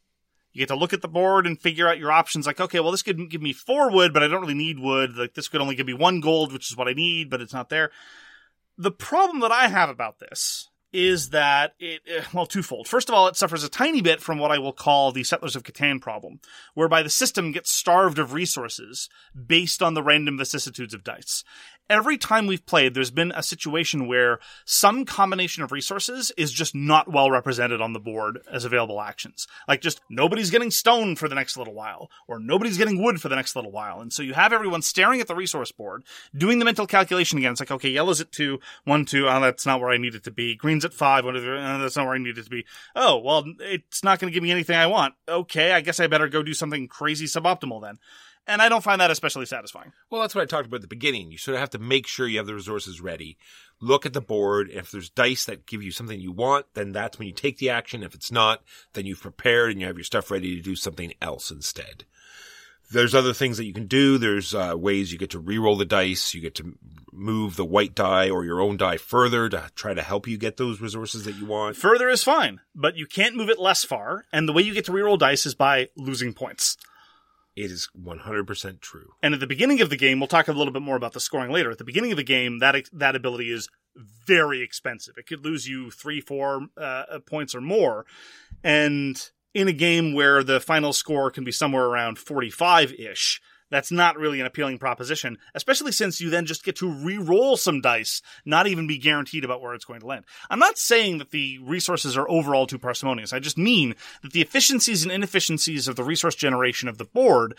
You 0.52 0.60
get 0.60 0.68
to 0.68 0.76
look 0.76 0.92
at 0.92 1.00
the 1.00 1.08
board 1.08 1.46
and 1.46 1.58
figure 1.58 1.88
out 1.88 1.98
your 1.98 2.12
options. 2.12 2.46
Like, 2.46 2.60
okay, 2.60 2.78
well, 2.80 2.90
this 2.90 3.02
could 3.02 3.30
give 3.30 3.40
me 3.40 3.54
four 3.54 3.90
wood, 3.90 4.12
but 4.12 4.22
I 4.22 4.28
don't 4.28 4.42
really 4.42 4.52
need 4.52 4.78
wood. 4.78 5.16
Like, 5.16 5.32
this 5.32 5.48
could 5.48 5.62
only 5.62 5.74
give 5.74 5.86
me 5.86 5.94
one 5.94 6.20
gold, 6.20 6.52
which 6.52 6.70
is 6.70 6.76
what 6.76 6.88
I 6.88 6.92
need, 6.92 7.30
but 7.30 7.40
it's 7.40 7.54
not 7.54 7.70
there. 7.70 7.90
The 8.76 8.90
problem 8.90 9.40
that 9.40 9.52
I 9.52 9.68
have 9.68 9.88
about 9.88 10.18
this 10.18 10.68
is 10.92 11.30
that 11.30 11.74
it, 11.78 12.02
eh, 12.06 12.22
well, 12.32 12.46
twofold. 12.46 12.86
First 12.86 13.08
of 13.08 13.14
all, 13.14 13.26
it 13.28 13.36
suffers 13.36 13.64
a 13.64 13.68
tiny 13.68 14.02
bit 14.02 14.20
from 14.20 14.38
what 14.38 14.50
I 14.50 14.58
will 14.58 14.72
call 14.72 15.12
the 15.12 15.24
Settlers 15.24 15.56
of 15.56 15.62
Catan 15.62 16.00
problem, 16.00 16.40
whereby 16.74 17.02
the 17.02 17.10
system 17.10 17.52
gets 17.52 17.72
starved 17.72 18.18
of 18.18 18.32
resources 18.32 19.08
based 19.34 19.82
on 19.82 19.94
the 19.94 20.02
random 20.02 20.36
vicissitudes 20.36 20.94
of 20.94 21.04
dice. 21.04 21.44
Every 21.92 22.16
time 22.16 22.46
we've 22.46 22.64
played, 22.64 22.94
there's 22.94 23.10
been 23.10 23.32
a 23.36 23.42
situation 23.42 24.08
where 24.08 24.38
some 24.64 25.04
combination 25.04 25.62
of 25.62 25.72
resources 25.72 26.32
is 26.38 26.50
just 26.50 26.74
not 26.74 27.12
well 27.12 27.30
represented 27.30 27.82
on 27.82 27.92
the 27.92 28.00
board 28.00 28.38
as 28.50 28.64
available 28.64 28.98
actions. 28.98 29.46
Like 29.68 29.82
just 29.82 30.00
nobody's 30.08 30.50
getting 30.50 30.70
stone 30.70 31.16
for 31.16 31.28
the 31.28 31.34
next 31.34 31.58
little 31.58 31.74
while, 31.74 32.10
or 32.26 32.38
nobody's 32.38 32.78
getting 32.78 33.02
wood 33.02 33.20
for 33.20 33.28
the 33.28 33.36
next 33.36 33.54
little 33.56 33.70
while. 33.70 34.00
And 34.00 34.10
so 34.10 34.22
you 34.22 34.32
have 34.32 34.54
everyone 34.54 34.80
staring 34.80 35.20
at 35.20 35.26
the 35.26 35.34
resource 35.34 35.70
board, 35.70 36.02
doing 36.34 36.58
the 36.58 36.64
mental 36.64 36.86
calculation 36.86 37.36
again. 37.36 37.52
It's 37.52 37.60
like, 37.60 37.70
okay, 37.70 37.90
yellow's 37.90 38.22
at 38.22 38.32
two, 38.32 38.58
one, 38.84 39.04
two, 39.04 39.28
oh, 39.28 39.40
that's 39.42 39.66
not 39.66 39.78
where 39.78 39.90
I 39.90 39.98
need 39.98 40.14
it 40.14 40.24
to 40.24 40.30
be. 40.30 40.56
Green's 40.56 40.86
at 40.86 40.94
five, 40.94 41.26
one, 41.26 41.34
two, 41.34 41.46
oh, 41.46 41.78
that's 41.78 41.96
not 41.98 42.06
where 42.06 42.14
I 42.14 42.18
need 42.18 42.38
it 42.38 42.44
to 42.44 42.50
be. 42.50 42.64
Oh, 42.96 43.18
well, 43.18 43.44
it's 43.60 44.02
not 44.02 44.18
going 44.18 44.30
to 44.30 44.34
give 44.34 44.42
me 44.42 44.50
anything 44.50 44.76
I 44.76 44.86
want. 44.86 45.12
Okay, 45.28 45.72
I 45.72 45.82
guess 45.82 46.00
I 46.00 46.06
better 46.06 46.28
go 46.28 46.42
do 46.42 46.54
something 46.54 46.88
crazy 46.88 47.26
suboptimal 47.26 47.82
then. 47.82 47.98
And 48.46 48.60
I 48.60 48.68
don't 48.68 48.82
find 48.82 49.00
that 49.00 49.10
especially 49.10 49.46
satisfying. 49.46 49.92
Well, 50.10 50.20
that's 50.20 50.34
what 50.34 50.42
I 50.42 50.46
talked 50.46 50.66
about 50.66 50.76
at 50.76 50.82
the 50.82 50.88
beginning. 50.88 51.30
You 51.30 51.38
sort 51.38 51.54
of 51.54 51.60
have 51.60 51.70
to 51.70 51.78
make 51.78 52.06
sure 52.06 52.26
you 52.26 52.38
have 52.38 52.46
the 52.46 52.54
resources 52.54 53.00
ready. 53.00 53.38
Look 53.80 54.04
at 54.04 54.12
the 54.12 54.20
board. 54.20 54.68
If 54.72 54.90
there's 54.90 55.10
dice 55.10 55.44
that 55.44 55.66
give 55.66 55.82
you 55.82 55.92
something 55.92 56.18
you 56.20 56.32
want, 56.32 56.66
then 56.74 56.92
that's 56.92 57.18
when 57.18 57.28
you 57.28 57.34
take 57.34 57.58
the 57.58 57.70
action. 57.70 58.02
If 58.02 58.14
it's 58.14 58.32
not, 58.32 58.62
then 58.94 59.06
you've 59.06 59.22
prepared 59.22 59.70
and 59.70 59.80
you 59.80 59.86
have 59.86 59.96
your 59.96 60.04
stuff 60.04 60.30
ready 60.30 60.56
to 60.56 60.62
do 60.62 60.74
something 60.74 61.12
else 61.22 61.50
instead. 61.50 62.04
There's 62.90 63.14
other 63.14 63.32
things 63.32 63.56
that 63.56 63.64
you 63.64 63.72
can 63.72 63.86
do. 63.86 64.18
There's 64.18 64.54
uh, 64.54 64.74
ways 64.76 65.12
you 65.12 65.18
get 65.18 65.30
to 65.30 65.38
re-roll 65.38 65.76
the 65.76 65.84
dice. 65.84 66.34
You 66.34 66.42
get 66.42 66.54
to 66.56 66.76
move 67.10 67.56
the 67.56 67.64
white 67.64 67.94
die 67.94 68.28
or 68.28 68.44
your 68.44 68.60
own 68.60 68.76
die 68.76 68.98
further 68.98 69.48
to 69.48 69.70
try 69.74 69.94
to 69.94 70.02
help 70.02 70.28
you 70.28 70.36
get 70.36 70.58
those 70.58 70.80
resources 70.80 71.24
that 71.24 71.36
you 71.36 71.46
want. 71.46 71.76
Further 71.76 72.08
is 72.08 72.22
fine, 72.22 72.60
but 72.74 72.96
you 72.96 73.06
can't 73.06 73.36
move 73.36 73.48
it 73.48 73.58
less 73.58 73.84
far. 73.84 74.26
And 74.32 74.48
the 74.48 74.52
way 74.52 74.62
you 74.62 74.74
get 74.74 74.84
to 74.86 74.92
reroll 74.92 75.18
dice 75.18 75.46
is 75.46 75.54
by 75.54 75.88
losing 75.96 76.34
points. 76.34 76.76
It 77.54 77.70
is 77.70 77.88
100% 78.00 78.80
true. 78.80 79.12
And 79.22 79.34
at 79.34 79.40
the 79.40 79.46
beginning 79.46 79.80
of 79.80 79.90
the 79.90 79.96
game, 79.96 80.18
we'll 80.20 80.26
talk 80.26 80.48
a 80.48 80.52
little 80.52 80.72
bit 80.72 80.82
more 80.82 80.96
about 80.96 81.12
the 81.12 81.20
scoring 81.20 81.50
later. 81.50 81.70
At 81.70 81.78
the 81.78 81.84
beginning 81.84 82.10
of 82.10 82.16
the 82.16 82.24
game, 82.24 82.60
that 82.60 82.88
that 82.92 83.14
ability 83.14 83.50
is 83.50 83.68
very 84.26 84.62
expensive. 84.62 85.18
It 85.18 85.26
could 85.26 85.44
lose 85.44 85.68
you 85.68 85.90
three, 85.90 86.20
four 86.20 86.68
uh, 86.76 87.18
points 87.26 87.54
or 87.54 87.60
more. 87.60 88.06
And 88.64 89.30
in 89.54 89.68
a 89.68 89.72
game 89.72 90.14
where 90.14 90.42
the 90.42 90.60
final 90.60 90.92
score 90.92 91.30
can 91.30 91.44
be 91.44 91.52
somewhere 91.52 91.84
around 91.84 92.18
45 92.18 92.94
ish, 92.94 93.40
that's 93.72 93.90
not 93.90 94.18
really 94.18 94.38
an 94.38 94.46
appealing 94.46 94.78
proposition, 94.78 95.38
especially 95.54 95.92
since 95.92 96.20
you 96.20 96.28
then 96.28 96.44
just 96.44 96.62
get 96.62 96.76
to 96.76 96.90
re-roll 96.90 97.56
some 97.56 97.80
dice, 97.80 98.20
not 98.44 98.66
even 98.66 98.86
be 98.86 98.98
guaranteed 98.98 99.44
about 99.44 99.62
where 99.62 99.72
it's 99.72 99.86
going 99.86 100.00
to 100.00 100.06
land. 100.06 100.26
I'm 100.50 100.58
not 100.58 100.76
saying 100.76 101.18
that 101.18 101.30
the 101.30 101.58
resources 101.58 102.16
are 102.16 102.28
overall 102.28 102.66
too 102.66 102.78
parsimonious. 102.78 103.32
I 103.32 103.38
just 103.38 103.56
mean 103.56 103.94
that 104.22 104.32
the 104.32 104.42
efficiencies 104.42 105.02
and 105.02 105.10
inefficiencies 105.10 105.88
of 105.88 105.96
the 105.96 106.04
resource 106.04 106.34
generation 106.34 106.88
of 106.88 106.98
the 106.98 107.06
board 107.06 107.56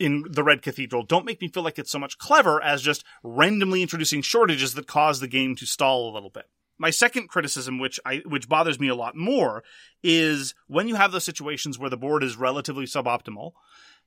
in 0.00 0.24
the 0.28 0.42
Red 0.42 0.62
Cathedral 0.62 1.04
don't 1.04 1.24
make 1.24 1.40
me 1.40 1.48
feel 1.48 1.62
like 1.62 1.78
it's 1.78 1.92
so 1.92 1.98
much 1.98 2.18
clever 2.18 2.60
as 2.60 2.82
just 2.82 3.04
randomly 3.22 3.82
introducing 3.82 4.20
shortages 4.20 4.74
that 4.74 4.88
cause 4.88 5.20
the 5.20 5.28
game 5.28 5.54
to 5.56 5.66
stall 5.66 6.10
a 6.10 6.14
little 6.14 6.30
bit. 6.30 6.46
My 6.78 6.90
second 6.90 7.28
criticism, 7.28 7.78
which 7.78 8.00
I 8.04 8.22
which 8.26 8.48
bothers 8.48 8.80
me 8.80 8.88
a 8.88 8.94
lot 8.96 9.14
more, 9.14 9.62
is 10.02 10.54
when 10.66 10.88
you 10.88 10.96
have 10.96 11.12
those 11.12 11.22
situations 11.22 11.78
where 11.78 11.90
the 11.90 11.96
board 11.96 12.24
is 12.24 12.36
relatively 12.36 12.86
suboptimal 12.86 13.52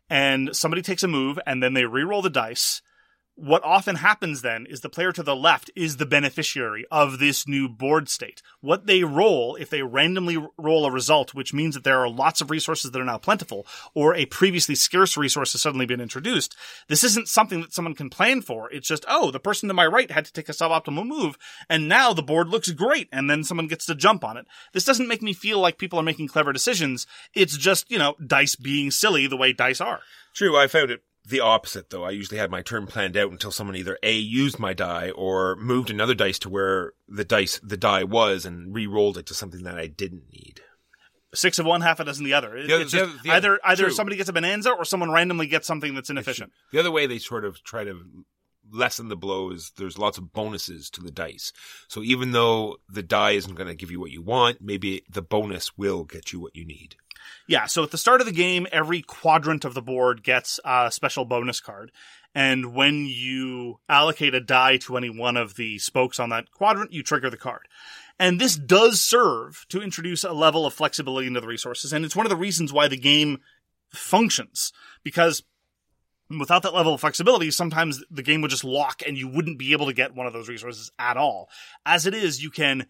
and 0.09 0.55
somebody 0.55 0.81
takes 0.81 1.03
a 1.03 1.07
move 1.07 1.39
and 1.45 1.61
then 1.61 1.73
they 1.73 1.85
re-roll 1.85 2.21
the 2.21 2.29
dice 2.29 2.81
what 3.35 3.63
often 3.65 3.97
happens 3.97 4.41
then 4.41 4.65
is 4.65 4.79
the 4.79 4.89
player 4.89 5.11
to 5.11 5.21
the 5.21 5.35
left 5.35 5.69
is 5.75 5.97
the 5.97 6.05
beneficiary 6.05 6.85
of 6.89 7.19
this 7.19 7.47
new 7.47 7.67
board 7.67 8.07
state. 8.07 8.41
What 8.61 8.87
they 8.87 9.03
roll, 9.03 9.55
if 9.55 9.69
they 9.69 9.81
randomly 9.81 10.37
roll 10.57 10.85
a 10.85 10.91
result, 10.91 11.33
which 11.33 11.53
means 11.53 11.75
that 11.75 11.83
there 11.83 11.99
are 11.99 12.09
lots 12.09 12.39
of 12.39 12.49
resources 12.49 12.91
that 12.91 13.01
are 13.01 13.05
now 13.05 13.17
plentiful, 13.17 13.67
or 13.93 14.15
a 14.15 14.25
previously 14.25 14.73
scarce 14.73 15.17
resource 15.17 15.51
has 15.51 15.61
suddenly 15.61 15.85
been 15.85 15.99
introduced, 15.99 16.55
this 16.87 17.03
isn't 17.03 17.27
something 17.27 17.59
that 17.59 17.73
someone 17.73 17.93
can 17.93 18.09
plan 18.09 18.41
for. 18.41 18.71
It's 18.71 18.87
just, 18.87 19.03
oh, 19.07 19.31
the 19.31 19.39
person 19.39 19.67
to 19.67 19.73
my 19.73 19.85
right 19.85 20.09
had 20.09 20.23
to 20.25 20.33
take 20.33 20.47
a 20.47 20.53
suboptimal 20.53 21.05
move, 21.05 21.37
and 21.69 21.89
now 21.89 22.13
the 22.13 22.23
board 22.23 22.47
looks 22.47 22.71
great, 22.71 23.09
and 23.11 23.29
then 23.29 23.43
someone 23.43 23.67
gets 23.67 23.85
to 23.87 23.95
jump 23.95 24.23
on 24.23 24.37
it. 24.37 24.45
This 24.71 24.85
doesn't 24.85 25.09
make 25.09 25.21
me 25.21 25.33
feel 25.33 25.59
like 25.59 25.77
people 25.77 25.99
are 25.99 26.03
making 26.03 26.29
clever 26.29 26.53
decisions. 26.53 27.05
It's 27.33 27.57
just, 27.57 27.91
you 27.91 27.99
know, 27.99 28.15
dice 28.25 28.55
being 28.55 28.91
silly 28.91 29.27
the 29.27 29.37
way 29.37 29.51
dice 29.51 29.81
are. 29.81 29.99
True, 30.33 30.57
I 30.57 30.67
found 30.67 30.89
it 30.89 31.01
the 31.27 31.39
opposite 31.39 31.89
though. 31.89 32.03
I 32.03 32.11
usually 32.11 32.37
had 32.37 32.51
my 32.51 32.61
turn 32.61 32.85
planned 32.87 33.17
out 33.17 33.31
until 33.31 33.51
someone 33.51 33.75
either 33.75 33.97
A 34.03 34.13
used 34.15 34.59
my 34.59 34.73
die 34.73 35.09
or 35.11 35.55
moved 35.55 35.89
another 35.89 36.13
dice 36.13 36.39
to 36.39 36.49
where 36.49 36.93
the 37.07 37.25
dice 37.25 37.59
the 37.63 37.77
die 37.77 38.03
was 38.03 38.45
and 38.45 38.73
re-rolled 38.75 39.17
it 39.17 39.25
to 39.27 39.33
something 39.33 39.63
that 39.63 39.77
I 39.77 39.87
didn't 39.87 40.23
need. 40.31 40.61
six 41.33 41.59
of 41.59 41.65
one, 41.65 41.81
half 41.81 41.99
a 41.99 42.05
dozen 42.05 42.23
the 42.23 42.33
other. 42.33 42.55
It- 42.55 42.67
The 42.67 42.73
other- 42.75 42.83
it's 42.83 42.91
the 42.93 43.03
other- 43.03 43.11
the 43.11 43.29
other- 43.29 43.31
either 43.31 43.59
either 43.65 43.83
true. 43.85 43.93
somebody 43.93 44.15
gets 44.15 44.29
a 44.29 44.33
bonanza 44.33 44.71
or 44.71 44.85
someone 44.85 45.11
randomly 45.11 45.47
gets 45.47 45.67
something 45.67 45.93
that's 45.93 46.09
inefficient. 46.09 46.53
The 46.71 46.79
other 46.79 46.91
way 46.91 47.07
they 47.07 47.17
sort 47.19 47.43
of 47.43 47.61
try 47.63 47.83
to 47.83 47.99
lessen 48.71 49.09
the 49.09 49.15
blow 49.15 49.51
is 49.51 49.71
there's 49.77 49.97
lots 49.97 50.17
of 50.17 50.33
bonuses 50.33 50.89
to 50.91 51.01
the 51.01 51.11
dice. 51.11 51.51
So 51.87 52.03
even 52.03 52.31
though 52.31 52.77
the 52.89 53.03
die 53.03 53.31
isn't 53.31 53.55
going 53.55 53.67
to 53.67 53.75
give 53.75 53.91
you 53.91 53.99
what 53.99 54.11
you 54.11 54.21
want, 54.21 54.61
maybe 54.61 55.03
the 55.09 55.21
bonus 55.21 55.77
will 55.77 56.03
get 56.03 56.33
you 56.33 56.39
what 56.39 56.55
you 56.55 56.65
need. 56.65 56.95
Yeah, 57.47 57.65
so 57.65 57.83
at 57.83 57.91
the 57.91 57.97
start 57.97 58.21
of 58.21 58.27
the 58.27 58.33
game, 58.33 58.67
every 58.71 59.01
quadrant 59.01 59.65
of 59.65 59.73
the 59.73 59.81
board 59.81 60.23
gets 60.23 60.59
a 60.63 60.91
special 60.91 61.25
bonus 61.25 61.59
card. 61.59 61.91
And 62.33 62.73
when 62.73 63.05
you 63.05 63.79
allocate 63.87 64.35
a 64.35 64.41
die 64.41 64.77
to 64.77 64.97
any 64.97 65.09
one 65.09 65.37
of 65.37 65.55
the 65.55 65.79
spokes 65.79 66.19
on 66.19 66.29
that 66.29 66.51
quadrant, 66.51 66.91
you 66.91 67.01
trigger 67.01 67.29
the 67.29 67.37
card. 67.37 67.67
And 68.19 68.39
this 68.39 68.55
does 68.55 69.01
serve 69.01 69.65
to 69.69 69.81
introduce 69.81 70.23
a 70.23 70.33
level 70.33 70.65
of 70.65 70.73
flexibility 70.73 71.27
into 71.27 71.41
the 71.41 71.47
resources. 71.47 71.93
And 71.93 72.03
it's 72.03 72.15
one 72.15 72.25
of 72.25 72.29
the 72.29 72.35
reasons 72.35 72.73
why 72.73 72.87
the 72.87 72.97
game 72.97 73.39
functions. 73.93 74.71
Because 75.03 75.43
without 76.29 76.63
that 76.63 76.73
level 76.73 76.93
of 76.93 77.01
flexibility, 77.01 77.51
sometimes 77.51 78.03
the 78.09 78.23
game 78.23 78.41
would 78.41 78.51
just 78.51 78.63
lock 78.63 79.01
and 79.05 79.17
you 79.17 79.27
wouldn't 79.27 79.59
be 79.59 79.71
able 79.71 79.85
to 79.85 79.93
get 79.93 80.15
one 80.15 80.27
of 80.27 80.33
those 80.33 80.49
resources 80.49 80.91
at 80.97 81.17
all. 81.17 81.49
As 81.85 82.05
it 82.05 82.13
is, 82.13 82.43
you 82.43 82.49
can 82.49 82.87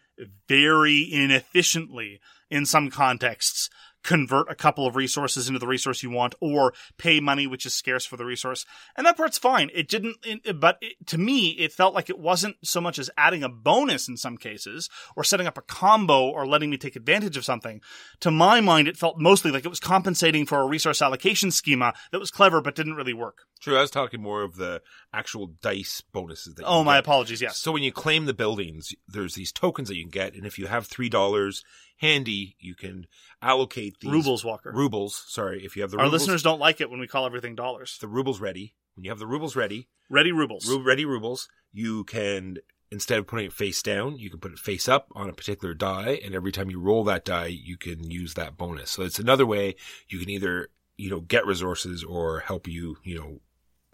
very 0.47 1.07
inefficiently, 1.11 2.19
in 2.49 2.65
some 2.65 2.89
contexts, 2.89 3.69
convert 4.06 4.49
a 4.49 4.56
couple 4.56 4.86
of 4.86 4.95
resources 4.95 5.47
into 5.47 5.60
the 5.60 5.68
resource 5.68 6.03
you 6.03 6.12
want 6.12 6.36
or 6.39 6.74
pay 6.97 7.20
money 7.20 7.47
which 7.47 7.66
is 7.66 7.74
scarce 7.74 8.06
for 8.06 8.18
the 8.18 8.26
resource. 8.26 8.66
And 8.95 9.06
that 9.06 9.18
part's 9.18 9.39
fine. 9.39 9.72
It 9.74 9.89
didn't 9.89 10.18
it, 10.24 10.60
but 10.60 10.78
it, 10.80 11.08
to 11.08 11.18
me 11.18 11.49
it 11.49 11.74
felt 11.74 11.95
like 11.95 12.10
it 12.10 12.20
wasn't 12.20 12.58
so 12.64 12.80
much 12.80 12.99
as 12.99 13.10
adding 13.18 13.43
a 13.43 13.49
bonus 13.49 14.08
in 14.08 14.16
some 14.16 14.38
cases 14.38 14.89
or 15.16 15.24
setting 15.24 15.47
up 15.47 15.58
a 15.58 15.62
combo 15.62 16.30
or 16.30 16.45
letting 16.45 16.70
me 16.70 16.78
take 16.78 16.95
advantage 16.95 17.36
of 17.36 17.45
something. 17.45 17.82
To 18.20 18.30
my 18.30 18.62
mind 18.62 18.88
it 18.88 18.97
felt 18.97 19.20
mostly 19.20 19.51
like 19.51 19.66
it 19.66 19.70
was 19.70 19.80
compensating 19.80 20.45
for 20.45 20.60
a 20.60 20.68
resource 20.68 21.01
allocation 21.01 21.49
schema 21.49 21.93
that 22.12 22.20
was 22.20 22.32
clever 22.32 22.62
but 22.62 22.76
didn't 22.76 22.95
really 22.95 23.14
work 23.14 23.39
True, 23.62 23.78
I 23.78 23.82
was 23.82 23.91
talking 23.91 24.22
more 24.22 24.43
of 24.43 24.58
the 24.58 24.82
actual 25.14 25.47
dice 25.62 26.01
bonuses. 26.01 26.56
That 26.56 26.66
oh 26.66 26.84
my 26.84 26.95
get. 26.95 26.99
apologies 26.99 27.41
yes 27.41 27.58
So 27.58 27.72
when 27.72 27.84
you 27.84 27.91
claim 27.91 28.26
the 28.26 28.34
buildings, 28.34 28.93
there's 29.08 29.36
these 29.36 29.51
tokens 29.51 29.88
that 29.88 29.95
you 29.95 30.03
can 30.03 30.12
get, 30.12 30.34
and 30.36 30.45
if 30.45 30.60
you 30.60 30.68
have 30.68 30.88
three 30.88 31.10
dollars 31.10 31.64
handy, 31.97 32.56
you 32.60 32.76
can 32.76 33.08
allocate 33.41 33.99
these 33.99 34.12
rubles 34.12 34.43
walker 34.43 34.72
Rubles, 34.74 35.24
sorry, 35.28 35.64
if 35.64 35.76
you 35.76 35.82
have 35.82 35.91
the 35.91 35.97
our 35.97 36.06
rubles, 36.06 36.22
listeners 36.22 36.43
don't 36.43 36.60
like 36.60 36.82
it 36.82 36.89
when 36.89 36.99
we 36.99 37.08
call 37.08 37.26
everything 37.26 37.56
dollars 37.56 37.97
the 37.99 38.08
rubles 38.08 38.39
ready. 38.39 38.76
When 38.95 39.03
you 39.03 39.12
have 39.12 39.20
the 39.20 39.28
rubles 39.28 39.56
ready, 39.56 39.89
ready 40.10 40.32
rubles 40.32 40.68
ru- 40.68 40.84
ready 40.84 41.06
rubles, 41.06 41.49
you 41.74 42.03
can 42.03 42.58
instead 42.91 43.20
of 43.20 43.28
putting 43.28 43.47
it 43.47 43.53
face 43.53 43.82
down, 43.82 44.18
you 44.18 44.30
can 44.30 44.39
put 44.39 44.53
it 44.53 44.60
face 44.60 44.88
up 44.88 45.08
on 45.16 45.30
a 45.30 45.34
particular 45.34 45.74
die, 45.74 46.20
and 46.24 46.34
every 46.36 46.51
time 46.51 46.70
you 46.70 46.80
roll 46.80 47.03
that 47.03 47.26
die, 47.26 47.47
you 47.47 47.78
can 47.78 48.10
use 48.10 48.36
that 48.36 48.58
bonus. 48.58 48.91
So 48.91 49.03
it's 49.03 49.20
another 49.20 49.45
way 49.45 49.76
you 50.08 50.20
can 50.20 50.30
either 50.30 50.70
you 50.97 51.09
know 51.09 51.19
get 51.19 51.45
resources 51.45 52.03
or 52.03 52.39
help 52.41 52.67
you 52.67 52.97
you 53.03 53.17
know 53.17 53.39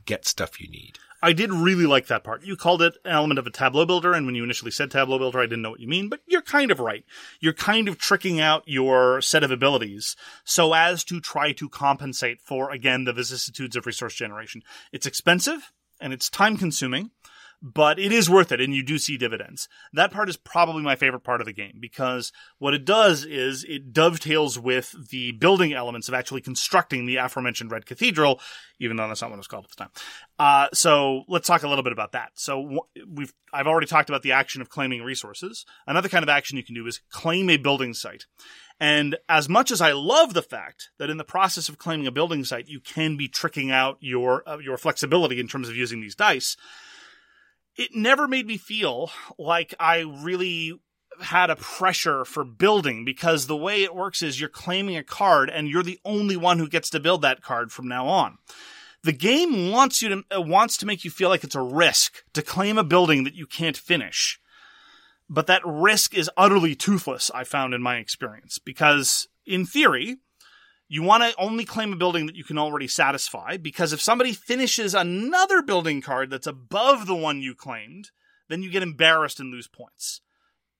get 0.05 0.25
stuff 0.25 0.59
you 0.59 0.67
need. 0.69 0.97
I 1.23 1.33
did 1.33 1.53
really 1.53 1.85
like 1.85 2.07
that 2.07 2.23
part. 2.23 2.43
You 2.43 2.55
called 2.55 2.81
it 2.81 2.95
an 3.05 3.11
element 3.11 3.37
of 3.37 3.45
a 3.45 3.51
tableau 3.51 3.85
builder, 3.85 4.13
and 4.13 4.25
when 4.25 4.33
you 4.33 4.43
initially 4.43 4.71
said 4.71 4.89
tableau 4.89 5.19
builder, 5.19 5.39
I 5.39 5.43
didn't 5.43 5.61
know 5.61 5.69
what 5.69 5.79
you 5.79 5.87
mean, 5.87 6.09
but 6.09 6.21
you're 6.25 6.41
kind 6.41 6.71
of 6.71 6.79
right. 6.79 7.05
You're 7.39 7.53
kind 7.53 7.87
of 7.87 7.99
tricking 7.99 8.39
out 8.39 8.63
your 8.65 9.21
set 9.21 9.43
of 9.43 9.51
abilities 9.51 10.15
so 10.43 10.73
as 10.73 11.03
to 11.05 11.21
try 11.21 11.51
to 11.53 11.69
compensate 11.69 12.41
for, 12.41 12.71
again, 12.71 13.03
the 13.03 13.13
vicissitudes 13.13 13.75
of 13.75 13.85
resource 13.85 14.15
generation. 14.15 14.63
It's 14.91 15.05
expensive 15.05 15.71
and 15.99 16.11
it's 16.11 16.27
time 16.27 16.57
consuming, 16.57 17.11
but 17.61 17.99
it 17.99 18.11
is 18.11 18.29
worth 18.29 18.51
it, 18.51 18.59
and 18.59 18.73
you 18.73 18.83
do 18.83 18.97
see 18.97 19.17
dividends. 19.17 19.69
That 19.93 20.11
part 20.11 20.29
is 20.29 20.37
probably 20.37 20.81
my 20.81 20.95
favorite 20.95 21.23
part 21.23 21.41
of 21.41 21.45
the 21.45 21.53
game 21.53 21.77
because 21.79 22.31
what 22.57 22.73
it 22.73 22.85
does 22.85 23.23
is 23.23 23.63
it 23.63 23.93
dovetails 23.93 24.57
with 24.57 24.95
the 25.09 25.31
building 25.33 25.73
elements 25.73 26.07
of 26.07 26.13
actually 26.13 26.41
constructing 26.41 27.05
the 27.05 27.17
aforementioned 27.17 27.71
Red 27.71 27.85
Cathedral, 27.85 28.39
even 28.79 28.97
though 28.97 29.07
that's 29.07 29.21
not 29.21 29.29
what 29.29 29.35
it 29.35 29.37
was 29.37 29.47
called 29.47 29.65
at 29.65 29.71
the 29.71 29.75
time. 29.75 29.91
Uh, 30.39 30.67
so 30.73 31.23
let's 31.27 31.47
talk 31.47 31.61
a 31.63 31.67
little 31.67 31.83
bit 31.83 31.93
about 31.93 32.13
that. 32.13 32.31
So 32.33 32.87
we've 33.07 33.33
I've 33.53 33.67
already 33.67 33.87
talked 33.87 34.09
about 34.09 34.23
the 34.23 34.31
action 34.31 34.61
of 34.61 34.69
claiming 34.69 35.03
resources. 35.03 35.65
Another 35.85 36.09
kind 36.09 36.23
of 36.23 36.29
action 36.29 36.57
you 36.57 36.63
can 36.63 36.75
do 36.75 36.87
is 36.87 37.01
claim 37.11 37.49
a 37.49 37.57
building 37.57 37.93
site. 37.93 38.25
And 38.79 39.17
as 39.29 39.47
much 39.47 39.69
as 39.69 39.79
I 39.79 39.91
love 39.91 40.33
the 40.33 40.41
fact 40.41 40.89
that 40.97 41.11
in 41.11 41.17
the 41.17 41.23
process 41.23 41.69
of 41.69 41.77
claiming 41.77 42.07
a 42.07 42.11
building 42.11 42.43
site, 42.43 42.67
you 42.67 42.79
can 42.79 43.15
be 43.15 43.27
tricking 43.27 43.69
out 43.69 43.97
your 43.99 44.41
uh, 44.49 44.57
your 44.57 44.77
flexibility 44.77 45.39
in 45.39 45.47
terms 45.47 45.69
of 45.69 45.75
using 45.75 46.01
these 46.01 46.15
dice, 46.15 46.57
it 47.75 47.95
never 47.95 48.27
made 48.27 48.47
me 48.47 48.57
feel 48.57 49.11
like 49.37 49.73
I 49.79 49.99
really 49.99 50.79
had 51.21 51.49
a 51.49 51.55
pressure 51.55 52.25
for 52.25 52.43
building 52.43 53.05
because 53.05 53.47
the 53.47 53.57
way 53.57 53.83
it 53.83 53.95
works 53.95 54.21
is 54.21 54.39
you're 54.39 54.49
claiming 54.49 54.97
a 54.97 55.03
card 55.03 55.49
and 55.49 55.67
you're 55.67 55.83
the 55.83 55.99
only 56.03 56.37
one 56.37 56.57
who 56.57 56.67
gets 56.67 56.89
to 56.91 56.99
build 56.99 57.21
that 57.21 57.41
card 57.41 57.71
from 57.71 57.87
now 57.87 58.07
on. 58.07 58.37
The 59.03 59.11
game 59.11 59.71
wants 59.71 60.01
you 60.01 60.09
to 60.09 60.37
uh, 60.37 60.41
wants 60.41 60.77
to 60.77 60.85
make 60.85 61.03
you 61.03 61.11
feel 61.11 61.29
like 61.29 61.43
it's 61.43 61.55
a 61.55 61.61
risk 61.61 62.23
to 62.33 62.41
claim 62.41 62.77
a 62.77 62.83
building 62.83 63.23
that 63.23 63.33
you 63.33 63.47
can't 63.47 63.77
finish. 63.77 64.39
But 65.27 65.47
that 65.47 65.65
risk 65.65 66.13
is 66.13 66.29
utterly 66.35 66.75
toothless, 66.75 67.31
I 67.33 67.45
found 67.45 67.73
in 67.73 67.81
my 67.81 67.97
experience, 67.97 68.59
because 68.59 69.27
in 69.45 69.65
theory, 69.65 70.17
you 70.93 71.01
want 71.01 71.23
to 71.23 71.33
only 71.41 71.63
claim 71.63 71.93
a 71.93 71.95
building 71.95 72.25
that 72.25 72.35
you 72.35 72.43
can 72.43 72.57
already 72.57 72.85
satisfy, 72.85 73.55
because 73.55 73.93
if 73.93 74.01
somebody 74.01 74.33
finishes 74.33 74.93
another 74.93 75.61
building 75.61 76.01
card 76.01 76.29
that's 76.29 76.47
above 76.47 77.07
the 77.07 77.15
one 77.15 77.41
you 77.41 77.55
claimed, 77.55 78.11
then 78.49 78.61
you 78.61 78.69
get 78.69 78.83
embarrassed 78.83 79.39
and 79.39 79.53
lose 79.53 79.69
points. 79.69 80.19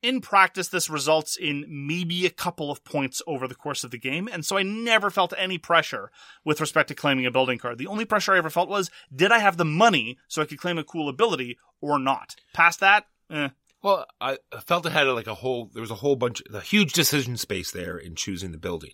In 0.03 0.19
practice, 0.19 0.67
this 0.67 0.89
results 0.89 1.37
in 1.37 1.63
maybe 1.69 2.25
a 2.25 2.29
couple 2.29 2.69
of 2.69 2.83
points 2.83 3.21
over 3.25 3.47
the 3.47 3.55
course 3.55 3.85
of 3.85 3.91
the 3.91 3.97
game, 3.97 4.27
and 4.29 4.45
so 4.45 4.57
I 4.57 4.63
never 4.63 5.09
felt 5.09 5.33
any 5.37 5.57
pressure 5.57 6.11
with 6.43 6.59
respect 6.59 6.89
to 6.89 6.93
claiming 6.93 7.25
a 7.25 7.31
building 7.31 7.57
card. 7.57 7.77
The 7.77 7.87
only 7.87 8.03
pressure 8.03 8.33
I 8.33 8.39
ever 8.39 8.49
felt 8.49 8.67
was, 8.67 8.91
did 9.15 9.31
I 9.31 9.39
have 9.39 9.55
the 9.55 9.63
money 9.63 10.17
so 10.27 10.41
I 10.41 10.45
could 10.45 10.59
claim 10.59 10.77
a 10.77 10.83
cool 10.83 11.07
ability 11.07 11.57
or 11.79 11.97
not? 11.97 12.35
Past 12.53 12.81
that, 12.81 13.05
eh. 13.29 13.47
Well, 13.81 14.05
I 14.19 14.37
felt 14.65 14.85
it 14.85 14.91
had 14.91 15.07
like 15.07 15.25
a 15.25 15.33
whole, 15.33 15.71
there 15.73 15.81
was 15.81 15.89
a 15.89 15.95
whole 15.95 16.15
bunch, 16.15 16.43
a 16.53 16.59
huge 16.59 16.93
decision 16.93 17.37
space 17.37 17.71
there 17.71 17.97
in 17.97 18.15
choosing 18.15 18.51
the 18.51 18.59
building. 18.59 18.91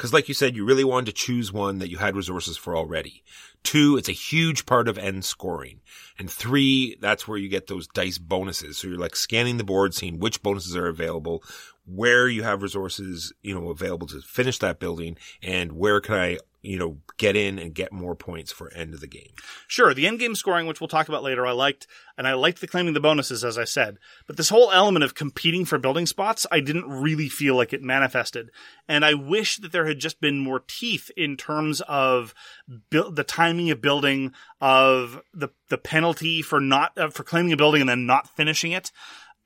Because 0.00 0.14
like 0.14 0.28
you 0.28 0.34
said, 0.34 0.56
you 0.56 0.64
really 0.64 0.82
wanted 0.82 1.04
to 1.04 1.12
choose 1.12 1.52
one 1.52 1.78
that 1.78 1.90
you 1.90 1.98
had 1.98 2.16
resources 2.16 2.56
for 2.56 2.74
already. 2.74 3.22
Two, 3.62 3.98
it's 3.98 4.08
a 4.08 4.12
huge 4.12 4.64
part 4.64 4.88
of 4.88 4.96
end 4.96 5.26
scoring. 5.26 5.80
And 6.18 6.30
three, 6.30 6.96
that's 7.02 7.28
where 7.28 7.36
you 7.36 7.50
get 7.50 7.66
those 7.66 7.86
dice 7.86 8.16
bonuses. 8.16 8.78
So 8.78 8.88
you're 8.88 8.96
like 8.96 9.14
scanning 9.14 9.58
the 9.58 9.62
board, 9.62 9.92
seeing 9.92 10.18
which 10.18 10.42
bonuses 10.42 10.74
are 10.74 10.86
available, 10.86 11.44
where 11.84 12.28
you 12.28 12.44
have 12.44 12.62
resources, 12.62 13.34
you 13.42 13.52
know, 13.52 13.68
available 13.68 14.06
to 14.06 14.22
finish 14.22 14.58
that 14.60 14.78
building, 14.78 15.18
and 15.42 15.72
where 15.72 16.00
can 16.00 16.14
I, 16.14 16.38
you 16.62 16.78
know, 16.78 16.98
get 17.16 17.36
in 17.36 17.58
and 17.58 17.74
get 17.74 17.92
more 17.92 18.14
points 18.14 18.52
for 18.52 18.72
end 18.72 18.92
of 18.92 19.00
the 19.00 19.06
game. 19.06 19.32
Sure, 19.66 19.94
the 19.94 20.06
end 20.06 20.18
game 20.18 20.34
scoring, 20.34 20.66
which 20.66 20.80
we'll 20.80 20.88
talk 20.88 21.08
about 21.08 21.22
later, 21.22 21.46
I 21.46 21.52
liked, 21.52 21.86
and 22.18 22.26
I 22.26 22.34
liked 22.34 22.60
the 22.60 22.66
claiming 22.66 22.92
the 22.92 23.00
bonuses, 23.00 23.44
as 23.44 23.56
I 23.56 23.64
said. 23.64 23.98
But 24.26 24.36
this 24.36 24.50
whole 24.50 24.70
element 24.70 25.04
of 25.04 25.14
competing 25.14 25.64
for 25.64 25.78
building 25.78 26.06
spots, 26.06 26.46
I 26.50 26.60
didn't 26.60 26.88
really 26.88 27.28
feel 27.28 27.56
like 27.56 27.72
it 27.72 27.82
manifested. 27.82 28.50
And 28.88 29.04
I 29.04 29.14
wish 29.14 29.56
that 29.58 29.72
there 29.72 29.86
had 29.86 29.98
just 29.98 30.20
been 30.20 30.38
more 30.38 30.62
teeth 30.66 31.10
in 31.16 31.36
terms 31.36 31.80
of 31.82 32.34
bu- 32.68 33.10
the 33.10 33.24
timing 33.24 33.70
of 33.70 33.80
building, 33.80 34.32
of 34.60 35.22
the 35.32 35.48
the 35.68 35.78
penalty 35.78 36.42
for 36.42 36.60
not 36.60 36.96
uh, 36.98 37.08
for 37.08 37.22
claiming 37.22 37.52
a 37.52 37.56
building 37.56 37.80
and 37.80 37.88
then 37.88 38.06
not 38.06 38.28
finishing 38.28 38.72
it. 38.72 38.92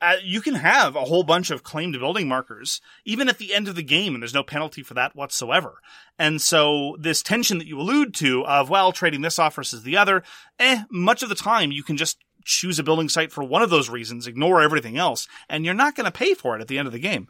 Uh, 0.00 0.16
you 0.22 0.40
can 0.40 0.56
have 0.56 0.96
a 0.96 1.04
whole 1.04 1.22
bunch 1.22 1.50
of 1.50 1.62
claimed 1.62 1.98
building 1.98 2.28
markers, 2.28 2.80
even 3.04 3.28
at 3.28 3.38
the 3.38 3.54
end 3.54 3.68
of 3.68 3.74
the 3.74 3.82
game, 3.82 4.14
and 4.14 4.22
there's 4.22 4.34
no 4.34 4.42
penalty 4.42 4.82
for 4.82 4.94
that 4.94 5.16
whatsoever. 5.16 5.80
And 6.18 6.42
so 6.42 6.96
this 6.98 7.22
tension 7.22 7.58
that 7.58 7.66
you 7.66 7.80
allude 7.80 8.12
to 8.14 8.44
of, 8.44 8.68
well, 8.68 8.92
trading 8.92 9.22
this 9.22 9.38
off 9.38 9.54
versus 9.54 9.82
the 9.82 9.96
other, 9.96 10.22
eh, 10.58 10.82
much 10.90 11.22
of 11.22 11.28
the 11.28 11.34
time 11.34 11.72
you 11.72 11.82
can 11.82 11.96
just 11.96 12.18
choose 12.44 12.78
a 12.78 12.82
building 12.82 13.08
site 13.08 13.32
for 13.32 13.42
one 13.42 13.62
of 13.62 13.70
those 13.70 13.88
reasons, 13.88 14.26
ignore 14.26 14.60
everything 14.60 14.98
else, 14.98 15.26
and 15.48 15.64
you're 15.64 15.74
not 15.74 15.94
going 15.94 16.04
to 16.04 16.10
pay 16.10 16.34
for 16.34 16.56
it 16.56 16.60
at 16.60 16.68
the 16.68 16.78
end 16.78 16.86
of 16.86 16.92
the 16.92 16.98
game. 16.98 17.28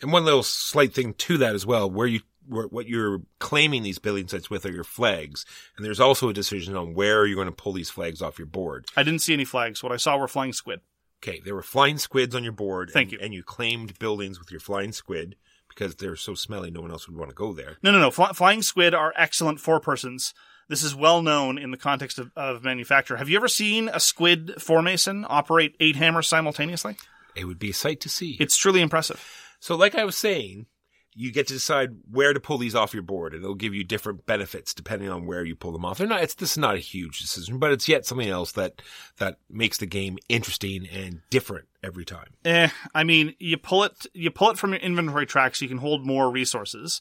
And 0.00 0.12
one 0.12 0.24
little 0.24 0.42
slight 0.42 0.94
thing 0.94 1.14
to 1.14 1.38
that 1.38 1.54
as 1.54 1.66
well, 1.66 1.90
where 1.90 2.06
you 2.06 2.20
where, 2.46 2.66
what 2.66 2.88
you're 2.88 3.22
claiming 3.38 3.82
these 3.82 3.98
building 3.98 4.28
sites 4.28 4.50
with 4.50 4.66
are 4.66 4.72
your 4.72 4.84
flags, 4.84 5.46
and 5.76 5.84
there's 5.84 6.00
also 6.00 6.28
a 6.28 6.34
decision 6.34 6.76
on 6.76 6.94
where 6.94 7.26
you're 7.26 7.36
going 7.36 7.46
to 7.46 7.52
pull 7.52 7.72
these 7.72 7.90
flags 7.90 8.20
off 8.20 8.38
your 8.38 8.46
board. 8.46 8.86
I 8.96 9.02
didn't 9.02 9.22
see 9.22 9.32
any 9.32 9.44
flags. 9.44 9.82
What 9.82 9.92
I 9.92 9.96
saw 9.96 10.16
were 10.16 10.28
flying 10.28 10.52
squid. 10.52 10.80
Okay, 11.26 11.40
there 11.40 11.54
were 11.54 11.62
flying 11.62 11.96
squids 11.96 12.34
on 12.34 12.44
your 12.44 12.52
board. 12.52 12.90
Thank 12.92 13.06
and, 13.06 13.12
you. 13.12 13.18
And 13.24 13.34
you 13.34 13.42
claimed 13.42 13.98
buildings 13.98 14.38
with 14.38 14.50
your 14.50 14.60
flying 14.60 14.92
squid 14.92 15.36
because 15.68 15.94
they're 15.96 16.16
so 16.16 16.34
smelly, 16.34 16.70
no 16.70 16.82
one 16.82 16.90
else 16.90 17.08
would 17.08 17.16
want 17.16 17.30
to 17.30 17.34
go 17.34 17.54
there. 17.54 17.78
No, 17.82 17.90
no, 17.92 17.98
no. 17.98 18.10
Fly- 18.10 18.32
flying 18.32 18.60
squid 18.60 18.94
are 18.94 19.14
excellent 19.16 19.58
four 19.58 19.80
persons. 19.80 20.34
This 20.68 20.82
is 20.82 20.94
well 20.94 21.22
known 21.22 21.56
in 21.58 21.70
the 21.70 21.76
context 21.78 22.18
of, 22.18 22.30
of 22.36 22.62
manufacture. 22.62 23.16
Have 23.16 23.28
you 23.30 23.36
ever 23.36 23.48
seen 23.48 23.88
a 23.88 24.00
squid 24.00 24.54
foremason 24.58 25.24
operate 25.28 25.76
eight 25.80 25.96
hammers 25.96 26.28
simultaneously? 26.28 26.96
It 27.34 27.46
would 27.46 27.58
be 27.58 27.70
a 27.70 27.74
sight 27.74 28.00
to 28.02 28.08
see. 28.08 28.36
It's 28.38 28.56
truly 28.56 28.80
impressive. 28.80 29.22
So, 29.60 29.76
like 29.76 29.94
I 29.94 30.04
was 30.04 30.16
saying, 30.16 30.66
you 31.14 31.32
get 31.32 31.46
to 31.46 31.52
decide 31.54 31.90
where 32.10 32.32
to 32.32 32.40
pull 32.40 32.58
these 32.58 32.74
off 32.74 32.92
your 32.92 33.02
board, 33.02 33.34
and 33.34 33.42
it'll 33.42 33.54
give 33.54 33.74
you 33.74 33.84
different 33.84 34.26
benefits 34.26 34.74
depending 34.74 35.08
on 35.08 35.26
where 35.26 35.44
you 35.44 35.54
pull 35.54 35.72
them 35.72 35.84
off. 35.84 35.98
They're 35.98 36.06
not, 36.06 36.22
it's 36.22 36.34
this 36.34 36.52
is 36.52 36.58
not 36.58 36.74
a 36.74 36.80
huge 36.80 37.20
decision, 37.20 37.58
but 37.58 37.70
it's 37.70 37.88
yet 37.88 38.04
something 38.04 38.28
else 38.28 38.52
that 38.52 38.82
that 39.18 39.38
makes 39.48 39.78
the 39.78 39.86
game 39.86 40.18
interesting 40.28 40.88
and 40.88 41.20
different 41.30 41.66
every 41.82 42.04
time. 42.04 42.34
Eh, 42.44 42.68
I 42.94 43.04
mean, 43.04 43.34
you 43.38 43.56
pull 43.56 43.84
it 43.84 44.06
you 44.12 44.30
pull 44.30 44.50
it 44.50 44.58
from 44.58 44.72
your 44.72 44.80
inventory 44.80 45.26
track 45.26 45.54
so 45.54 45.64
you 45.64 45.68
can 45.68 45.78
hold 45.78 46.04
more 46.04 46.30
resources. 46.30 47.00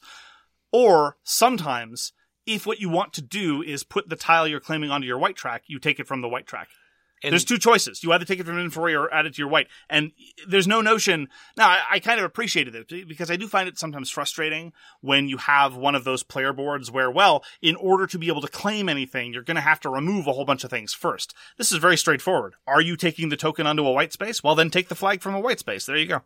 Or 0.71 1.17
sometimes 1.23 2.13
if 2.45 2.65
what 2.65 2.79
you 2.79 2.89
want 2.89 3.13
to 3.13 3.21
do 3.21 3.61
is 3.61 3.83
put 3.83 4.09
the 4.09 4.15
tile 4.15 4.47
you're 4.47 4.59
claiming 4.59 4.91
onto 4.91 5.07
your 5.07 5.17
white 5.17 5.35
track, 5.35 5.63
you 5.67 5.79
take 5.79 5.99
it 5.99 6.07
from 6.07 6.21
the 6.21 6.27
white 6.27 6.47
track. 6.47 6.69
And 7.23 7.31
there's 7.31 7.45
two 7.45 7.57
choices. 7.57 8.03
You 8.03 8.11
either 8.11 8.25
take 8.25 8.39
it 8.39 8.45
from 8.45 8.57
inventory 8.57 8.93
or 8.95 9.11
add 9.13 9.25
it 9.25 9.35
to 9.35 9.41
your 9.41 9.47
white. 9.47 9.67
And 9.89 10.11
there's 10.47 10.67
no 10.67 10.81
notion. 10.81 11.29
Now, 11.55 11.69
I, 11.69 11.79
I 11.91 11.99
kind 11.99 12.19
of 12.19 12.25
appreciated 12.25 12.75
it 12.75 13.07
because 13.07 13.31
I 13.31 13.35
do 13.37 13.47
find 13.47 13.67
it 13.69 13.77
sometimes 13.79 14.09
frustrating 14.09 14.73
when 15.01 15.27
you 15.29 15.37
have 15.37 15.75
one 15.75 15.95
of 15.95 16.03
those 16.03 16.21
player 16.23 16.51
boards 16.51 16.91
where, 16.91 17.09
well, 17.09 17.43
in 17.61 17.75
order 17.77 18.05
to 18.07 18.19
be 18.19 18.27
able 18.27 18.41
to 18.41 18.47
claim 18.49 18.89
anything, 18.89 19.33
you're 19.33 19.41
going 19.43 19.55
to 19.55 19.61
have 19.61 19.79
to 19.81 19.89
remove 19.89 20.27
a 20.27 20.33
whole 20.33 20.45
bunch 20.45 20.63
of 20.63 20.69
things 20.69 20.93
first. 20.93 21.33
This 21.57 21.71
is 21.71 21.77
very 21.77 21.97
straightforward. 21.97 22.55
Are 22.67 22.81
you 22.81 22.95
taking 22.97 23.29
the 23.29 23.37
token 23.37 23.65
onto 23.67 23.85
a 23.87 23.91
white 23.91 24.11
space? 24.13 24.43
Well, 24.43 24.55
then 24.55 24.69
take 24.69 24.89
the 24.89 24.95
flag 24.95 25.21
from 25.21 25.33
a 25.35 25.39
white 25.39 25.59
space. 25.59 25.85
There 25.85 25.95
you 25.97 26.07
go. 26.07 26.21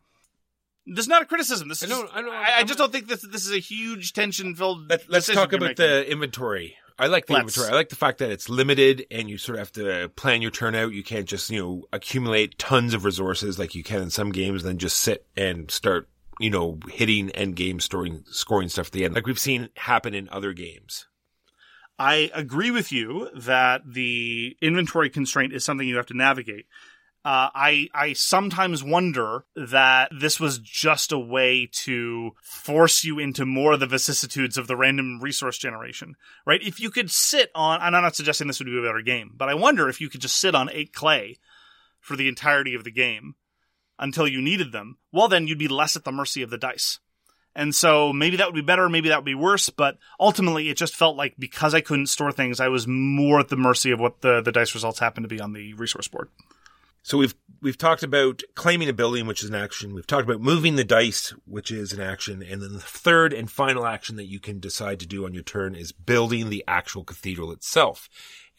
This 0.90 1.00
is 1.04 1.10
not 1.10 1.22
a 1.22 1.26
criticism. 1.26 1.68
This 1.68 1.84
is. 1.84 1.92
I 1.92 1.96
know- 1.96 2.10
I 2.14 2.22
know, 2.22 2.32
I, 2.32 2.36
I 2.36 2.52
I'm- 2.60 2.68
just 2.68 2.80
don't 2.80 2.92
think 2.92 3.08
this 3.08 3.22
this 3.22 3.46
is 3.46 3.52
a 3.52 3.60
huge 3.60 4.14
tension 4.14 4.56
filled. 4.56 4.90
Let, 4.90 5.10
let's 5.10 5.28
talk 5.28 5.52
about 5.54 5.76
the 5.76 6.10
inventory. 6.10 6.78
I 7.00 7.08
like 7.08 7.28
the 7.28 7.34
Let's. 7.34 7.56
inventory. 7.56 7.74
I 7.74 7.76
like 7.76 7.90
the 7.90 7.96
fact 7.96 8.20
that 8.20 8.32
it's 8.32 8.50
limited 8.50 9.06
and 9.12 9.30
you 9.30 9.38
sort 9.38 9.58
of 9.58 9.60
have 9.60 9.72
to 9.74 10.10
plan 10.10 10.42
your 10.42 10.52
turn 10.52 10.74
out. 10.76 10.94
You 10.94 11.04
can't 11.04 11.28
just, 11.28 11.50
you 11.50 11.60
know, 11.60 11.84
accumulate 11.94 12.58
tons 12.58 12.94
of 12.94 13.06
resources 13.06 13.60
like 13.60 13.76
you 13.76 13.84
can 13.84 14.02
in 14.02 14.10
some 14.10 14.32
games, 14.32 14.64
then 14.64 14.78
just 14.78 14.98
sit 14.98 15.26
and 15.36 15.70
start, 15.70 16.10
you 16.40 16.50
know, 16.50 16.80
hitting 16.90 17.30
end 17.32 17.56
game 17.56 17.80
scoring, 17.80 18.24
scoring 18.28 18.70
stuff 18.70 18.88
at 18.88 18.94
the 18.94 19.06
end, 19.06 19.14
like 19.14 19.28
we've 19.28 19.40
seen 19.40 19.70
happen 19.76 20.14
in 20.14 20.28
other 20.30 20.54
games. 20.54 21.08
I 22.00 22.30
agree 22.34 22.70
with 22.72 22.92
you 22.92 23.30
that 23.36 23.82
the 23.86 24.56
inventory 24.62 25.10
constraint 25.10 25.54
is 25.54 25.66
something 25.66 25.88
you 25.88 25.98
have 25.98 26.06
to 26.08 26.18
navigate. 26.18 26.68
Uh, 27.28 27.50
I 27.54 27.90
I 27.94 28.14
sometimes 28.14 28.86
wonder 28.86 29.44
that 29.54 30.12
this 30.18 30.40
was 30.40 30.60
just 30.60 31.12
a 31.12 31.20
way 31.20 31.70
to 31.84 32.32
force 32.42 33.04
you 33.04 33.20
into 33.20 33.46
more 33.46 33.74
of 33.74 33.82
the 33.82 33.86
vicissitudes 33.86 34.58
of 34.58 34.68
the 34.68 34.78
random 34.78 35.20
resource 35.22 35.58
generation, 35.58 36.16
right? 36.46 36.64
If 36.64 36.80
you 36.80 36.90
could 36.90 37.12
sit 37.12 37.52
on, 37.54 37.82
and 37.82 37.98
I'm 37.98 38.04
not 38.04 38.16
suggesting 38.16 38.48
this 38.48 38.60
would 38.60 38.68
be 38.68 38.80
a 38.80 38.82
better 38.82 39.02
game, 39.02 39.34
but 39.36 39.50
I 39.50 39.56
wonder 39.56 39.90
if 39.90 40.00
you 40.00 40.08
could 40.08 40.22
just 40.22 40.40
sit 40.40 40.56
on 40.56 40.70
eight 40.72 40.94
clay 40.94 41.38
for 42.00 42.16
the 42.16 42.30
entirety 42.30 42.76
of 42.76 42.86
the 42.86 42.92
game 42.92 43.36
until 44.00 44.26
you 44.26 44.42
needed 44.42 44.72
them. 44.72 44.98
Well, 45.12 45.28
then 45.28 45.48
you'd 45.48 45.60
be 45.60 45.68
less 45.68 45.98
at 45.98 46.06
the 46.06 46.14
mercy 46.14 46.44
of 46.44 46.50
the 46.50 46.58
dice. 46.58 47.00
And 47.54 47.76
so 47.76 48.14
maybe 48.14 48.38
that 48.38 48.48
would 48.48 48.56
be 48.56 48.62
better, 48.62 48.88
maybe 48.88 49.10
that 49.10 49.18
would 49.18 49.26
be 49.26 49.36
worse, 49.36 49.70
but 49.70 49.98
ultimately 50.18 50.70
it 50.70 50.78
just 50.78 50.96
felt 50.96 51.18
like 51.18 51.36
because 51.38 51.74
I 51.74 51.82
couldn't 51.82 52.08
store 52.08 52.32
things, 52.32 52.62
I 52.62 52.70
was 52.70 52.88
more 52.88 53.42
at 53.42 53.50
the 53.50 53.58
mercy 53.58 53.92
of 53.92 54.00
what 54.00 54.22
the, 54.22 54.40
the 54.40 54.54
dice 54.54 54.74
results 54.74 55.00
happened 55.00 55.26
to 55.26 55.36
be 55.36 55.42
on 55.42 55.52
the 55.52 55.74
resource 55.74 56.08
board. 56.08 56.30
So 57.08 57.18
we've 57.18 57.36
we've 57.62 57.78
talked 57.78 58.04
about 58.04 58.44
claiming 58.54 58.90
a 58.90 58.94
building, 58.94 59.28
which 59.28 59.42
is 59.42 59.48
an 59.48 59.56
action. 59.56 59.94
We've 59.94 60.06
talked 60.06 60.28
about 60.28 60.42
moving 60.42 60.76
the 60.76 60.84
dice, 60.84 61.34
which 61.46 61.72
is 61.72 61.94
an 61.94 62.02
action, 62.02 62.44
and 62.44 62.62
then 62.62 62.74
the 62.74 62.82
third 62.82 63.32
and 63.32 63.50
final 63.50 63.86
action 63.86 64.18
that 64.18 64.26
you 64.26 64.42
can 64.42 64.60
decide 64.60 65.00
to 65.00 65.08
do 65.08 65.24
on 65.24 65.34
your 65.34 65.42
turn 65.42 65.74
is 65.74 65.94
building 65.94 66.50
the 66.50 66.66
actual 66.68 67.06
cathedral 67.06 67.54
itself. 67.54 68.10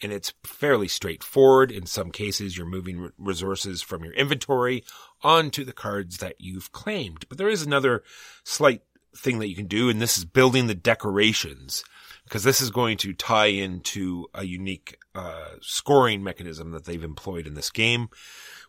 And 0.03 0.13
it's 0.13 0.33
fairly 0.45 0.89
straightforward. 0.89 1.71
In 1.71 1.85
some 1.85 2.11
cases, 2.11 2.57
you're 2.57 2.67
moving 2.67 3.11
resources 3.19 3.83
from 3.83 4.03
your 4.03 4.15
inventory 4.15 4.83
onto 5.21 5.63
the 5.63 5.75
cards 5.75 6.17
that 6.17 6.37
you've 6.39 6.73
claimed. 6.73 7.27
But 7.29 7.37
there 7.37 7.51
is 7.51 7.61
another 7.61 8.03
slight 8.45 8.81
thing 9.15 9.41
that 9.41 9.51
you 9.51 9.57
can 9.57 9.67
do, 9.67 9.91
and 9.91 10.01
this 10.01 10.17
is 10.17 10.25
building 10.25 10.69
the 10.69 10.75
decorations 10.75 11.85
because 12.29 12.43
this 12.45 12.61
is 12.61 12.71
going 12.71 12.99
to 12.99 13.15
tie 13.15 13.47
into 13.47 14.27
a 14.35 14.45
unique 14.45 14.99
uh, 15.15 15.53
scoring 15.63 16.23
mechanism 16.23 16.73
that 16.73 16.85
they've 16.85 17.03
employed 17.03 17.47
in 17.47 17.55
this 17.55 17.71
game. 17.71 18.09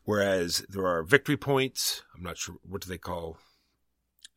Whereas 0.06 0.66
there 0.70 0.88
are 0.88 1.04
victory 1.04 1.36
points. 1.36 2.04
I'm 2.16 2.24
not 2.24 2.38
sure 2.38 2.56
what 2.64 2.82
do 2.82 2.90
they 2.90 2.98
call. 2.98 3.38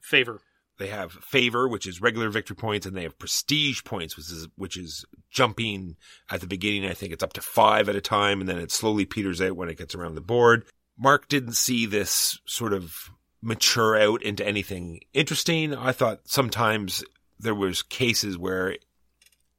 Favor. 0.01 0.41
They 0.79 0.89
have 0.89 1.13
favor, 1.13 1.69
which 1.69 1.87
is 1.87 2.01
regular 2.01 2.31
victory 2.31 2.57
points, 2.57 2.85
and 2.85 2.97
they 2.97 3.05
have 3.05 3.19
prestige 3.19 3.85
points, 3.85 4.17
which 4.17 4.31
is 4.31 4.49
which 4.57 4.77
is 4.77 5.05
jumping 5.31 5.97
at 6.29 6.41
the 6.41 6.49
beginning. 6.49 6.87
I 6.87 6.95
think 6.95 7.13
it's 7.13 7.23
up 7.23 7.35
to 7.35 7.41
five 7.41 7.89
at 7.89 7.95
a 7.95 8.01
time, 8.01 8.41
and 8.41 8.49
then 8.49 8.59
it 8.59 8.73
slowly 8.73 9.05
peters 9.05 9.41
out 9.41 9.57
when 9.57 9.69
it 9.69 9.79
gets 9.79 9.95
around 9.95 10.17
the 10.17 10.21
board. 10.21 10.65
Mark 10.99 11.29
didn't 11.29 11.53
see 11.53 11.87
this 11.87 12.41
sort 12.47 12.73
of 12.73 13.11
mature 13.41 13.97
out 13.97 14.23
into 14.23 14.45
anything 14.45 15.01
interesting. 15.13 15.75
I 15.75 15.93
thought 15.93 16.23
sometimes 16.25 17.05
there 17.39 17.55
was 17.55 17.83
cases 17.83 18.37
where 18.37 18.77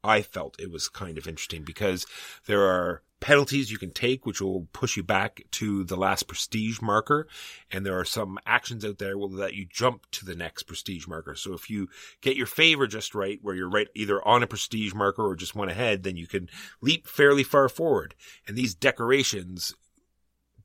I 0.03 0.21
felt 0.21 0.59
it 0.59 0.71
was 0.71 0.89
kind 0.89 1.17
of 1.17 1.27
interesting 1.27 1.63
because 1.63 2.05
there 2.45 2.63
are 2.63 3.01
penalties 3.23 3.71
you 3.71 3.77
can 3.77 3.91
take 3.91 4.25
which 4.25 4.41
will 4.41 4.67
push 4.73 4.97
you 4.97 5.03
back 5.03 5.43
to 5.49 5.85
the 5.85 5.95
last 5.95 6.23
prestige 6.23 6.81
marker. 6.81 7.25
And 7.71 7.85
there 7.85 7.97
are 7.97 8.03
some 8.03 8.37
actions 8.45 8.83
out 8.83 8.97
there 8.97 9.17
will 9.17 9.31
let 9.31 9.53
you 9.53 9.65
jump 9.65 10.05
to 10.11 10.25
the 10.25 10.35
next 10.35 10.63
prestige 10.63 11.07
marker. 11.07 11.33
So 11.35 11.53
if 11.53 11.69
you 11.69 11.87
get 12.19 12.35
your 12.35 12.47
favor 12.47 12.85
just 12.85 13.15
right 13.15 13.39
where 13.41 13.55
you're 13.55 13.69
right 13.69 13.87
either 13.95 14.21
on 14.27 14.43
a 14.43 14.47
prestige 14.47 14.93
marker 14.93 15.25
or 15.25 15.37
just 15.37 15.55
one 15.55 15.69
ahead 15.69 16.03
then 16.03 16.17
you 16.17 16.27
can 16.27 16.49
leap 16.81 17.07
fairly 17.07 17.43
far 17.43 17.69
forward. 17.69 18.13
And 18.45 18.57
these 18.57 18.75
decorations 18.75 19.73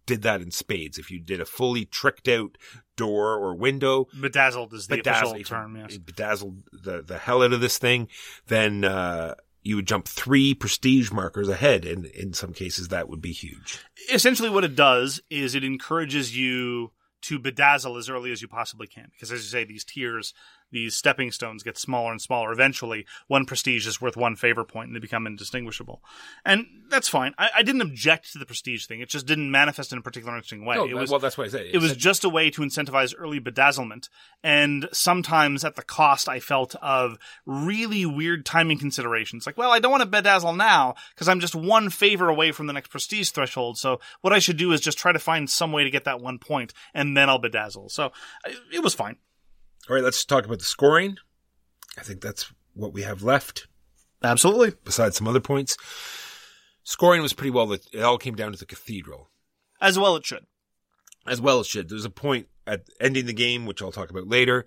did 0.05 0.23
that 0.23 0.41
in 0.41 0.51
spades. 0.51 0.99
If 0.99 1.13
you 1.13 1.21
did 1.21 1.41
a 1.41 1.45
fully 1.45 1.85
tricked 1.85 2.27
out 2.27 2.59
door 2.99 3.35
or 3.35 3.55
window 3.55 4.07
Bedazzled 4.21 4.75
is 4.75 4.87
the 4.87 4.97
bedazzled, 4.97 5.37
official 5.37 5.57
term, 5.57 5.77
yes. 5.77 5.97
bedazzled 5.97 6.63
the, 6.73 7.03
the 7.03 7.17
hell 7.17 7.43
out 7.43 7.55
of 7.55 7.63
this 7.63 7.79
thing, 7.79 8.09
then 8.49 8.85
uh, 8.85 9.35
you 9.63 9.77
would 9.77 9.87
jump 9.87 10.07
three 10.07 10.53
prestige 10.53 11.11
markers 11.11 11.49
ahead, 11.49 11.87
and 11.87 12.05
in 12.07 12.35
some 12.35 12.53
cases 12.53 12.89
that 12.89 13.09
would 13.09 13.23
be 13.23 13.33
huge. 13.33 13.79
Essentially 14.13 14.51
what 14.51 14.65
it 14.65 14.77
does 14.77 15.23
is 15.31 15.55
it 15.55 15.65
encourages 15.65 16.37
you 16.37 16.93
to 17.23 17.39
bedazzle 17.39 17.99
as 17.99 18.09
early 18.09 18.31
as 18.31 18.43
you 18.43 18.49
possibly 18.49 18.87
can. 18.87 19.09
Because 19.13 19.33
as 19.33 19.41
you 19.41 19.49
say, 19.49 19.65
these 19.65 19.85
tiers, 19.85 20.35
these 20.71 20.95
stepping 20.95 21.31
stones 21.33 21.63
get 21.63 21.79
smaller 21.79 22.11
and 22.13 22.21
smaller. 22.21 22.53
Eventually, 22.53 23.07
one 23.27 23.45
prestige 23.47 23.87
is 23.87 24.01
worth 24.01 24.17
one 24.17 24.37
favor 24.37 24.65
point 24.65 24.89
and 24.89 24.97
they 24.97 25.01
become 25.01 25.27
indistinguishable. 25.27 26.03
And 26.45 26.67
that's 26.91 27.09
fine. 27.09 27.35
I, 27.39 27.51
I 27.59 27.63
didn't 27.63 27.83
object 27.83 28.33
to 28.33 28.39
the 28.39 28.47
prestige 28.47 28.87
thing. 28.87 29.01
It 29.01 29.09
just 29.09 29.27
didn't 29.27 29.51
manifest 29.51 29.93
in 29.93 29.99
a 29.99 30.03
particular 30.03 30.35
interesting 30.35 30.65
way. 30.65 30.77
it 30.77 30.95
was, 30.95 31.11
well, 31.11 31.21
that's 31.21 31.39
what 31.39 31.47
I 31.47 31.51
said. 31.51 31.67
it 31.73 31.79
was 31.79 31.97
just 31.97 32.25
a 32.25 32.29
way 32.29 32.51
to 32.51 32.63
incentivize 32.63 33.15
early 33.19 33.41
bedazzlement 33.41 34.09
and 34.43 34.89
sometimes 34.93 35.65
at 35.65 35.75
the 35.77 35.83
cost 35.83 36.29
i 36.29 36.39
felt 36.39 36.75
of 36.77 37.19
really 37.47 38.07
weird 38.07 38.47
timing 38.47 38.79
considerations 38.79 39.47
like 39.47 39.57
well 39.59 39.71
i 39.71 39.79
don't 39.79 39.91
want 39.91 40.03
to 40.03 40.09
bedazzle 40.09 40.57
now 40.57 40.95
because 41.15 41.29
i'm 41.29 41.41
just 41.41 41.55
one 41.55 41.91
favor 41.91 42.29
away 42.29 42.53
from 42.53 42.67
the 42.67 42.73
next 42.73 42.89
prestige 42.89 43.31
threshold 43.31 43.77
so 43.79 44.01
what 44.21 44.33
i 44.33 44.39
should 44.39 44.57
do 44.57 44.73
is 44.73 44.81
just 44.81 44.99
try 44.99 45.13
to 45.13 45.19
find 45.19 45.51
some 45.51 45.73
way 45.73 45.85
to 45.85 45.91
get 45.91 46.05
that 46.05 46.21
one 46.21 46.39
point 46.39 46.73
and 46.95 47.17
then 47.17 47.29
i'll 47.29 47.41
bedazzle 47.41 47.91
so 47.91 48.13
it 48.73 48.83
was 48.83 48.95
fine 48.95 49.17
All 49.89 49.95
right, 49.95 50.05
let's 50.05 50.25
talk 50.25 50.45
about 50.45 50.59
the 50.59 50.65
scoring. 50.65 51.17
I 51.97 52.03
think 52.03 52.21
that's 52.21 52.53
what 52.75 52.93
we 52.93 53.03
have 53.03 53.23
left, 53.23 53.67
absolutely 54.23 54.73
besides 54.85 55.17
some 55.17 55.27
other 55.27 55.41
points. 55.41 55.77
Scoring 56.85 57.23
was 57.23 57.33
pretty 57.33 57.51
well. 57.51 57.73
It 57.73 58.03
all 58.03 58.19
came 58.19 58.35
down 58.35 58.53
to 58.53 58.59
the 58.59 58.67
cathedral. 58.67 59.31
as 59.81 59.99
well 59.99 60.17
it 60.17 60.25
should 60.27 60.47
as 61.29 61.41
well 61.41 61.61
as 61.61 61.67
should. 61.67 61.89
There's 61.89 62.05
a 62.05 62.11
point 62.11 62.49
at 62.67 62.83
ending 63.01 63.27
the 63.27 63.33
game, 63.33 63.67
which 63.67 63.83
I'll 63.83 63.93
talk 63.93 64.11
about 64.11 64.29
later, 64.29 64.67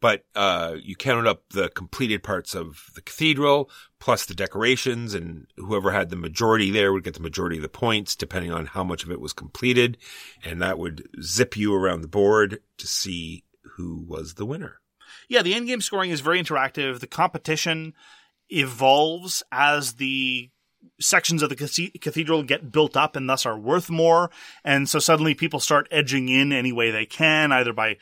but 0.00 0.24
uh, 0.34 0.76
you 0.80 0.96
counted 0.96 1.28
up 1.28 1.44
the 1.50 1.68
completed 1.68 2.22
parts 2.22 2.54
of 2.54 2.86
the 2.94 3.02
cathedral 3.02 3.70
plus 3.98 4.24
the 4.26 4.34
decorations, 4.34 5.14
and 5.14 5.46
whoever 5.56 5.90
had 5.90 6.10
the 6.10 6.16
majority 6.16 6.70
there 6.70 6.92
would 6.92 7.04
get 7.04 7.14
the 7.14 7.20
majority 7.20 7.56
of 7.56 7.62
the 7.62 7.68
points, 7.68 8.16
depending 8.16 8.52
on 8.52 8.66
how 8.66 8.82
much 8.82 9.04
of 9.04 9.10
it 9.10 9.20
was 9.20 9.32
completed, 9.32 9.98
and 10.44 10.60
that 10.62 10.78
would 10.78 11.08
zip 11.22 11.56
you 11.56 11.74
around 11.74 12.00
the 12.00 12.08
board 12.08 12.60
to 12.78 12.86
see 12.86 13.44
who 13.80 14.04
was 14.06 14.34
the 14.34 14.46
winner. 14.46 14.80
yeah 15.28 15.42
the 15.42 15.54
end 15.54 15.66
game 15.66 15.80
scoring 15.80 16.10
is 16.10 16.20
very 16.20 16.40
interactive 16.40 17.00
the 17.00 17.06
competition 17.06 17.94
evolves 18.50 19.42
as 19.50 19.94
the 19.94 20.50
sections 20.98 21.42
of 21.42 21.48
the 21.50 21.90
cathedral 22.00 22.42
get 22.42 22.72
built 22.72 22.96
up 22.96 23.16
and 23.16 23.28
thus 23.28 23.46
are 23.46 23.58
worth 23.58 23.90
more. 23.90 24.30
And 24.64 24.88
so 24.88 24.98
suddenly 24.98 25.34
people 25.34 25.60
start 25.60 25.88
edging 25.90 26.28
in 26.28 26.52
any 26.52 26.72
way 26.72 26.90
they 26.90 27.06
can, 27.06 27.52
either 27.52 27.72
by 27.72 27.96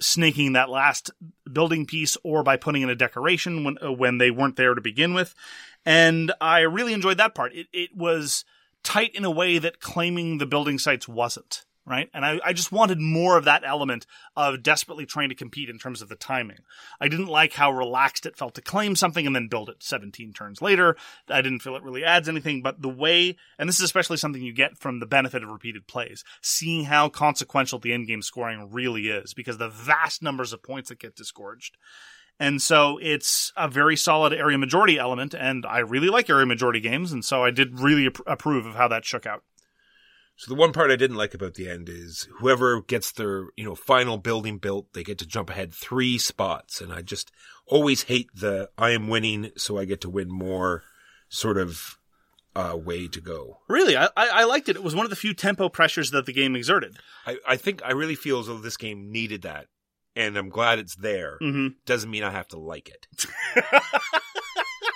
snaking 0.00 0.52
that 0.52 0.68
last 0.68 1.10
building 1.50 1.86
piece 1.86 2.16
or 2.24 2.42
by 2.42 2.56
putting 2.56 2.82
in 2.82 2.90
a 2.90 2.94
decoration 2.94 3.64
when, 3.64 3.78
uh, 3.82 3.92
when 3.92 4.18
they 4.18 4.30
weren't 4.30 4.56
there 4.56 4.74
to 4.74 4.80
begin 4.80 5.14
with. 5.14 5.34
And 5.84 6.32
I 6.40 6.60
really 6.60 6.92
enjoyed 6.92 7.18
that 7.18 7.34
part. 7.34 7.54
It, 7.54 7.66
it 7.72 7.90
was 7.94 8.44
tight 8.82 9.14
in 9.14 9.24
a 9.24 9.30
way 9.30 9.58
that 9.58 9.80
claiming 9.80 10.38
the 10.38 10.46
building 10.46 10.78
sites 10.78 11.08
wasn't. 11.08 11.64
Right. 11.84 12.08
And 12.14 12.24
I, 12.24 12.38
I 12.44 12.52
just 12.52 12.70
wanted 12.70 13.00
more 13.00 13.36
of 13.36 13.44
that 13.44 13.64
element 13.66 14.06
of 14.36 14.62
desperately 14.62 15.04
trying 15.04 15.30
to 15.30 15.34
compete 15.34 15.68
in 15.68 15.78
terms 15.78 16.00
of 16.00 16.08
the 16.08 16.14
timing. 16.14 16.58
I 17.00 17.08
didn't 17.08 17.26
like 17.26 17.54
how 17.54 17.72
relaxed 17.72 18.24
it 18.24 18.36
felt 18.36 18.54
to 18.54 18.62
claim 18.62 18.94
something 18.94 19.26
and 19.26 19.34
then 19.34 19.48
build 19.48 19.68
it 19.68 19.82
17 19.82 20.32
turns 20.32 20.62
later. 20.62 20.96
I 21.28 21.42
didn't 21.42 21.58
feel 21.58 21.74
it 21.74 21.82
really 21.82 22.04
adds 22.04 22.28
anything, 22.28 22.62
but 22.62 22.82
the 22.82 22.88
way, 22.88 23.36
and 23.58 23.68
this 23.68 23.78
is 23.78 23.84
especially 23.84 24.16
something 24.16 24.40
you 24.40 24.52
get 24.52 24.78
from 24.78 25.00
the 25.00 25.06
benefit 25.06 25.42
of 25.42 25.48
repeated 25.48 25.88
plays, 25.88 26.22
seeing 26.40 26.84
how 26.84 27.08
consequential 27.08 27.80
the 27.80 27.92
end 27.92 28.06
game 28.06 28.22
scoring 28.22 28.68
really 28.70 29.08
is 29.08 29.34
because 29.34 29.58
the 29.58 29.68
vast 29.68 30.22
numbers 30.22 30.52
of 30.52 30.62
points 30.62 30.88
that 30.88 31.00
get 31.00 31.16
disgorged. 31.16 31.76
And 32.38 32.62
so 32.62 32.98
it's 33.02 33.52
a 33.56 33.68
very 33.68 33.96
solid 33.96 34.32
area 34.32 34.56
majority 34.56 34.98
element, 34.98 35.34
and 35.34 35.66
I 35.66 35.78
really 35.78 36.08
like 36.08 36.30
area 36.30 36.46
majority 36.46 36.80
games, 36.80 37.12
and 37.12 37.24
so 37.24 37.44
I 37.44 37.50
did 37.50 37.80
really 37.80 38.06
ap- 38.06 38.20
approve 38.26 38.66
of 38.66 38.74
how 38.74 38.88
that 38.88 39.04
shook 39.04 39.26
out. 39.26 39.42
So 40.42 40.52
the 40.52 40.58
one 40.58 40.72
part 40.72 40.90
I 40.90 40.96
didn't 40.96 41.16
like 41.16 41.34
about 41.34 41.54
the 41.54 41.68
end 41.68 41.88
is 41.88 42.26
whoever 42.40 42.82
gets 42.82 43.12
their, 43.12 43.44
you 43.56 43.62
know, 43.62 43.76
final 43.76 44.18
building 44.18 44.58
built, 44.58 44.92
they 44.92 45.04
get 45.04 45.18
to 45.18 45.26
jump 45.26 45.50
ahead 45.50 45.72
three 45.72 46.18
spots. 46.18 46.80
And 46.80 46.92
I 46.92 47.00
just 47.00 47.30
always 47.64 48.02
hate 48.02 48.26
the 48.34 48.68
I 48.76 48.90
am 48.90 49.06
winning, 49.06 49.52
so 49.56 49.78
I 49.78 49.84
get 49.84 50.00
to 50.00 50.10
win 50.10 50.28
more 50.28 50.82
sort 51.28 51.58
of 51.58 51.96
uh, 52.56 52.76
way 52.76 53.06
to 53.06 53.20
go. 53.20 53.60
Really, 53.68 53.96
I, 53.96 54.08
I 54.16 54.42
liked 54.42 54.68
it. 54.68 54.74
It 54.74 54.82
was 54.82 54.96
one 54.96 55.06
of 55.06 55.10
the 55.10 55.16
few 55.16 55.32
tempo 55.32 55.68
pressures 55.68 56.10
that 56.10 56.26
the 56.26 56.32
game 56.32 56.56
exerted. 56.56 56.96
I, 57.24 57.38
I 57.46 57.56
think 57.56 57.80
I 57.84 57.92
really 57.92 58.16
feel 58.16 58.40
as 58.40 58.48
though 58.48 58.58
this 58.58 58.76
game 58.76 59.12
needed 59.12 59.42
that. 59.42 59.68
And 60.16 60.36
I'm 60.36 60.48
glad 60.48 60.80
it's 60.80 60.96
there. 60.96 61.36
hmm 61.40 61.68
Doesn't 61.86 62.10
mean 62.10 62.24
I 62.24 62.32
have 62.32 62.48
to 62.48 62.58
like 62.58 62.88
it. 62.88 63.06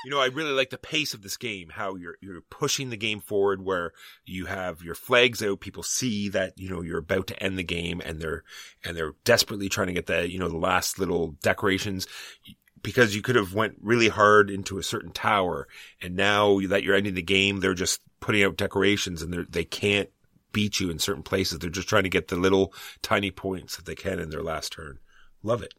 you 0.06 0.12
know, 0.12 0.20
I 0.20 0.26
really 0.26 0.52
like 0.52 0.70
the 0.70 0.78
pace 0.78 1.14
of 1.14 1.22
this 1.22 1.36
game, 1.36 1.68
how 1.68 1.96
you're 1.96 2.14
you're 2.20 2.40
pushing 2.42 2.90
the 2.90 2.96
game 2.96 3.18
forward 3.18 3.64
where 3.64 3.90
you 4.24 4.46
have 4.46 4.80
your 4.80 4.94
flags 4.94 5.42
out, 5.42 5.58
people 5.58 5.82
see 5.82 6.28
that, 6.28 6.52
you 6.56 6.70
know, 6.70 6.80
you're 6.80 7.00
about 7.00 7.26
to 7.26 7.42
end 7.42 7.58
the 7.58 7.64
game 7.64 8.00
and 8.06 8.20
they're 8.20 8.44
and 8.84 8.96
they're 8.96 9.14
desperately 9.24 9.68
trying 9.68 9.88
to 9.88 9.92
get 9.92 10.06
the, 10.06 10.30
you 10.30 10.38
know, 10.38 10.48
the 10.48 10.56
last 10.56 11.00
little 11.00 11.32
decorations 11.42 12.06
because 12.82 13.16
you 13.16 13.20
could 13.20 13.34
have 13.34 13.52
went 13.52 13.74
really 13.80 14.06
hard 14.06 14.48
into 14.48 14.78
a 14.78 14.82
certain 14.84 15.10
tower 15.10 15.66
and 16.00 16.14
now 16.14 16.60
that 16.68 16.84
you're 16.84 16.94
ending 16.94 17.14
the 17.14 17.20
game, 17.20 17.58
they're 17.58 17.74
just 17.74 18.00
putting 18.20 18.44
out 18.44 18.56
decorations 18.56 19.22
and 19.22 19.32
they're, 19.32 19.46
they 19.50 19.64
can't 19.64 20.10
beat 20.52 20.78
you 20.78 20.88
in 20.88 21.00
certain 21.00 21.24
places. 21.24 21.58
They're 21.58 21.68
just 21.68 21.88
trying 21.88 22.04
to 22.04 22.08
get 22.08 22.28
the 22.28 22.36
little 22.36 22.72
tiny 23.02 23.32
points 23.32 23.74
that 23.74 23.86
they 23.86 23.96
can 23.96 24.20
in 24.20 24.30
their 24.30 24.44
last 24.44 24.70
turn. 24.70 25.00
Love 25.42 25.64
it. 25.64 25.74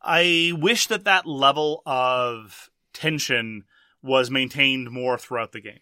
I 0.00 0.52
wish 0.56 0.86
that 0.86 1.06
that 1.06 1.26
level 1.26 1.82
of 1.86 2.70
tension 2.94 3.64
was 4.02 4.30
maintained 4.30 4.90
more 4.90 5.18
throughout 5.18 5.52
the 5.52 5.60
game. 5.60 5.80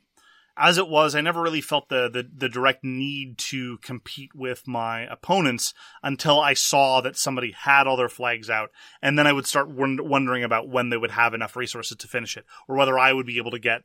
As 0.56 0.76
it 0.76 0.86
was, 0.86 1.14
I 1.14 1.22
never 1.22 1.40
really 1.40 1.62
felt 1.62 1.88
the, 1.88 2.10
the, 2.10 2.28
the 2.36 2.48
direct 2.48 2.84
need 2.84 3.38
to 3.38 3.78
compete 3.78 4.34
with 4.34 4.68
my 4.68 5.00
opponents 5.02 5.72
until 6.02 6.38
I 6.38 6.52
saw 6.52 7.00
that 7.00 7.16
somebody 7.16 7.52
had 7.52 7.86
all 7.86 7.96
their 7.96 8.10
flags 8.10 8.50
out, 8.50 8.70
and 9.00 9.18
then 9.18 9.26
I 9.26 9.32
would 9.32 9.46
start 9.46 9.70
won- 9.70 10.06
wondering 10.06 10.44
about 10.44 10.68
when 10.68 10.90
they 10.90 10.98
would 10.98 11.12
have 11.12 11.32
enough 11.32 11.56
resources 11.56 11.96
to 11.96 12.08
finish 12.08 12.36
it, 12.36 12.44
or 12.68 12.76
whether 12.76 12.98
I 12.98 13.14
would 13.14 13.26
be 13.26 13.38
able 13.38 13.52
to 13.52 13.58
get 13.58 13.82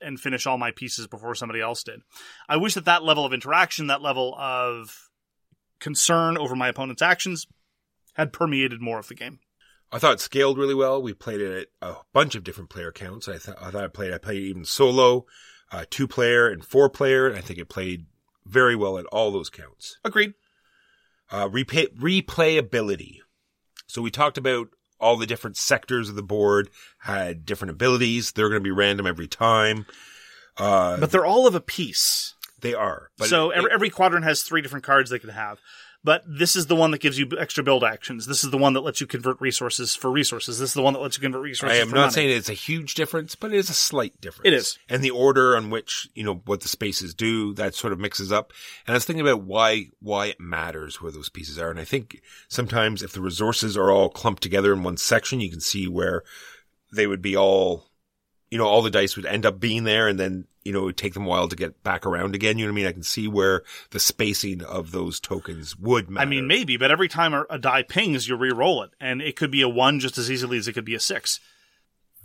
and 0.00 0.20
finish 0.20 0.46
all 0.46 0.58
my 0.58 0.70
pieces 0.70 1.06
before 1.08 1.34
somebody 1.34 1.60
else 1.60 1.82
did. 1.82 2.00
I 2.48 2.56
wish 2.56 2.74
that 2.74 2.84
that 2.84 3.02
level 3.02 3.24
of 3.24 3.32
interaction, 3.32 3.88
that 3.88 4.02
level 4.02 4.34
of 4.38 5.10
concern 5.80 6.38
over 6.38 6.54
my 6.54 6.68
opponent's 6.68 7.02
actions, 7.02 7.46
had 8.14 8.32
permeated 8.32 8.80
more 8.80 8.98
of 8.98 9.08
the 9.08 9.14
game. 9.14 9.40
I 9.92 9.98
thought 9.98 10.14
it 10.14 10.20
scaled 10.20 10.58
really 10.58 10.74
well. 10.74 11.00
We 11.00 11.14
played 11.14 11.40
it 11.40 11.68
at 11.82 11.88
a 11.88 11.96
bunch 12.12 12.34
of 12.34 12.44
different 12.44 12.70
player 12.70 12.90
counts. 12.92 13.28
I 13.28 13.38
thought 13.38 13.56
I 13.62 13.70
thought 13.70 13.84
I 13.84 13.88
played 13.88 14.12
I 14.12 14.18
played 14.18 14.42
even 14.42 14.64
solo, 14.64 15.26
uh, 15.72 15.84
two 15.88 16.08
player 16.08 16.48
and 16.48 16.64
four 16.64 16.88
player. 16.90 17.26
And 17.28 17.36
I 17.36 17.40
think 17.40 17.58
it 17.58 17.68
played 17.68 18.06
very 18.44 18.74
well 18.76 18.98
at 18.98 19.06
all 19.06 19.30
those 19.30 19.50
counts. 19.50 19.98
Agreed. 20.04 20.34
Uh, 21.30 21.48
repay, 21.50 21.86
replayability. 21.98 23.18
So 23.86 24.02
we 24.02 24.10
talked 24.10 24.38
about 24.38 24.68
all 24.98 25.16
the 25.16 25.26
different 25.26 25.56
sectors 25.56 26.08
of 26.08 26.16
the 26.16 26.22
board 26.22 26.70
had 27.00 27.44
different 27.44 27.70
abilities. 27.70 28.32
They're 28.32 28.48
going 28.48 28.60
to 28.60 28.64
be 28.64 28.70
random 28.70 29.06
every 29.06 29.28
time. 29.28 29.86
Uh, 30.56 30.96
But 30.98 31.10
they're 31.10 31.26
all 31.26 31.46
of 31.46 31.54
a 31.54 31.60
piece. 31.60 32.34
they 32.60 32.72
are. 32.74 33.10
So 33.24 33.50
it- 33.50 33.58
every, 33.58 33.70
every 33.72 33.90
quadrant 33.90 34.24
has 34.24 34.42
three 34.42 34.62
different 34.62 34.84
cards 34.84 35.10
they 35.10 35.18
can 35.18 35.28
have. 35.30 35.58
But 36.06 36.22
this 36.24 36.54
is 36.54 36.68
the 36.68 36.76
one 36.76 36.92
that 36.92 37.00
gives 37.00 37.18
you 37.18 37.28
extra 37.36 37.64
build 37.64 37.82
actions. 37.82 38.26
This 38.26 38.44
is 38.44 38.52
the 38.52 38.56
one 38.56 38.74
that 38.74 38.82
lets 38.82 39.00
you 39.00 39.08
convert 39.08 39.40
resources 39.40 39.96
for 39.96 40.08
resources. 40.08 40.60
This 40.60 40.70
is 40.70 40.74
the 40.74 40.82
one 40.82 40.92
that 40.92 41.00
lets 41.00 41.18
you 41.18 41.20
convert 41.20 41.42
resources 41.42 41.76
I 41.76 41.80
am 41.80 41.88
not 41.88 41.96
money. 41.96 42.12
saying 42.12 42.30
it's 42.30 42.48
a 42.48 42.52
huge 42.52 42.94
difference, 42.94 43.34
but 43.34 43.52
it 43.52 43.56
is 43.56 43.70
a 43.70 43.74
slight 43.74 44.20
difference. 44.20 44.46
It 44.46 44.52
is. 44.52 44.78
And 44.88 45.02
the 45.02 45.10
order 45.10 45.56
on 45.56 45.68
which, 45.68 46.08
you 46.14 46.22
know, 46.22 46.42
what 46.44 46.60
the 46.60 46.68
spaces 46.68 47.12
do, 47.12 47.54
that 47.54 47.74
sort 47.74 47.92
of 47.92 47.98
mixes 47.98 48.30
up. 48.30 48.52
And 48.86 48.94
I 48.94 48.96
was 48.96 49.04
thinking 49.04 49.26
about 49.26 49.42
why, 49.42 49.88
why 49.98 50.26
it 50.26 50.38
matters 50.38 51.02
where 51.02 51.10
those 51.10 51.28
pieces 51.28 51.58
are. 51.58 51.70
And 51.70 51.80
I 51.80 51.84
think 51.84 52.22
sometimes 52.46 53.02
if 53.02 53.10
the 53.10 53.20
resources 53.20 53.76
are 53.76 53.90
all 53.90 54.08
clumped 54.08 54.44
together 54.44 54.72
in 54.72 54.84
one 54.84 54.98
section, 54.98 55.40
you 55.40 55.50
can 55.50 55.58
see 55.58 55.88
where 55.88 56.22
they 56.92 57.08
would 57.08 57.20
be 57.20 57.36
all, 57.36 57.86
you 58.56 58.62
know, 58.62 58.68
all 58.68 58.80
the 58.80 58.90
dice 58.90 59.16
would 59.16 59.26
end 59.26 59.44
up 59.44 59.60
being 59.60 59.84
there 59.84 60.08
and 60.08 60.18
then, 60.18 60.46
you 60.64 60.72
know, 60.72 60.80
it 60.80 60.84
would 60.84 60.96
take 60.96 61.12
them 61.12 61.26
a 61.26 61.28
while 61.28 61.46
to 61.46 61.54
get 61.54 61.82
back 61.82 62.06
around 62.06 62.34
again. 62.34 62.56
You 62.56 62.64
know 62.64 62.72
what 62.72 62.76
I 62.76 62.80
mean? 62.80 62.86
I 62.86 62.92
can 62.92 63.02
see 63.02 63.28
where 63.28 63.64
the 63.90 64.00
spacing 64.00 64.62
of 64.62 64.92
those 64.92 65.20
tokens 65.20 65.76
would 65.76 66.08
matter. 66.08 66.26
I 66.26 66.30
mean, 66.30 66.46
maybe, 66.46 66.78
but 66.78 66.90
every 66.90 67.08
time 67.08 67.34
a, 67.34 67.58
die 67.58 67.82
pings, 67.82 68.26
you 68.26 68.34
re-roll 68.34 68.82
it, 68.82 68.92
and 68.98 69.20
it 69.20 69.36
could 69.36 69.50
be 69.50 69.60
a 69.60 69.68
one 69.68 70.00
just 70.00 70.16
as 70.16 70.30
easily 70.30 70.56
as 70.56 70.66
it 70.66 70.72
could 70.72 70.86
be 70.86 70.94
a 70.94 71.00
six. 71.00 71.38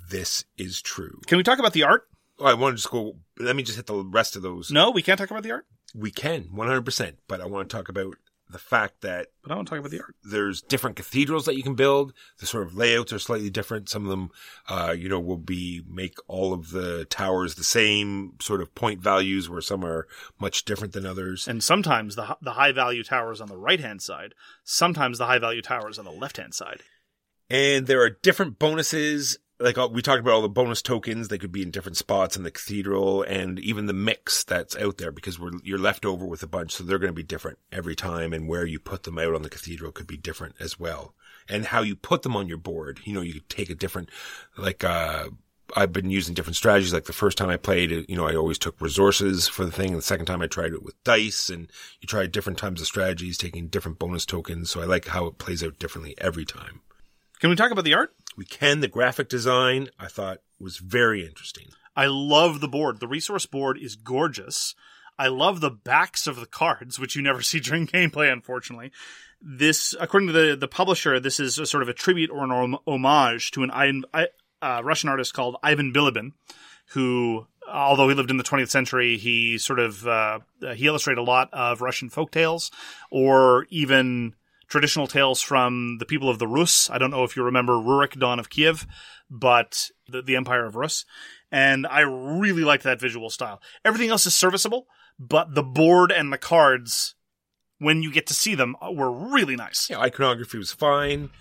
this 0.10 0.46
is 0.58 0.82
true. 0.82 1.20
Can 1.28 1.38
we 1.38 1.44
talk 1.44 1.60
about 1.60 1.74
the 1.74 1.84
art? 1.84 2.08
Oh, 2.40 2.46
I 2.46 2.54
want 2.54 2.72
to 2.72 2.78
just 2.78 2.90
go, 2.90 3.18
let 3.38 3.58
me 3.58 3.64
just 3.64 3.76
hit 3.76 3.88
the 3.88 4.06
rest 4.06 4.38
of 4.38 4.42
those. 4.42 4.72
No, 4.72 4.90
we 4.90 5.02
can't 5.02 5.18
talk 5.18 5.32
about 5.32 5.44
the 5.44 5.52
art. 5.52 5.66
We 5.94 6.12
can, 6.12 6.46
100%. 6.56 7.16
But 7.28 7.42
I 7.42 7.46
want 7.46 7.70
to 7.70 7.76
talk 7.76 7.90
about 7.90 8.16
the 8.52 8.60
fact 8.60 9.02
that 9.02 9.28
But 9.44 9.52
I 9.52 9.56
want 9.56 9.68
to 9.68 9.72
talk 9.72 9.80
about 9.80 9.92
the 9.92 10.02
art. 10.02 10.16
there's 10.24 10.62
different 10.62 10.96
cathedrals 10.96 11.46
that 11.46 11.56
you 11.56 11.64
can 11.64 11.76
build. 11.76 12.14
The 12.40 12.46
sort 12.46 12.68
of 12.68 12.76
layouts 12.76 13.14
are 13.14 13.20
slightly 13.20 13.50
different. 13.50 13.90
Some 13.90 14.04
of 14.04 14.10
them, 14.10 14.32
uh, 14.68 14.96
you 14.98 15.10
know, 15.10 15.20
will 15.20 15.38
be 15.38 15.82
make 15.88 16.16
all 16.28 16.54
of 16.54 16.72
the 16.72 17.06
towers 17.06 17.56
the 17.56 17.64
same 17.64 18.34
sort 18.42 18.62
of 18.62 18.74
point 18.76 19.02
values 19.02 19.50
where 19.50 19.62
some 19.62 19.84
are 19.86 20.08
much 20.40 20.66
different 20.66 20.94
than 20.94 21.06
others. 21.06 21.48
And 21.48 21.64
sometimes 21.64 22.16
the 22.16 22.38
the 22.42 22.54
high 22.54 22.72
value 22.72 23.04
towers 23.04 23.42
on 23.42 23.48
the 23.48 23.58
right 23.58 23.80
hand 23.80 24.02
side. 24.02 24.34
Sometimes 24.64 25.18
the 25.18 25.28
high 25.28 25.40
value 25.40 25.62
towers 25.62 25.98
on 25.98 26.06
the 26.06 26.12
left 26.12 26.38
hand 26.38 26.54
side. 26.54 26.82
And 27.50 27.88
there 27.88 28.02
are 28.02 28.10
different 28.10 28.60
bonuses. 28.60 29.38
Like 29.62 29.78
uh, 29.78 29.88
we 29.92 30.02
talked 30.02 30.20
about 30.20 30.34
all 30.34 30.42
the 30.42 30.50
bonus 30.50 30.82
tokens, 30.82 31.28
they 31.28 31.38
could 31.38 31.52
be 31.52 31.62
in 31.62 31.70
different 31.70 31.98
spots 31.98 32.36
in 32.36 32.44
the 32.44 32.52
cathedral 32.52 33.22
and 33.24 33.60
even 33.60 33.86
the 33.86 33.94
mix 33.94 34.44
that's 34.44 34.76
out 34.76 34.98
there 34.98 35.12
because 35.12 35.40
we're, 35.40 35.52
you're 35.64 35.78
left 35.78 36.06
over 36.06 36.26
with 36.26 36.42
a 36.42 36.48
bunch. 36.48 36.72
So 36.72 36.84
they're 36.84 36.98
going 36.98 37.14
to 37.14 37.14
be 37.14 37.24
different 37.24 37.60
every 37.72 37.96
time 37.96 38.34
and 38.34 38.48
where 38.48 38.66
you 38.66 38.80
put 38.80 39.04
them 39.04 39.20
out 39.20 39.36
on 39.36 39.44
the 39.44 39.50
cathedral 39.50 39.92
could 39.92 40.08
be 40.08 40.18
different 40.18 40.56
as 40.60 40.80
well. 40.80 41.14
And 41.48 41.66
how 41.66 41.82
you 41.82 41.96
put 41.96 42.24
them 42.24 42.36
on 42.36 42.48
your 42.48 42.58
board, 42.58 43.02
you 43.04 43.14
know, 43.14 43.22
you 43.22 43.34
could 43.34 43.50
take 43.50 43.70
a 43.70 43.76
different, 43.76 44.10
like, 44.58 44.84
uh, 44.84 45.30
I've 45.76 45.94
been 45.94 46.10
using 46.10 46.34
different 46.34 46.58
strategies. 46.58 46.94
Like 46.94 47.06
the 47.06 47.14
first 47.14 47.38
time 47.38 47.50
I 47.50 47.58
played 47.58 47.92
it, 47.92 48.10
you 48.10 48.16
know, 48.16 48.28
I 48.28 48.36
always 48.36 48.58
took 48.58 48.82
resources 48.82 49.48
for 49.48 49.64
the 49.64 49.72
thing. 49.72 49.90
And 49.90 49.98
the 49.98 50.02
second 50.02 50.26
time 50.26 50.42
I 50.42 50.48
tried 50.48 50.74
it 50.74 50.84
with 50.84 51.02
dice 51.04 51.50
and 51.50 51.70
you 52.00 52.08
try 52.08 52.26
different 52.26 52.60
times 52.60 52.82
of 52.82 52.88
strategies, 52.88 53.38
taking 53.38 53.68
different 53.68 54.00
bonus 54.00 54.26
tokens. 54.26 54.70
So 54.70 54.82
I 54.82 54.86
like 54.86 55.08
how 55.08 55.28
it 55.28 55.38
plays 55.38 55.64
out 55.64 55.80
differently 55.80 56.16
every 56.18 56.46
time 56.46 56.82
Can 57.40 57.50
we 57.50 57.56
talk 57.56 57.72
about 57.72 57.86
the 57.86 57.96
art? 57.96 58.14
We 58.38 58.46
can. 58.46 58.80
The 58.80 58.88
graphic 58.88 59.30
design 59.30 59.90
I 60.00 60.08
thought 60.08 60.40
was 60.60 60.78
very 60.78 61.26
interesting. 61.26 61.68
I 61.96 62.08
love 62.08 62.62
the 62.62 62.68
board. 62.68 63.00
The 63.00 63.08
resource 63.08 63.46
board 63.46 63.78
is 63.78 63.96
gorgeous. 63.96 64.76
I 65.20 65.28
love 65.28 65.62
the 65.62 65.70
backs 65.72 66.26
of 66.26 66.38
the 66.38 66.46
cards, 66.46 67.00
which 67.00 67.16
you 67.16 67.22
never 67.22 67.42
see 67.42 67.60
during 67.60 67.88
gameplay, 67.88 68.32
unfortunately. 68.32 68.92
This, 69.42 69.96
according 70.00 70.28
to 70.28 70.34
the, 70.34 70.56
the 70.56 70.68
publisher, 70.68 71.20
this 71.20 71.40
is 71.40 71.58
a 71.58 71.66
sort 71.66 71.84
of 71.84 71.90
a 71.90 71.94
tribute 71.94 72.30
or 72.30 72.44
an 72.44 72.78
homage 72.86 73.52
to 73.52 73.64
an 73.64 74.06
uh, 74.14 74.82
Russian 74.84 75.10
artist 75.10 75.34
called 75.34 75.58
Ivan 75.64 75.92
Bilibin, 75.92 76.34
who, 76.90 77.48
although 77.68 78.08
he 78.08 78.14
lived 78.14 78.30
in 78.30 78.38
the 78.38 78.44
20th 78.44 78.70
century, 78.70 79.18
he 79.18 79.58
sort 79.58 79.80
of 79.80 80.08
uh, 80.08 80.40
he 80.76 80.86
illustrated 80.86 81.20
a 81.20 81.24
lot 81.24 81.50
of 81.54 81.82
Russian 81.82 82.10
folk 82.10 82.32
tales, 82.32 82.70
or 83.10 83.66
even 83.72 84.36
traditional 84.72 85.06
tales 85.06 85.42
from 85.42 85.98
the 86.00 86.06
people 86.06 86.30
of 86.30 86.40
the 86.40 86.48
Rus. 86.48 86.90
I 86.90 86.98
don't 86.98 87.12
know 87.12 87.26
if 87.26 87.36
you 87.36 87.44
remember 87.44 87.74
Rurik, 87.74 88.18
Dawn 88.18 88.40
of 88.40 88.50
Kiev, 88.50 88.88
but 89.30 89.90
the, 90.08 90.22
the 90.22 90.38
Empire 90.38 90.66
of 90.66 90.78
Rus. 90.78 91.04
And 91.52 91.86
I 91.86 92.00
really 92.00 92.64
liked 92.64 92.86
that 92.86 93.02
visual 93.02 93.30
style. 93.30 93.62
Everything 93.84 94.10
else 94.10 94.26
is 94.26 94.34
serviceable, 94.34 94.88
but 95.20 95.54
the 95.56 95.62
board 95.62 96.10
and 96.10 96.32
the 96.32 96.38
cards, 96.38 97.16
when 97.80 98.02
you 98.02 98.14
get 98.14 98.28
to 98.28 98.34
see 98.34 98.56
them, 98.56 98.78
were 98.94 99.12
really 99.12 99.58
nice. 99.58 99.90
Yeah, 99.90 100.00
iconography 100.00 100.58
was 100.58 100.72
fine. 100.72 101.32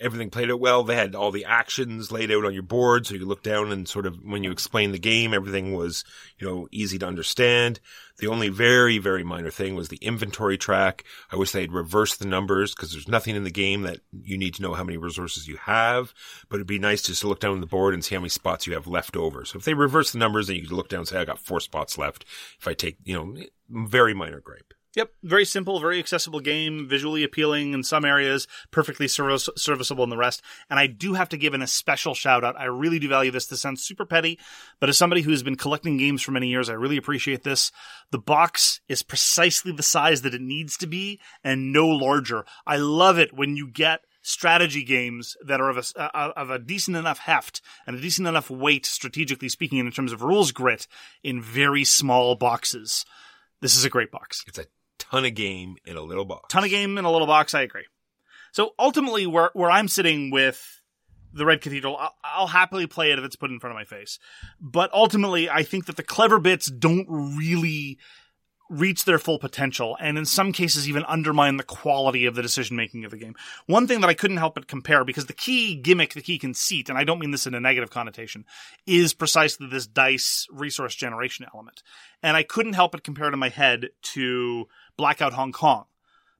Everything 0.00 0.30
played 0.30 0.50
out 0.50 0.60
well. 0.60 0.84
They 0.84 0.94
had 0.94 1.14
all 1.14 1.32
the 1.32 1.44
actions 1.44 2.12
laid 2.12 2.30
out 2.30 2.44
on 2.44 2.54
your 2.54 2.62
board, 2.62 3.06
so 3.06 3.14
you 3.14 3.26
look 3.26 3.42
down 3.42 3.72
and 3.72 3.88
sort 3.88 4.06
of 4.06 4.16
when 4.22 4.44
you 4.44 4.52
explain 4.52 4.92
the 4.92 4.98
game, 4.98 5.34
everything 5.34 5.74
was 5.74 6.04
you 6.38 6.46
know 6.46 6.68
easy 6.70 6.98
to 6.98 7.06
understand. 7.06 7.80
The 8.18 8.28
only 8.28 8.48
very 8.48 8.98
very 8.98 9.24
minor 9.24 9.50
thing 9.50 9.74
was 9.74 9.88
the 9.88 9.98
inventory 9.98 10.56
track. 10.56 11.04
I 11.32 11.36
wish 11.36 11.52
they'd 11.52 11.72
reverse 11.72 12.16
the 12.16 12.26
numbers 12.26 12.74
because 12.74 12.92
there's 12.92 13.08
nothing 13.08 13.34
in 13.34 13.44
the 13.44 13.50
game 13.50 13.82
that 13.82 13.98
you 14.22 14.38
need 14.38 14.54
to 14.54 14.62
know 14.62 14.74
how 14.74 14.84
many 14.84 14.98
resources 14.98 15.48
you 15.48 15.56
have. 15.56 16.14
But 16.48 16.56
it'd 16.56 16.66
be 16.66 16.78
nice 16.78 17.02
just 17.02 17.22
to 17.22 17.28
look 17.28 17.40
down 17.40 17.52
on 17.52 17.60
the 17.60 17.66
board 17.66 17.94
and 17.94 18.04
see 18.04 18.14
how 18.14 18.20
many 18.20 18.30
spots 18.30 18.66
you 18.66 18.74
have 18.74 18.86
left 18.86 19.16
over. 19.16 19.44
So 19.44 19.58
if 19.58 19.64
they 19.64 19.74
reverse 19.74 20.12
the 20.12 20.18
numbers, 20.18 20.46
then 20.46 20.56
you 20.56 20.62
could 20.62 20.72
look 20.72 20.88
down 20.88 21.00
and 21.00 21.08
say 21.08 21.18
I 21.18 21.24
got 21.24 21.40
four 21.40 21.60
spots 21.60 21.98
left. 21.98 22.24
If 22.60 22.68
I 22.68 22.74
take 22.74 22.98
you 23.04 23.14
know 23.14 23.36
very 23.68 24.14
minor 24.14 24.40
gripe. 24.40 24.74
Yep, 24.98 25.12
very 25.22 25.44
simple, 25.44 25.78
very 25.78 26.00
accessible 26.00 26.40
game, 26.40 26.88
visually 26.88 27.22
appealing 27.22 27.72
in 27.72 27.84
some 27.84 28.04
areas, 28.04 28.48
perfectly 28.72 29.06
service- 29.06 29.48
serviceable 29.56 30.02
in 30.02 30.10
the 30.10 30.16
rest. 30.16 30.42
And 30.68 30.76
I 30.76 30.88
do 30.88 31.14
have 31.14 31.28
to 31.28 31.36
give 31.36 31.54
an 31.54 31.62
a 31.62 31.68
special 31.68 32.14
shout 32.14 32.42
out. 32.42 32.58
I 32.58 32.64
really 32.64 32.98
do 32.98 33.08
value 33.08 33.30
this. 33.30 33.46
This 33.46 33.60
sounds 33.60 33.84
super 33.84 34.04
petty, 34.04 34.40
but 34.80 34.88
as 34.88 34.98
somebody 34.98 35.22
who's 35.22 35.44
been 35.44 35.54
collecting 35.54 35.98
games 35.98 36.20
for 36.20 36.32
many 36.32 36.48
years, 36.48 36.68
I 36.68 36.72
really 36.72 36.96
appreciate 36.96 37.44
this. 37.44 37.70
The 38.10 38.18
box 38.18 38.80
is 38.88 39.04
precisely 39.04 39.70
the 39.70 39.84
size 39.84 40.22
that 40.22 40.34
it 40.34 40.40
needs 40.40 40.76
to 40.78 40.88
be 40.88 41.20
and 41.44 41.72
no 41.72 41.86
larger. 41.86 42.44
I 42.66 42.78
love 42.78 43.20
it 43.20 43.32
when 43.32 43.54
you 43.54 43.68
get 43.68 44.00
strategy 44.20 44.82
games 44.82 45.36
that 45.46 45.60
are 45.60 45.70
of 45.70 45.76
a, 45.76 46.00
uh, 46.02 46.32
of 46.34 46.50
a 46.50 46.58
decent 46.58 46.96
enough 46.96 47.20
heft 47.20 47.62
and 47.86 47.96
a 47.96 48.00
decent 48.00 48.26
enough 48.26 48.50
weight, 48.50 48.84
strategically 48.84 49.48
speaking, 49.48 49.78
in 49.78 49.92
terms 49.92 50.10
of 50.10 50.22
rules 50.22 50.50
grit, 50.50 50.88
in 51.22 51.40
very 51.40 51.84
small 51.84 52.34
boxes. 52.34 53.04
This 53.60 53.76
is 53.76 53.84
a 53.84 53.90
great 53.90 54.10
box. 54.10 54.42
It's 54.48 54.58
a 54.58 54.66
ton 54.98 55.24
of 55.24 55.34
game 55.34 55.76
in 55.84 55.96
a 55.96 56.02
little 56.02 56.24
box. 56.24 56.52
Ton 56.52 56.64
of 56.64 56.70
game 56.70 56.98
in 56.98 57.04
a 57.04 57.10
little 57.10 57.26
box. 57.26 57.54
I 57.54 57.62
agree. 57.62 57.86
So 58.52 58.74
ultimately, 58.78 59.26
where 59.26 59.50
where 59.54 59.70
I'm 59.70 59.88
sitting 59.88 60.30
with 60.30 60.80
the 61.32 61.44
Red 61.44 61.60
Cathedral, 61.60 61.96
I'll, 61.96 62.14
I'll 62.24 62.46
happily 62.46 62.86
play 62.86 63.12
it 63.12 63.18
if 63.18 63.24
it's 63.24 63.36
put 63.36 63.50
in 63.50 63.60
front 63.60 63.72
of 63.72 63.76
my 63.76 63.84
face. 63.84 64.18
But 64.60 64.92
ultimately, 64.92 65.50
I 65.50 65.62
think 65.62 65.86
that 65.86 65.96
the 65.96 66.02
clever 66.02 66.38
bits 66.38 66.70
don't 66.70 67.06
really 67.08 67.98
reach 68.68 69.04
their 69.04 69.18
full 69.18 69.38
potential 69.38 69.96
and 70.00 70.18
in 70.18 70.24
some 70.24 70.52
cases 70.52 70.88
even 70.88 71.04
undermine 71.06 71.56
the 71.56 71.62
quality 71.62 72.26
of 72.26 72.34
the 72.34 72.42
decision 72.42 72.76
making 72.76 73.04
of 73.04 73.10
the 73.10 73.16
game. 73.16 73.34
One 73.66 73.86
thing 73.86 74.00
that 74.00 74.10
I 74.10 74.14
couldn't 74.14 74.36
help 74.36 74.54
but 74.54 74.68
compare 74.68 75.04
because 75.04 75.26
the 75.26 75.32
key 75.32 75.74
gimmick, 75.74 76.14
the 76.14 76.22
key 76.22 76.38
conceit, 76.38 76.88
and 76.88 76.98
I 76.98 77.04
don't 77.04 77.18
mean 77.18 77.30
this 77.30 77.46
in 77.46 77.54
a 77.54 77.60
negative 77.60 77.90
connotation, 77.90 78.44
is 78.86 79.14
precisely 79.14 79.66
this 79.68 79.86
dice 79.86 80.46
resource 80.50 80.94
generation 80.94 81.46
element. 81.52 81.82
And 82.22 82.36
I 82.36 82.42
couldn't 82.42 82.74
help 82.74 82.92
but 82.92 83.04
compare 83.04 83.28
it 83.28 83.32
in 83.32 83.38
my 83.38 83.48
head 83.48 83.88
to 84.14 84.68
Blackout 84.96 85.32
Hong 85.32 85.52
Kong 85.52 85.86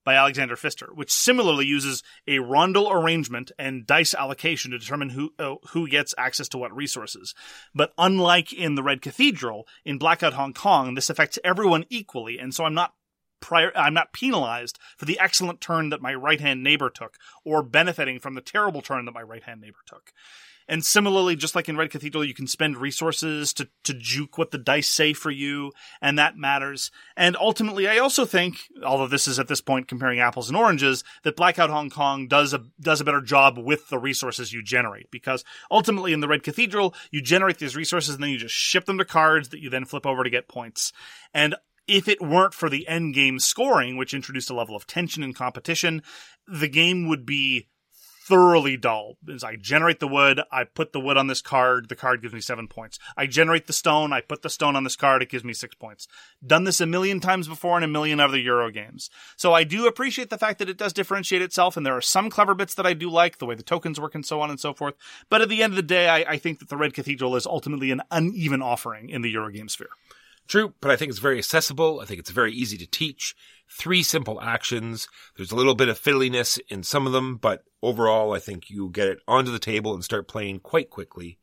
by 0.09 0.15
Alexander 0.15 0.57
Pfister, 0.57 0.89
which 0.95 1.13
similarly 1.13 1.67
uses 1.67 2.03
a 2.27 2.39
rondel 2.39 2.91
arrangement 2.91 3.53
and 3.59 3.87
dice 3.87 4.15
allocation 4.15 4.71
to 4.71 4.79
determine 4.79 5.11
who 5.11 5.35
uh, 5.39 5.57
who 5.73 5.87
gets 5.87 6.15
access 6.17 6.49
to 6.49 6.57
what 6.57 6.75
resources. 6.75 7.35
But 7.75 7.93
unlike 7.99 8.51
in 8.51 8.75
the 8.75 8.83
Red 8.83 9.03
Cathedral, 9.03 9.67
in 9.85 9.99
Blackout 9.99 10.33
Hong 10.33 10.55
Kong, 10.55 10.95
this 10.95 11.11
affects 11.11 11.39
everyone 11.45 11.85
equally, 11.91 12.39
and 12.39 12.55
so 12.55 12.65
I'm 12.65 12.73
not 12.73 12.95
prior 13.41 13.71
I'm 13.77 13.93
not 13.93 14.15
penalized 14.15 14.79
for 14.97 15.05
the 15.05 15.21
excellent 15.21 15.61
turn 15.61 15.91
that 15.91 16.01
my 16.01 16.15
right-hand 16.15 16.65
neighbor 16.65 16.89
took 16.89 17.19
or 17.45 17.63
benefiting 17.63 18.19
from 18.19 18.33
the 18.33 18.41
terrible 18.41 18.81
turn 18.81 19.05
that 19.05 19.13
my 19.13 19.21
right-hand 19.21 19.61
neighbor 19.61 19.81
took. 19.85 20.11
And 20.69 20.85
similarly, 20.85 21.35
just 21.35 21.55
like 21.55 21.69
in 21.69 21.77
Red 21.77 21.91
Cathedral, 21.91 22.25
you 22.25 22.35
can 22.35 22.47
spend 22.47 22.77
resources 22.77 23.53
to, 23.55 23.69
to 23.85 23.95
juke 23.95 24.37
what 24.37 24.51
the 24.51 24.59
dice 24.59 24.89
say 24.89 25.15
for 25.15 25.31
you, 25.31 25.73
and 26.03 26.19
that 26.19 26.37
matters. 26.37 26.91
And 27.17 27.37
ultimately, 27.37 27.89
I 27.89 27.99
also 27.99 28.27
think, 28.27 28.59
although 28.85 29.07
this 29.07 29.27
is 29.27 29.39
at 29.39 29.49
this 29.49 29.63
point 29.63 29.89
comparing 29.89 30.21
apples 30.21 30.49
and 30.49 30.57
oranges, 30.57 31.05
that 31.23 31.37
Blackout 31.37 31.71
Hong 31.71 31.89
Kong 31.89 32.29
does 32.29 32.53
a, 32.53 32.65
does 32.81 33.01
a 33.01 33.05
better 33.05 33.23
job 33.23 33.57
with 33.57 33.89
the 33.89 33.99
resources 33.99 34.53
you 34.53 34.63
generate. 34.63 35.11
Because 35.11 35.43
ultimately, 35.71 36.13
in 36.13 36.21
the 36.21 36.29
Red 36.29 36.43
Cathedral, 36.43 36.95
you 37.11 37.23
generate 37.23 37.59
these 37.59 37.77
resources 37.77 38.15
and 38.15 38.23
then 38.23 38.31
you 38.31 38.39
just 38.39 38.55
ship 38.55 38.85
them 38.85 38.99
to 38.99 39.05
cards 39.05 39.49
that 39.49 39.61
you 39.61 39.71
then 39.71 39.87
flip 39.87 40.05
over 40.05 40.23
to 40.23 40.31
get 40.31 40.49
points. 40.49 40.93
And 41.33 41.55
if 41.87 42.07
it 42.07 42.21
weren't 42.21 42.55
for 42.55 42.69
the 42.69 42.87
end 42.87 43.15
game 43.15 43.39
scoring, 43.39 43.97
which 43.97 44.13
introduced 44.13 44.51
a 44.51 44.55
level 44.55 44.77
of 44.77 44.87
tension 44.87 45.23
and 45.23 45.35
competition, 45.35 46.03
the 46.47 46.69
game 46.69 47.09
would 47.09 47.25
be 47.25 47.69
thoroughly 48.29 48.77
dull. 48.77 49.17
As 49.33 49.43
I 49.43 49.57
generate 49.57 50.01
the 50.01 50.07
wood, 50.07 50.43
I 50.53 50.65
put 50.65 50.93
the 50.93 51.01
wood 51.01 51.17
on 51.17 51.27
this 51.27 51.41
card, 51.41 51.89
the 51.89 51.97
card 51.97 52.21
gives 52.21 52.35
me 52.35 52.41
seven 52.41 52.69
points. 52.69 52.99
I 53.17 53.27
generate 53.27 53.67
the 53.67 53.73
stone, 53.73 54.13
I 54.13 54.21
put 54.21 54.43
the 54.43 54.51
stone 54.51 54.77
on 54.77 54.85
this 54.85 54.97
card, 54.97 55.23
it 55.23 55.31
gives 55.31 55.45
me 55.45 55.55
six 55.55 55.75
points. 55.75 56.07
Done 56.47 56.65
this 56.65 56.81
a 56.81 56.87
million 56.87 57.21
times 57.21 57.49
before 57.49 57.79
in 57.79 57.85
a 57.85 57.89
million 57.89 58.21
other 58.21 58.39
Euro 58.39 58.71
games. 58.71 59.09
So 59.37 59.55
I 59.55 59.65
do 59.65 59.87
appreciate 59.87 60.29
the 60.29 60.39
fact 60.39 60.59
that 60.59 60.69
it 60.69 60.77
does 60.77 60.93
differentiate 60.93 61.43
itself, 61.43 61.77
and 61.77 61.87
there 61.87 61.97
are 61.97 62.03
some 62.03 62.29
clever 62.29 62.55
bits 62.55 62.75
that 62.75 62.87
I 62.87 62.93
do 62.93 63.09
like, 63.09 63.39
the 63.39 63.47
way 63.47 63.55
the 63.55 63.63
tokens 63.63 63.99
work 63.99 64.15
and 64.15 64.27
so 64.27 64.41
on 64.41 64.51
and 64.51 64.61
so 64.61 64.75
forth. 64.75 64.95
But 65.31 65.41
at 65.41 65.49
the 65.49 65.63
end 65.63 65.73
of 65.73 65.77
the 65.77 65.83
day, 65.83 66.09
I, 66.09 66.33
I 66.33 66.37
think 66.37 66.59
that 66.59 66.69
the 66.69 66.77
Red 66.77 66.93
Cathedral 66.93 67.35
is 67.35 67.47
ultimately 67.47 67.91
an 67.91 68.03
uneven 68.11 68.61
offering 68.63 69.09
in 69.09 69.23
the 69.23 69.31
euro 69.31 69.49
Eurogame 69.49 69.71
sphere. 69.71 69.89
True, 70.49 70.73
but 70.81 70.91
I 70.91 70.97
think 70.97 71.11
it's 71.11 71.19
very 71.19 71.39
accessible. 71.39 72.01
I 72.01 72.07
think 72.07 72.21
it's 72.21 72.31
very 72.31 72.53
easy 72.53 72.79
to 72.79 72.87
teach. 72.87 73.35
Three 73.71 74.03
simple 74.03 74.41
actions. 74.41 75.09
There's 75.37 75.53
a 75.53 75.57
little 75.57 75.75
bit 75.75 75.89
of 75.89 76.01
fiddliness 76.01 76.59
in 76.69 76.83
some 76.83 77.07
of 77.07 77.13
them, 77.13 77.37
but 77.37 77.65
overall, 77.83 78.33
I 78.33 78.39
think 78.39 78.71
you 78.71 78.89
get 78.91 79.09
it 79.09 79.19
onto 79.29 79.51
the 79.51 79.59
table 79.59 79.95
and 79.95 80.03
start 80.03 80.27
playing 80.27 80.61
quite 80.61 80.91
quickly. 80.91 81.39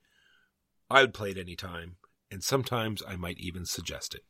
I 0.90 1.02
would 1.02 1.14
play 1.14 1.32
it 1.32 1.38
anytime, 1.38 1.98
and 2.32 2.44
sometimes 2.44 3.02
I 3.08 3.16
might 3.16 3.40
even 3.40 3.66
suggest 3.66 4.16
it. 4.16 4.24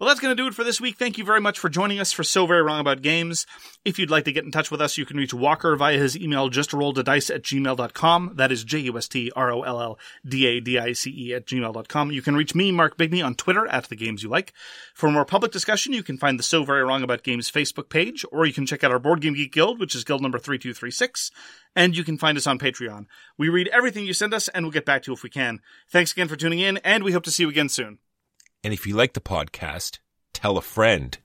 Well, 0.00 0.08
that's 0.08 0.18
going 0.18 0.36
to 0.36 0.42
do 0.42 0.48
it 0.48 0.54
for 0.54 0.64
this 0.64 0.80
week. 0.80 0.96
Thank 0.96 1.18
you 1.18 1.24
very 1.24 1.40
much 1.40 1.56
for 1.56 1.68
joining 1.68 2.00
us 2.00 2.12
for 2.12 2.24
So 2.24 2.46
Very 2.46 2.62
Wrong 2.62 2.80
About 2.80 3.00
Games. 3.00 3.46
If 3.84 3.96
you'd 3.96 4.10
like 4.10 4.24
to 4.24 4.32
get 4.32 4.44
in 4.44 4.50
touch 4.50 4.72
with 4.72 4.80
us, 4.80 4.98
you 4.98 5.06
can 5.06 5.16
reach 5.16 5.32
Walker 5.32 5.76
via 5.76 5.96
his 5.96 6.16
email, 6.16 6.50
justrolledadice 6.50 7.32
at 7.32 7.42
gmail.com. 7.42 8.32
That 8.34 8.50
is 8.50 8.64
J-U-S-T-R-O-L-L-D-A-D-I-C-E 8.64 11.34
at 11.34 11.46
gmail.com. 11.46 12.10
You 12.10 12.22
can 12.22 12.34
reach 12.34 12.56
me, 12.56 12.72
Mark 12.72 12.98
Bigney, 12.98 13.24
on 13.24 13.36
Twitter 13.36 13.68
at 13.68 13.88
The 13.88 13.94
Games 13.94 14.24
You 14.24 14.28
Like. 14.28 14.52
For 14.94 15.12
more 15.12 15.24
public 15.24 15.52
discussion, 15.52 15.92
you 15.92 16.02
can 16.02 16.18
find 16.18 16.40
the 16.40 16.44
So 16.44 16.64
Very 16.64 16.82
Wrong 16.82 17.04
About 17.04 17.22
Games 17.22 17.48
Facebook 17.48 17.88
page, 17.88 18.24
or 18.32 18.46
you 18.46 18.52
can 18.52 18.66
check 18.66 18.82
out 18.82 18.90
our 18.90 18.98
Board 18.98 19.20
Game 19.20 19.34
Geek 19.34 19.52
Guild, 19.52 19.78
which 19.78 19.94
is 19.94 20.02
guild 20.02 20.22
number 20.22 20.40
3236, 20.40 21.30
and 21.76 21.96
you 21.96 22.02
can 22.02 22.18
find 22.18 22.36
us 22.36 22.48
on 22.48 22.58
Patreon. 22.58 23.06
We 23.38 23.48
read 23.48 23.68
everything 23.68 24.06
you 24.06 24.12
send 24.12 24.34
us, 24.34 24.48
and 24.48 24.64
we'll 24.64 24.72
get 24.72 24.86
back 24.86 25.04
to 25.04 25.12
you 25.12 25.14
if 25.14 25.22
we 25.22 25.30
can. 25.30 25.60
Thanks 25.88 26.10
again 26.10 26.26
for 26.26 26.34
tuning 26.34 26.58
in, 26.58 26.78
and 26.78 27.04
we 27.04 27.12
hope 27.12 27.22
to 27.24 27.30
see 27.30 27.44
you 27.44 27.48
again 27.48 27.68
soon. 27.68 28.00
And 28.64 28.72
if 28.72 28.86
you 28.86 28.96
like 28.96 29.12
the 29.12 29.20
podcast, 29.20 29.98
tell 30.32 30.56
a 30.56 30.62
friend. 30.62 31.18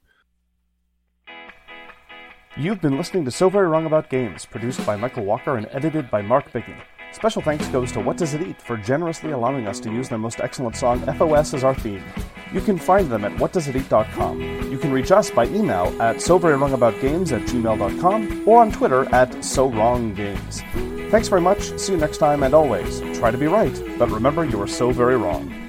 You've 2.58 2.82
been 2.82 2.98
listening 2.98 3.24
to 3.26 3.32
So 3.32 3.48
Very 3.48 3.68
Wrong 3.68 3.86
About 3.86 4.10
Games, 4.10 4.46
produced 4.46 4.86
by 4.86 4.98
Michael 4.98 5.24
Walker 5.24 5.56
and 5.56 5.66
edited 5.72 6.12
by 6.12 6.22
Mark 6.22 6.52
Bigney. 6.52 6.76
Special 7.14 7.42
thanks 7.42 7.66
goes 7.70 7.94
to 7.94 8.02
What 8.02 8.18
Does 8.18 8.34
It 8.34 8.42
Eat 8.42 8.62
for 8.62 8.76
generously 8.76 9.32
allowing 9.32 9.68
us 9.68 9.80
to 9.80 9.90
use 9.90 10.10
their 10.10 10.18
most 10.18 10.42
excellent 10.42 10.76
song, 10.76 11.00
FOS, 11.18 11.54
as 11.54 11.64
our 11.64 11.74
theme. 11.74 12.04
You 12.54 12.60
can 12.60 12.78
find 12.78 13.10
them 13.10 13.24
at 13.24 13.32
whatdoesiteat.com. 13.38 14.42
You 14.70 14.78
can 14.78 14.92
reach 14.92 15.12
us 15.12 15.32
by 15.32 15.46
email 15.46 15.88
at 16.02 16.18
soverywrongaboutgames 16.18 17.32
at 17.32 17.48
gmail.com 17.48 18.48
or 18.48 18.62
on 18.62 18.72
Twitter 18.74 19.04
at 19.16 19.32
SoWrongGames. 19.32 21.10
Thanks 21.10 21.30
very 21.30 21.42
much, 21.42 21.80
see 21.80 21.94
you 21.94 21.98
next 21.98 22.18
time, 22.18 22.44
and 22.44 22.54
always, 22.54 23.00
try 23.18 23.32
to 23.32 23.38
be 23.38 23.48
right, 23.48 23.82
but 23.98 24.10
remember 24.10 24.44
you 24.44 24.62
are 24.62 24.68
so 24.68 24.92
very 24.92 25.16
wrong. 25.16 25.69